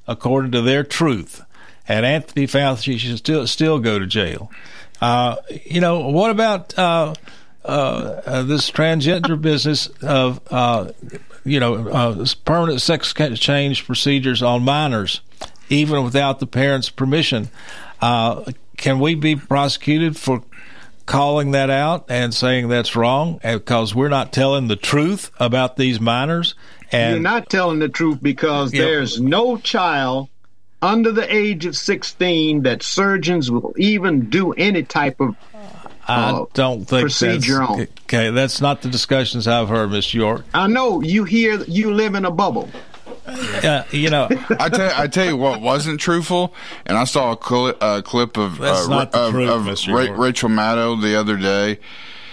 according 0.07 0.51
to 0.53 0.61
their 0.61 0.83
truth. 0.83 1.43
And 1.87 2.05
Anthony 2.05 2.47
Fauci 2.47 2.97
should 2.97 3.17
still 3.17 3.45
still 3.47 3.79
go 3.79 3.99
to 3.99 4.07
jail. 4.07 4.49
Uh, 5.01 5.35
you 5.65 5.81
know 5.81 6.07
what 6.07 6.31
about 6.31 6.77
uh, 6.79 7.13
uh, 7.65 7.67
uh, 7.67 8.43
this 8.43 8.71
transgender 8.71 9.39
business 9.41 9.87
of 10.01 10.39
uh, 10.49 10.91
you 11.43 11.59
know 11.59 11.89
uh, 11.89 12.25
permanent 12.45 12.81
sex 12.81 13.13
change 13.13 13.85
procedures 13.85 14.41
on 14.41 14.63
minors, 14.63 15.19
even 15.69 16.03
without 16.03 16.39
the 16.39 16.47
parents' 16.47 16.89
permission? 16.89 17.49
Uh, 18.01 18.51
can 18.77 18.99
we 18.99 19.15
be 19.15 19.35
prosecuted 19.35 20.15
for 20.15 20.43
calling 21.07 21.51
that 21.51 21.71
out 21.71 22.05
and 22.09 22.31
saying 22.31 22.67
that's 22.67 22.95
wrong 22.95 23.39
because 23.41 23.95
we're 23.95 24.09
not 24.09 24.31
telling 24.31 24.67
the 24.67 24.75
truth 24.75 25.31
about 25.39 25.77
these 25.77 25.99
minors? 25.99 26.53
And 26.91 27.13
You're 27.13 27.21
not 27.23 27.49
telling 27.49 27.79
the 27.79 27.89
truth 27.89 28.19
because 28.21 28.71
Yeah. 28.73 28.83
there's 28.83 29.19
no 29.19 29.57
child 29.57 30.29
under 30.81 31.11
the 31.11 31.33
age 31.35 31.65
of 31.65 31.75
16 31.75 32.61
that 32.61 32.83
surgeons 32.83 33.49
will 33.49 33.73
even 33.77 34.29
do 34.29 34.53
any 34.53 34.83
type 34.83 35.19
of 35.19 35.35
I 36.09 36.29
uh, 36.29 36.45
don't 36.53 36.85
think 36.85 37.01
procedure 37.01 37.61
on. 37.61 37.81
Okay, 37.81 38.29
that's 38.29 38.61
not 38.61 38.81
the 38.81 38.87
discussions 38.87 39.45
I've 39.45 39.67
heard, 39.67 39.91
Miss 39.91 40.13
York. 40.13 40.45
I 40.53 40.67
know 40.67 41.01
you 41.01 41.25
hear 41.25 41.61
you 41.63 41.93
live 41.93 42.15
in 42.15 42.23
a 42.23 42.31
bubble. 42.31 42.69
Uh, 43.27 43.83
you 43.91 44.09
know, 44.09 44.27
I 44.59 44.69
tell 44.69 44.91
I 44.95 45.07
tell 45.07 45.25
you 45.25 45.35
what 45.37 45.61
wasn't 45.61 45.99
truthful, 45.99 46.53
and 46.85 46.97
I 46.97 47.03
saw 47.03 47.31
a 47.33 47.35
cli- 47.37 47.73
uh, 47.81 48.01
clip 48.01 48.37
of 48.37 48.59
uh, 48.61 48.87
of, 49.13 49.31
truth, 49.31 49.49
of 49.49 49.65
Ra- 49.93 50.03
Rachel 50.17 50.49
Maddow 50.49 51.01
the 51.01 51.15
other 51.19 51.35
day, 51.37 51.79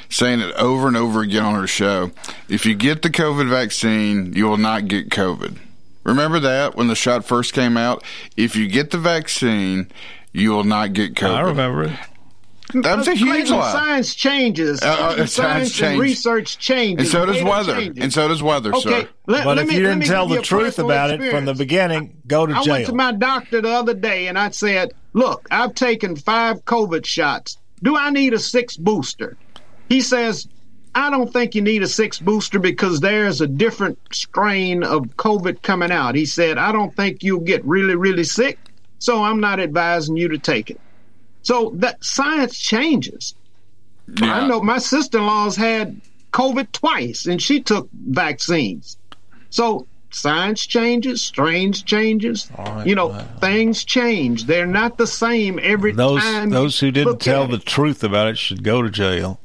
saying 0.08 0.40
it 0.40 0.54
over 0.54 0.86
and 0.88 0.96
over 0.96 1.20
again 1.22 1.42
on 1.44 1.54
her 1.54 1.66
show. 1.66 2.12
If 2.48 2.64
you 2.66 2.74
get 2.74 3.02
the 3.02 3.10
COVID 3.10 3.48
vaccine, 3.48 4.32
you 4.34 4.46
will 4.46 4.56
not 4.56 4.86
get 4.88 5.08
COVID. 5.10 5.58
Remember 6.04 6.38
that 6.40 6.76
when 6.76 6.88
the 6.88 6.94
shot 6.94 7.24
first 7.24 7.54
came 7.54 7.76
out. 7.76 8.04
If 8.36 8.54
you 8.56 8.68
get 8.68 8.90
the 8.90 8.98
vaccine, 8.98 9.90
you 10.32 10.50
will 10.50 10.64
not 10.64 10.92
get 10.92 11.14
COVID. 11.14 11.34
I 11.34 11.40
remember 11.40 11.84
it. 11.84 11.92
That 12.72 12.96
was 12.98 13.06
a 13.08 13.14
huge 13.14 13.28
Clayton, 13.48 13.56
lie. 13.58 13.72
Science 13.72 14.14
changes. 14.14 14.82
Uh, 14.82 14.86
uh, 14.86 15.10
science, 15.26 15.32
science 15.32 15.68
and 15.68 15.74
changes. 15.78 16.00
research 16.00 16.58
changes. 16.58 17.06
And 17.06 17.12
so 17.12 17.26
does 17.26 17.36
Data 17.36 17.48
weather. 17.50 17.74
changes. 17.76 18.02
And 18.02 18.12
so 18.12 18.26
does 18.28 18.42
weather, 18.42 18.74
Okay, 18.74 18.80
sir. 19.02 19.08
let- 19.26 19.44
but 19.44 19.56
let 19.56 19.58
if 19.58 19.68
me- 19.68 19.76
you 19.76 19.82
didn't 19.82 20.06
tell 20.06 20.26
the 20.26 20.40
truth 20.42 20.76
personal 20.76 20.90
about 20.90 21.10
it 21.10 21.30
from 21.30 21.44
the 21.44 21.54
beginning, 21.54 22.16
go 22.26 22.46
to 22.46 22.54
jail. 22.54 22.62
I 22.64 22.68
went 22.68 22.86
to 22.86 22.94
my 22.94 23.12
doctor 23.12 23.60
the 23.60 23.70
other 23.70 23.94
day 23.94 24.26
and 24.28 24.38
I 24.38 24.50
said, 24.50 24.92
Look, 25.12 25.46
I've 25.52 25.74
taken 25.76 26.16
five 26.16 26.64
COVID 26.64 27.06
shots. 27.06 27.56
Do 27.84 27.96
I 27.96 28.10
need 28.10 28.32
a 28.34 28.38
sixth 28.40 28.80
booster? 28.80 29.36
He 29.88 30.00
says, 30.00 30.48
I 30.96 31.08
don't 31.10 31.32
think 31.32 31.54
you 31.54 31.62
need 31.62 31.82
a 31.84 31.86
sixth 31.86 32.20
booster 32.24 32.58
because 32.58 32.98
there's 32.98 33.40
a 33.40 33.46
different 33.46 33.96
strain 34.12 34.82
of 34.82 35.02
COVID 35.16 35.62
coming 35.62 35.92
out. 35.92 36.16
He 36.16 36.26
said, 36.26 36.58
I 36.58 36.72
don't 36.72 36.96
think 36.96 37.22
you'll 37.22 37.40
get 37.40 37.64
really, 37.64 37.94
really 37.94 38.24
sick, 38.24 38.58
so 38.98 39.22
I'm 39.22 39.38
not 39.38 39.60
advising 39.60 40.16
you 40.16 40.26
to 40.28 40.38
take 40.38 40.70
it. 40.70 40.80
So 41.44 41.70
that 41.76 42.02
science 42.02 42.58
changes. 42.58 43.34
I 44.20 44.46
know 44.46 44.60
my 44.60 44.78
sister 44.78 45.18
in 45.18 45.26
law's 45.26 45.56
had 45.56 46.00
COVID 46.32 46.72
twice 46.72 47.26
and 47.26 47.40
she 47.40 47.60
took 47.60 47.88
vaccines. 47.92 48.96
So 49.50 49.86
science 50.10 50.66
changes, 50.66 51.22
strains 51.22 51.82
changes. 51.82 52.50
you 52.84 52.94
know, 52.94 53.12
things 53.40 53.84
change. 53.84 54.46
They're 54.46 54.66
not 54.66 54.98
the 54.98 55.06
same 55.06 55.60
every 55.62 55.92
those 55.92 56.22
time. 56.22 56.50
those 56.50 56.80
who 56.80 56.90
didn't 56.90 57.20
tell 57.20 57.46
the 57.46 57.56
it. 57.56 57.66
truth 57.66 58.02
about 58.02 58.28
it 58.28 58.38
should 58.38 58.64
go 58.64 58.82
to 58.82 58.90
jail. 58.90 59.40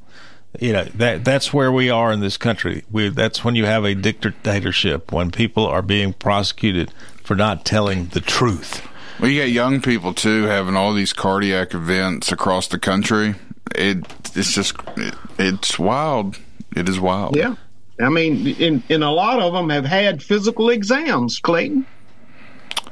You 0.60 0.74
know 0.74 0.84
that 0.96 1.24
that's 1.24 1.54
where 1.54 1.72
we 1.72 1.92
are 1.92 2.12
in 2.12 2.22
this 2.22 2.38
country. 2.38 2.84
We, 2.90 3.10
that's 3.10 3.44
when 3.44 3.54
you 3.54 3.66
have 3.66 3.86
a 3.86 3.94
dictatorship 3.94 5.12
when 5.12 5.30
people 5.30 5.68
are 5.68 5.84
being 5.84 6.14
prosecuted 6.14 6.92
for 7.24 7.36
not 7.36 7.66
telling 7.66 8.08
the 8.08 8.22
truth. 8.22 8.89
Well, 9.20 9.30
you 9.30 9.42
got 9.42 9.50
young 9.50 9.82
people 9.82 10.14
too 10.14 10.44
having 10.44 10.76
all 10.76 10.94
these 10.94 11.12
cardiac 11.12 11.74
events 11.74 12.32
across 12.32 12.68
the 12.68 12.80
country. 12.80 13.36
It 13.76 14.06
it's 14.36 14.54
just 14.54 14.76
it, 14.96 15.14
it's 15.38 15.78
wild. 15.78 16.40
It 16.76 16.88
is 16.88 17.00
wild. 17.00 17.36
Yeah. 17.36 17.56
I 18.00 18.10
mean, 18.10 18.48
in, 18.48 18.82
in 18.88 19.04
a 19.04 19.12
lot 19.12 19.42
of 19.42 19.52
them 19.52 19.70
have 19.70 19.84
had 19.84 20.24
physical 20.24 20.70
exams, 20.70 21.40
Clayton, 21.40 21.86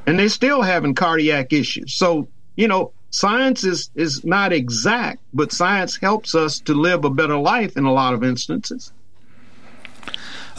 and 0.05 0.19
they're 0.19 0.28
still 0.28 0.61
having 0.61 0.95
cardiac 0.95 1.53
issues. 1.53 1.93
So, 1.93 2.28
you 2.57 2.67
know, 2.67 2.91
science 3.09 3.63
is, 3.63 3.89
is 3.95 4.25
not 4.25 4.51
exact, 4.51 5.19
but 5.34 5.53
science 5.53 5.95
helps 5.95 6.36
us 6.36 6.59
to 6.61 6.73
live 6.73 7.05
a 7.05 7.09
better 7.09 7.38
life 7.38 7.78
in 7.78 7.86
a 7.86 7.93
lot 7.93 8.13
of 8.13 8.23
instances. 8.23 8.91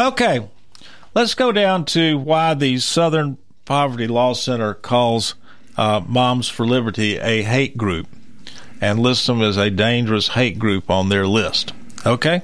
Okay, 0.00 0.48
let's 1.14 1.34
go 1.34 1.52
down 1.52 1.84
to 1.86 2.16
why 2.16 2.54
the 2.54 2.78
Southern 2.78 3.36
Poverty 3.66 4.06
Law 4.06 4.32
Center 4.32 4.72
calls 4.72 5.34
uh, 5.78 6.02
Moms 6.06 6.48
for 6.48 6.66
Liberty 6.66 7.16
a 7.16 7.42
hate 7.42 7.78
group 7.78 8.06
and 8.80 8.98
lists 8.98 9.26
them 9.26 9.40
as 9.40 9.56
a 9.56 9.70
dangerous 9.70 10.28
hate 10.28 10.58
group 10.58 10.90
on 10.90 11.08
their 11.08 11.26
list. 11.26 11.72
Okay, 12.04 12.42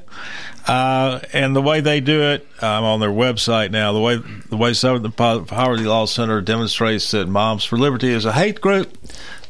uh, 0.67 1.21
and 1.33 1.55
the 1.55 1.63
way 1.63 1.81
they 1.81 2.01
do 2.01 2.23
it, 2.23 2.47
I'm 2.63 2.85
on 2.85 3.01
their 3.01 3.11
website 3.11 3.71
now. 3.71 3.93
The 3.93 4.01
way 4.01 4.17
the 4.17 4.57
way 4.57 4.73
Po- 5.11 5.45
Poverty 5.45 5.85
Law 5.85 6.07
Center 6.07 6.41
demonstrates 6.41 7.11
that 7.11 7.29
Moms 7.29 7.65
for 7.65 7.77
Liberty 7.77 8.11
is 8.11 8.25
a 8.25 8.33
hate 8.33 8.61
group, 8.61 8.97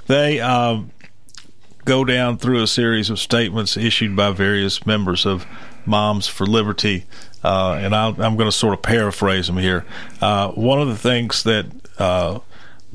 they 0.07 0.41
um, 0.41 0.91
go 1.85 2.05
down 2.05 2.39
through 2.39 2.63
a 2.63 2.67
series 2.67 3.11
of 3.11 3.19
statements 3.19 3.77
issued 3.77 4.17
by 4.17 4.31
various 4.31 4.85
members 4.87 5.25
of 5.27 5.47
Moms 5.87 6.27
for 6.27 6.47
Liberty, 6.47 7.05
uh, 7.43 7.79
and 7.81 7.95
I'll, 7.95 8.11
I'm 8.23 8.37
going 8.37 8.51
to 8.51 8.53
sort 8.53 8.75
of 8.75 8.83
paraphrase 8.83 9.47
them 9.47 9.59
here. 9.59 9.85
Uh, 10.21 10.51
one 10.53 10.81
of 10.81 10.89
the 10.89 10.97
things 10.97 11.43
that 11.45 11.67
uh, 11.99 12.41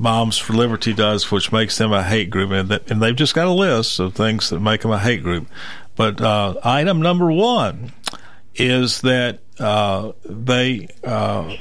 Moms 0.00 0.38
for 0.38 0.54
Liberty 0.54 0.94
does, 0.94 1.30
which 1.30 1.52
makes 1.52 1.76
them 1.76 1.92
a 1.92 2.02
hate 2.02 2.30
group, 2.30 2.52
and, 2.52 2.70
that, 2.70 2.90
and 2.90 3.02
they've 3.02 3.14
just 3.14 3.34
got 3.34 3.46
a 3.46 3.52
list 3.52 4.00
of 4.00 4.14
things 4.14 4.48
that 4.48 4.58
make 4.58 4.80
them 4.80 4.90
a 4.90 4.98
hate 4.98 5.22
group. 5.22 5.46
But 5.94 6.22
uh, 6.22 6.54
item 6.64 7.02
number 7.02 7.30
one 7.30 7.92
is 8.54 9.02
that 9.02 9.40
uh, 9.58 10.12
they 10.24 10.88
uh, 11.04 11.54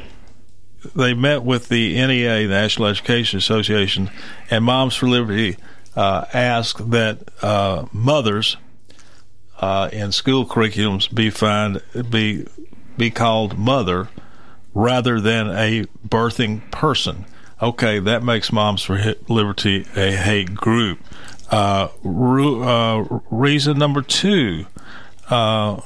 they 0.95 1.13
met 1.13 1.43
with 1.43 1.67
the 1.67 1.95
NEA, 1.95 2.47
the 2.47 2.53
National 2.53 2.87
Education 2.87 3.37
Association, 3.37 4.09
and 4.49 4.63
Moms 4.63 4.95
for 4.95 5.09
Liberty 5.09 5.57
uh, 5.97 6.23
asked 6.33 6.91
that 6.91 7.19
uh, 7.43 7.87
mothers 7.91 8.55
uh, 9.59 9.89
in 9.91 10.13
school 10.13 10.45
curriculums 10.45 11.13
be 11.13 11.29
find 11.29 11.81
be 12.09 12.47
be 12.97 13.11
called 13.11 13.57
mother 13.57 14.07
rather 14.73 15.19
than 15.19 15.49
a 15.49 15.83
birthing 16.07 16.71
person. 16.71 17.25
Okay, 17.61 17.99
that 17.99 18.23
makes 18.23 18.53
Moms 18.53 18.83
for 18.83 19.15
Liberty 19.27 19.85
a 19.95 20.11
hate 20.11 20.55
group. 20.55 20.99
Uh, 21.51 21.89
uh, 22.05 23.19
reason 23.29 23.77
number 23.77 24.01
two. 24.01 24.65
Uh, 25.29 25.81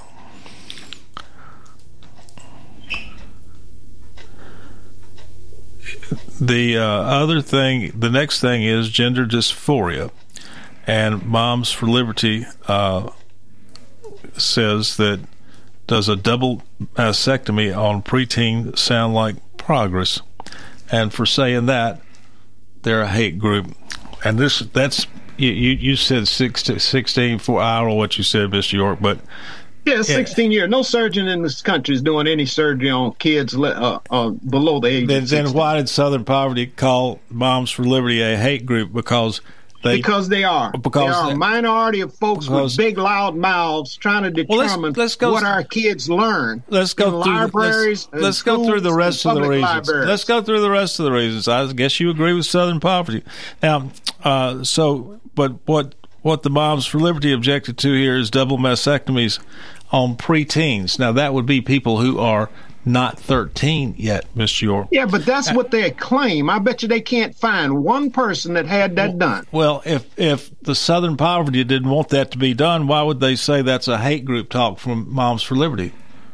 the 6.39 6.77
uh, 6.77 6.83
other 6.83 7.41
thing, 7.41 7.91
the 7.97 8.09
next 8.09 8.39
thing 8.39 8.63
is 8.63 8.89
gender 8.89 9.25
dysphoria, 9.25 10.11
and 10.85 11.25
Moms 11.25 11.71
for 11.71 11.87
Liberty 11.87 12.45
uh, 12.67 13.09
says 14.37 14.97
that 14.97 15.21
does 15.87 16.07
a 16.07 16.15
double 16.15 16.61
mastectomy 16.95 17.75
on 17.75 18.03
preteen 18.03 18.77
sound 18.77 19.13
like 19.13 19.35
progress, 19.57 20.21
and 20.93 21.11
for 21.11 21.25
saying 21.25 21.65
that, 21.65 22.01
they're 22.83 23.01
a 23.01 23.07
hate 23.07 23.39
group, 23.39 23.65
and 24.23 24.37
this 24.37 24.59
that's 24.59 25.07
you 25.37 25.49
you, 25.49 25.95
said 25.95 26.27
six 26.27 26.61
to 26.63 26.79
sixteen 26.79 27.39
for 27.39 27.59
I 27.59 27.79
don't 27.79 27.89
know 27.89 27.95
what 27.95 28.17
you 28.17 28.23
said, 28.23 28.51
Mister 28.51 28.77
York, 28.77 28.99
but 29.01 29.19
Yeah, 29.85 30.03
16 30.03 30.51
years. 30.51 30.69
No 30.69 30.83
surgeon 30.83 31.27
in 31.27 31.41
this 31.41 31.61
country 31.61 31.95
is 31.95 32.01
doing 32.01 32.27
any 32.27 32.45
surgery 32.45 32.91
on 32.91 33.13
kids 33.15 33.55
uh, 33.55 33.99
uh, 34.09 34.29
below 34.29 34.79
the 34.79 34.87
age 34.87 35.07
Then, 35.07 35.23
of 35.23 35.29
then 35.29 35.45
16. 35.45 35.57
why 35.57 35.75
did 35.77 35.89
Southern 35.89 36.23
Poverty 36.23 36.67
call 36.67 37.19
Moms 37.29 37.71
for 37.71 37.83
Liberty 37.83 38.21
a 38.21 38.37
hate 38.37 38.65
group? 38.65 38.93
Because 38.93 39.41
They, 39.83 39.97
because 39.97 40.29
they 40.29 40.43
are. 40.43 40.71
Because 40.71 41.11
there 41.11 41.13
are 41.13 41.31
a 41.31 41.35
minority 41.35 42.01
of 42.01 42.13
folks 42.15 42.45
because- 42.45 42.77
with 42.77 42.85
big, 42.85 42.97
loud 42.97 43.35
mouths 43.35 43.95
trying 43.97 44.23
to 44.33 44.45
Well, 44.47 44.59
let's- 44.59 44.71
determine 44.71 44.93
let's 44.93 45.15
go- 45.15 45.31
what 45.33 45.43
our 45.43 45.63
kids 45.63 46.09
learn. 46.09 46.63
Let's 46.69 46.93
go 46.93 47.17
in 47.17 47.23
through. 47.23 47.33
libraries. 47.33 48.07
let's 48.11 48.23
let's 48.23 48.41
go 48.43 48.63
through 48.65 48.79
the 48.81 48.93
rest 48.93 49.25
of 49.25 49.35
the 49.35 49.41
reasons. 49.41 49.89
Let's 49.89 50.23
go 50.23 50.41
through 50.41 50.61
the 50.61 50.69
rest 50.71 50.99
of 50.99 51.05
the 51.05 51.11
reasons. 51.11 51.47
I 51.47 51.71
guess 51.73 51.99
you 51.99 52.09
agree 52.09 52.33
with 52.33 52.45
Southern 52.45 52.79
poverty. 52.79 53.23
Now, 53.61 53.89
uh, 54.23 54.63
so, 54.63 55.19
but 55.35 55.53
what 55.65 55.95
what 56.21 56.43
the 56.43 56.49
Moms 56.49 56.85
for 56.85 56.99
Liberty 56.99 57.33
objected 57.33 57.77
to 57.79 57.91
here 57.93 58.15
is 58.15 58.29
double 58.31 58.57
mastectomies 58.57 59.39
on 59.91 60.15
preteens. 60.15 60.97
Now, 60.97 61.11
that 61.11 61.33
would 61.33 61.45
be 61.45 61.59
people 61.59 61.99
who 61.99 62.17
are 62.17 62.49
not 62.85 63.19
13 63.19 63.95
yet, 63.97 64.25
Mr. 64.35 64.63
York. 64.63 64.87
Yeah, 64.91 65.05
but 65.05 65.25
that's 65.25 65.51
what 65.53 65.71
they 65.71 65.89
claim. 65.91 66.49
I 66.49 66.59
bet 66.59 66.81
you 66.81 66.87
they 66.87 67.01
can't 67.01 67.35
find 67.35 67.83
one 67.83 68.11
person 68.11 68.53
that 68.55 68.65
had 68.65 68.95
that 68.97 69.17
done. 69.17 69.45
Well, 69.51 69.81
if 69.85 70.07
if 70.17 70.51
the 70.61 70.75
Southern 70.75 71.17
Poverty 71.17 71.63
didn't 71.63 71.89
want 71.89 72.09
that 72.09 72.31
to 72.31 72.37
be 72.37 72.53
done, 72.53 72.87
why 72.87 73.01
would 73.01 73.19
they 73.19 73.35
say 73.35 73.61
that's 73.61 73.87
a 73.87 73.97
hate 73.97 74.25
group 74.25 74.49
talk 74.49 74.79
from 74.79 75.13
Moms 75.13 75.43
for 75.43 75.55
Liberty? 75.55 75.93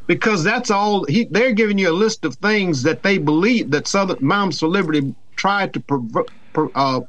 because 0.10 0.44
that's 0.44 0.72
all 0.72 1.04
he, 1.06 1.26
they're 1.26 1.54
giving 1.54 1.78
you 1.78 1.92
a 1.92 1.94
list 1.94 2.26
of 2.26 2.34
things 2.38 2.82
that 2.82 3.04
they 3.04 3.20
believe 3.20 3.70
that 3.70 3.88
Southern 3.88 4.18
Moms 4.22 4.60
for 4.60 4.68
Liberty 4.68 5.14
tried 5.36 5.72
to 5.76 5.80
prov- 5.80 6.26
pro- 6.52 6.72
uh, 6.74 7.02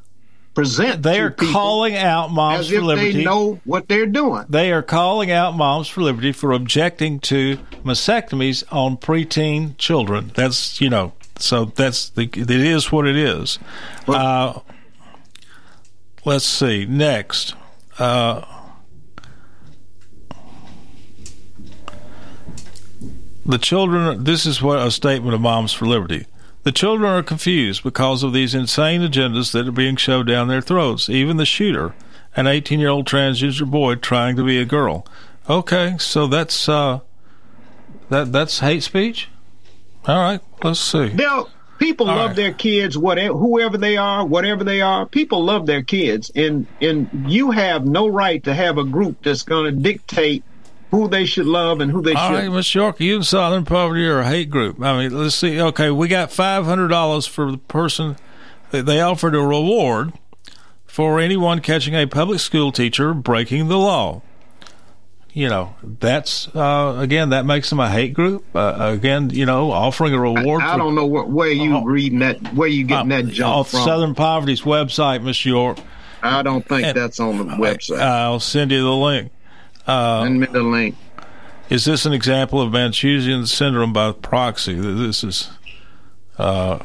present. 0.54 1.02
They 1.02 1.20
are 1.20 1.30
calling 1.30 1.96
out 1.96 2.30
Moms 2.30 2.60
as 2.60 2.68
for 2.70 2.76
if 2.76 2.82
Liberty. 2.82 3.12
they 3.12 3.24
know 3.24 3.60
what 3.64 3.88
they're 3.88 4.06
doing. 4.06 4.46
They 4.48 4.72
are 4.72 4.82
calling 4.82 5.30
out 5.30 5.56
Moms 5.56 5.88
for 5.88 6.02
Liberty 6.02 6.32
for 6.32 6.52
objecting 6.52 7.20
to 7.20 7.58
mastectomies 7.84 8.64
on 8.70 8.96
preteen 8.96 9.76
children. 9.78 10.32
That's 10.34 10.80
you 10.80 10.90
know, 10.90 11.12
so 11.36 11.66
that's 11.66 12.10
the 12.10 12.24
it 12.34 12.50
is 12.50 12.90
what 12.92 13.06
it 13.06 13.16
is. 13.16 13.58
Uh, 14.06 14.60
let's 16.24 16.44
see 16.44 16.86
next. 16.86 17.54
Uh, 17.98 18.44
the 23.46 23.58
children. 23.58 24.24
This 24.24 24.46
is 24.46 24.62
what 24.62 24.78
a 24.78 24.90
statement 24.90 25.34
of 25.34 25.40
Moms 25.40 25.72
for 25.72 25.86
Liberty. 25.86 26.26
The 26.62 26.72
children 26.72 27.10
are 27.10 27.22
confused 27.22 27.82
because 27.82 28.22
of 28.22 28.32
these 28.32 28.54
insane 28.54 29.00
agendas 29.00 29.52
that 29.52 29.66
are 29.66 29.72
being 29.72 29.96
shoved 29.96 30.28
down 30.28 30.48
their 30.48 30.60
throats. 30.60 31.08
Even 31.08 31.38
the 31.38 31.46
shooter, 31.46 31.94
an 32.36 32.46
18 32.46 32.78
year 32.78 32.90
old 32.90 33.06
transgender 33.06 33.68
boy 33.70 33.94
trying 33.94 34.36
to 34.36 34.44
be 34.44 34.58
a 34.58 34.66
girl. 34.66 35.06
Okay, 35.48 35.96
so 35.98 36.26
that's 36.26 36.68
uh, 36.68 37.00
that 38.10 38.30
that's 38.32 38.60
hate 38.60 38.82
speech. 38.82 39.28
All 40.06 40.18
right, 40.18 40.40
let's 40.62 40.80
see. 40.80 41.08
They'll, 41.08 41.48
people 41.78 42.10
All 42.10 42.16
love 42.16 42.28
right. 42.28 42.36
their 42.36 42.52
kids, 42.52 42.96
whatever, 42.96 43.36
whoever 43.36 43.78
they 43.78 43.96
are, 43.96 44.26
whatever 44.26 44.62
they 44.62 44.82
are. 44.82 45.06
People 45.06 45.44
love 45.44 45.64
their 45.66 45.82
kids, 45.82 46.30
and 46.36 46.66
and 46.80 47.08
you 47.26 47.52
have 47.52 47.86
no 47.86 48.06
right 48.06 48.44
to 48.44 48.54
have 48.54 48.76
a 48.76 48.84
group 48.84 49.22
that's 49.22 49.42
going 49.42 49.64
to 49.64 49.80
dictate 49.80 50.44
who 50.90 51.08
they 51.08 51.24
should 51.24 51.46
love 51.46 51.80
and 51.80 51.90
who 51.90 52.02
they 52.02 52.14
All 52.14 52.32
right. 52.32 52.50
Miss 52.50 52.74
York, 52.74 53.00
you 53.00 53.16
and 53.16 53.26
Southern 53.26 53.64
Poverty 53.64 54.06
are 54.06 54.20
a 54.20 54.26
hate 54.28 54.50
group. 54.50 54.80
I 54.82 54.98
mean, 54.98 55.16
let's 55.18 55.36
see. 55.36 55.60
Okay, 55.60 55.90
we 55.90 56.08
got 56.08 56.32
five 56.32 56.64
hundred 56.64 56.88
dollars 56.88 57.26
for 57.26 57.50
the 57.50 57.58
person. 57.58 58.16
They 58.70 58.80
they 58.80 59.00
offered 59.00 59.34
a 59.34 59.40
reward 59.40 60.12
for 60.86 61.20
anyone 61.20 61.60
catching 61.60 61.94
a 61.94 62.06
public 62.06 62.40
school 62.40 62.72
teacher 62.72 63.14
breaking 63.14 63.68
the 63.68 63.78
law. 63.78 64.22
You 65.32 65.48
know, 65.48 65.76
that's 65.84 66.48
uh, 66.56 66.96
again 66.98 67.30
that 67.30 67.46
makes 67.46 67.70
them 67.70 67.78
a 67.78 67.88
hate 67.88 68.14
group. 68.14 68.44
Uh, 68.52 68.74
again, 68.98 69.30
you 69.30 69.46
know, 69.46 69.70
offering 69.70 70.12
a 70.12 70.20
reward. 70.20 70.60
I 70.60 70.72
for, 70.72 70.78
don't 70.78 70.96
know 70.96 71.06
what, 71.06 71.30
where 71.30 71.52
you 71.52 71.84
reading 71.88 72.18
that, 72.18 72.52
where 72.54 72.68
you 72.68 72.84
getting 72.84 73.10
that 73.10 73.28
jump 73.28 73.54
off 73.54 73.70
from. 73.70 73.84
Southern 73.84 74.14
Poverty's 74.16 74.62
website, 74.62 75.22
Miss 75.22 75.46
York. 75.46 75.78
I 76.22 76.42
don't 76.42 76.66
think 76.66 76.84
And- 76.84 76.96
that's 76.96 77.20
on 77.20 77.38
the 77.38 77.44
website. 77.44 78.00
I'll 78.00 78.40
send 78.40 78.72
you 78.72 78.82
the 78.82 78.92
link. 78.92 79.30
Uh, 79.86 80.28
me 80.28 80.46
the 80.46 80.62
link. 80.62 80.96
Is 81.68 81.84
this 81.84 82.04
an 82.04 82.12
example 82.12 82.60
of 82.60 82.72
Munchausen 82.72 83.46
syndrome 83.46 83.92
by 83.92 84.12
proxy? 84.12 84.74
This 84.74 85.22
is 85.22 85.50
uh, 86.36 86.80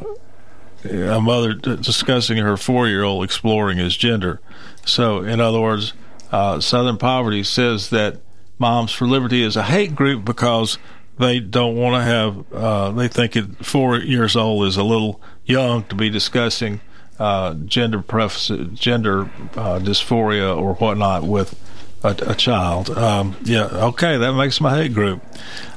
a 0.84 1.20
mother 1.20 1.54
discussing 1.54 2.38
her 2.38 2.56
four-year-old 2.56 3.24
exploring 3.24 3.80
his 3.80 3.98
gender. 3.98 4.40
So, 4.86 5.24
in 5.24 5.42
other 5.42 5.60
words, 5.60 5.94
uh, 6.32 6.60
Southern 6.60 6.98
Poverty 6.98 7.44
says 7.44 7.90
that 7.90 8.18
Moms 8.60 8.92
for 8.92 9.08
Liberty 9.08 9.42
is 9.42 9.56
a 9.56 9.64
hate 9.64 9.96
group 9.96 10.24
because 10.24 10.78
they 11.18 11.40
don't 11.40 11.76
want 11.76 11.96
to 11.96 12.04
have. 12.04 12.54
Uh, 12.54 12.92
they 12.92 13.08
think 13.08 13.36
it 13.36 13.66
four 13.66 13.98
years 13.98 14.36
old 14.36 14.68
is 14.68 14.78
a 14.78 14.84
little 14.84 15.22
young 15.46 15.84
to 15.86 15.96
be 15.96 16.10
discussing 16.10 16.82
uh, 17.20 17.54
gender 17.54 18.02
preference, 18.02 18.80
gender 18.80 19.22
uh, 19.56 19.80
dysphoria 19.80 20.56
or 20.56 20.76
whatnot 20.76 21.24
with 21.24 21.60
a, 22.06 22.32
a 22.32 22.36
child. 22.36 22.90
Um, 22.92 23.36
yeah, 23.44 23.66
okay, 23.66 24.18
that 24.18 24.34
makes 24.34 24.62
my 24.62 24.76
hate 24.76 24.94
group. 24.94 25.22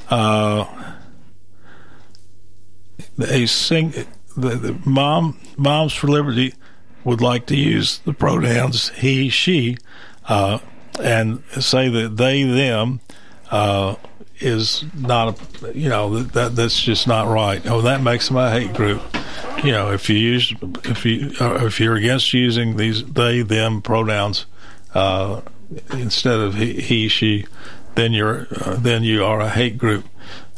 Uh, 0.09 0.65
a 3.27 3.45
sing 3.45 3.93
the, 4.35 4.49
the 4.55 4.79
mom 4.85 5.39
moms 5.57 5.93
for 5.93 6.07
liberty 6.07 6.53
would 7.03 7.21
like 7.21 7.45
to 7.47 7.55
use 7.55 7.99
the 7.99 8.13
pronouns 8.13 8.89
he 8.89 9.29
she 9.29 9.77
uh, 10.27 10.59
and 11.01 11.43
say 11.59 11.89
that 11.89 12.17
they 12.17 12.43
them 12.43 12.99
uh, 13.51 13.95
is 14.39 14.85
not 14.95 15.39
a 15.63 15.77
you 15.77 15.89
know 15.89 16.17
that, 16.17 16.33
that 16.33 16.55
that's 16.55 16.81
just 16.81 17.07
not 17.07 17.27
right 17.27 17.65
oh 17.65 17.81
that 17.81 18.01
makes 18.01 18.31
my 18.31 18.51
hate 18.51 18.73
group 18.73 19.01
you 19.63 19.71
know 19.71 19.91
if 19.91 20.09
you 20.09 20.17
use 20.17 20.53
if 20.85 21.05
you 21.05 21.31
uh, 21.41 21.65
if 21.65 21.79
you're 21.79 21.95
against 21.95 22.33
using 22.33 22.77
these 22.77 23.03
they 23.05 23.41
them 23.41 23.81
pronouns 23.81 24.45
uh, 24.93 25.41
instead 25.91 26.39
of 26.39 26.55
he, 26.55 26.73
he 26.81 27.07
she 27.07 27.45
then 27.95 28.13
you're 28.13 28.47
uh, 28.61 28.75
then 28.75 29.03
you 29.03 29.23
are 29.23 29.39
a 29.39 29.49
hate 29.49 29.77
group 29.77 30.05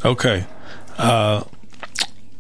okay 0.06 0.46
uh, 0.98 1.44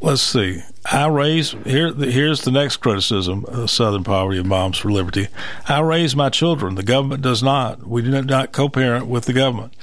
let's 0.01 0.21
see. 0.21 0.61
I 0.91 1.07
raise 1.07 1.51
here. 1.65 1.93
Here's 1.93 2.41
the 2.41 2.51
next 2.51 2.77
criticism 2.77 3.45
of 3.47 3.69
Southern 3.69 4.03
Poverty 4.03 4.39
and 4.39 4.49
Moms 4.49 4.77
for 4.77 4.91
Liberty. 4.91 5.27
I 5.67 5.79
raise 5.79 6.15
my 6.15 6.29
children. 6.29 6.75
The 6.75 6.83
government 6.83 7.21
does 7.21 7.41
not. 7.41 7.87
We 7.87 8.01
do 8.01 8.21
not 8.21 8.51
co-parent 8.51 9.07
with 9.07 9.25
the 9.25 9.33
government. 9.33 9.75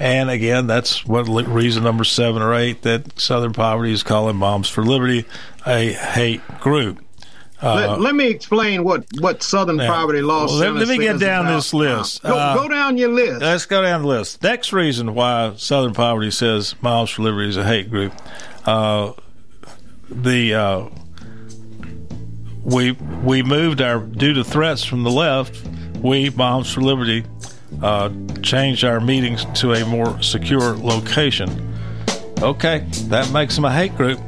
And 0.00 0.30
again, 0.30 0.66
that's 0.66 1.04
what 1.06 1.28
reason 1.28 1.84
number 1.84 2.04
seven 2.04 2.42
or 2.42 2.54
eight 2.54 2.82
that 2.82 3.18
Southern 3.20 3.52
Poverty 3.52 3.92
is 3.92 4.02
calling 4.02 4.36
Moms 4.36 4.68
for 4.68 4.82
Liberty 4.82 5.24
a 5.66 5.92
hate 5.92 6.46
group. 6.60 7.03
Uh, 7.64 7.74
let, 7.74 8.00
let 8.00 8.14
me 8.14 8.26
explain 8.28 8.84
what, 8.84 9.04
what 9.20 9.42
Southern 9.42 9.76
now, 9.76 9.92
Poverty 9.92 10.20
Law 10.20 10.46
well, 10.46 10.54
let, 10.56 10.66
Center 10.66 10.78
let 10.80 10.88
me 10.88 10.98
get 10.98 11.18
down 11.18 11.46
about- 11.46 11.56
this 11.56 11.72
list. 11.72 12.22
Go, 12.22 12.36
Uh, 12.36 12.54
go 12.56 12.68
down 12.68 12.98
your 12.98 13.08
list. 13.10 13.40
Let's 13.40 13.66
go 13.66 13.82
down 13.82 14.02
the 14.02 14.08
list. 14.08 14.42
Next 14.42 14.72
reason 14.72 15.14
why 15.14 15.54
Southern 15.56 15.94
Poverty 15.94 16.30
says 16.30 16.74
Moms 16.82 17.10
for 17.10 17.22
Liberty 17.22 17.48
is 17.48 17.56
a 17.56 17.64
hate 17.64 17.88
group. 17.90 18.12
Uh, 18.66 19.12
the 20.10 20.54
uh, 20.54 20.88
we 22.62 22.92
we 22.92 23.42
moved 23.42 23.80
our 23.80 23.98
due 24.00 24.34
to 24.34 24.44
threats 24.44 24.84
from 24.84 25.02
the 25.02 25.10
left. 25.10 25.62
We 26.00 26.30
Moms 26.30 26.72
for 26.72 26.80
Liberty 26.82 27.24
uh, 27.82 28.10
changed 28.42 28.84
our 28.84 29.00
meetings 29.00 29.44
to 29.60 29.72
a 29.72 29.84
more 29.86 30.20
secure 30.22 30.76
location. 30.76 31.72
Okay, 32.42 32.84
that 33.08 33.30
makes 33.32 33.54
them 33.54 33.64
a 33.64 33.72
hate 33.72 33.96
group. 33.96 34.20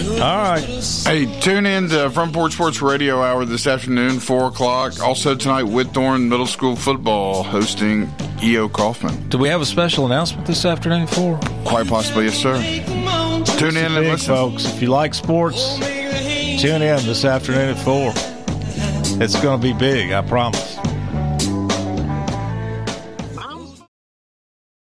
All 0.00 0.18
right. 0.18 0.64
Hey, 1.04 1.40
tune 1.40 1.66
in 1.66 1.88
to 1.90 2.10
Front 2.10 2.32
Porch 2.32 2.54
Sports 2.54 2.82
Radio 2.82 3.22
Hour 3.22 3.44
this 3.44 3.66
afternoon, 3.66 4.18
4 4.18 4.48
o'clock. 4.48 5.00
Also 5.00 5.36
tonight, 5.36 5.66
Whitthorne 5.66 6.28
Middle 6.28 6.46
School 6.48 6.74
Football 6.74 7.44
hosting 7.44 8.12
E.O. 8.42 8.68
Coffman. 8.68 9.28
Do 9.28 9.38
we 9.38 9.48
have 9.48 9.60
a 9.60 9.66
special 9.66 10.06
announcement 10.06 10.46
this 10.46 10.64
afternoon 10.64 11.06
for? 11.06 11.38
Quite 11.64 11.86
possibly, 11.86 12.24
yes, 12.24 12.36
sir. 12.36 12.56
Tune 13.58 13.76
in 13.76 13.84
and 13.92 14.06
listen. 14.06 14.34
folks. 14.34 14.64
If 14.66 14.82
you 14.82 14.88
like 14.88 15.14
sports, 15.14 15.78
tune 15.78 16.82
in 16.82 17.04
this 17.06 17.24
afternoon 17.24 17.76
at 17.76 17.78
4. 17.78 18.12
It's 19.22 19.40
going 19.40 19.60
to 19.60 19.62
be 19.66 19.72
big, 19.74 20.10
I 20.10 20.22
promise. 20.22 20.73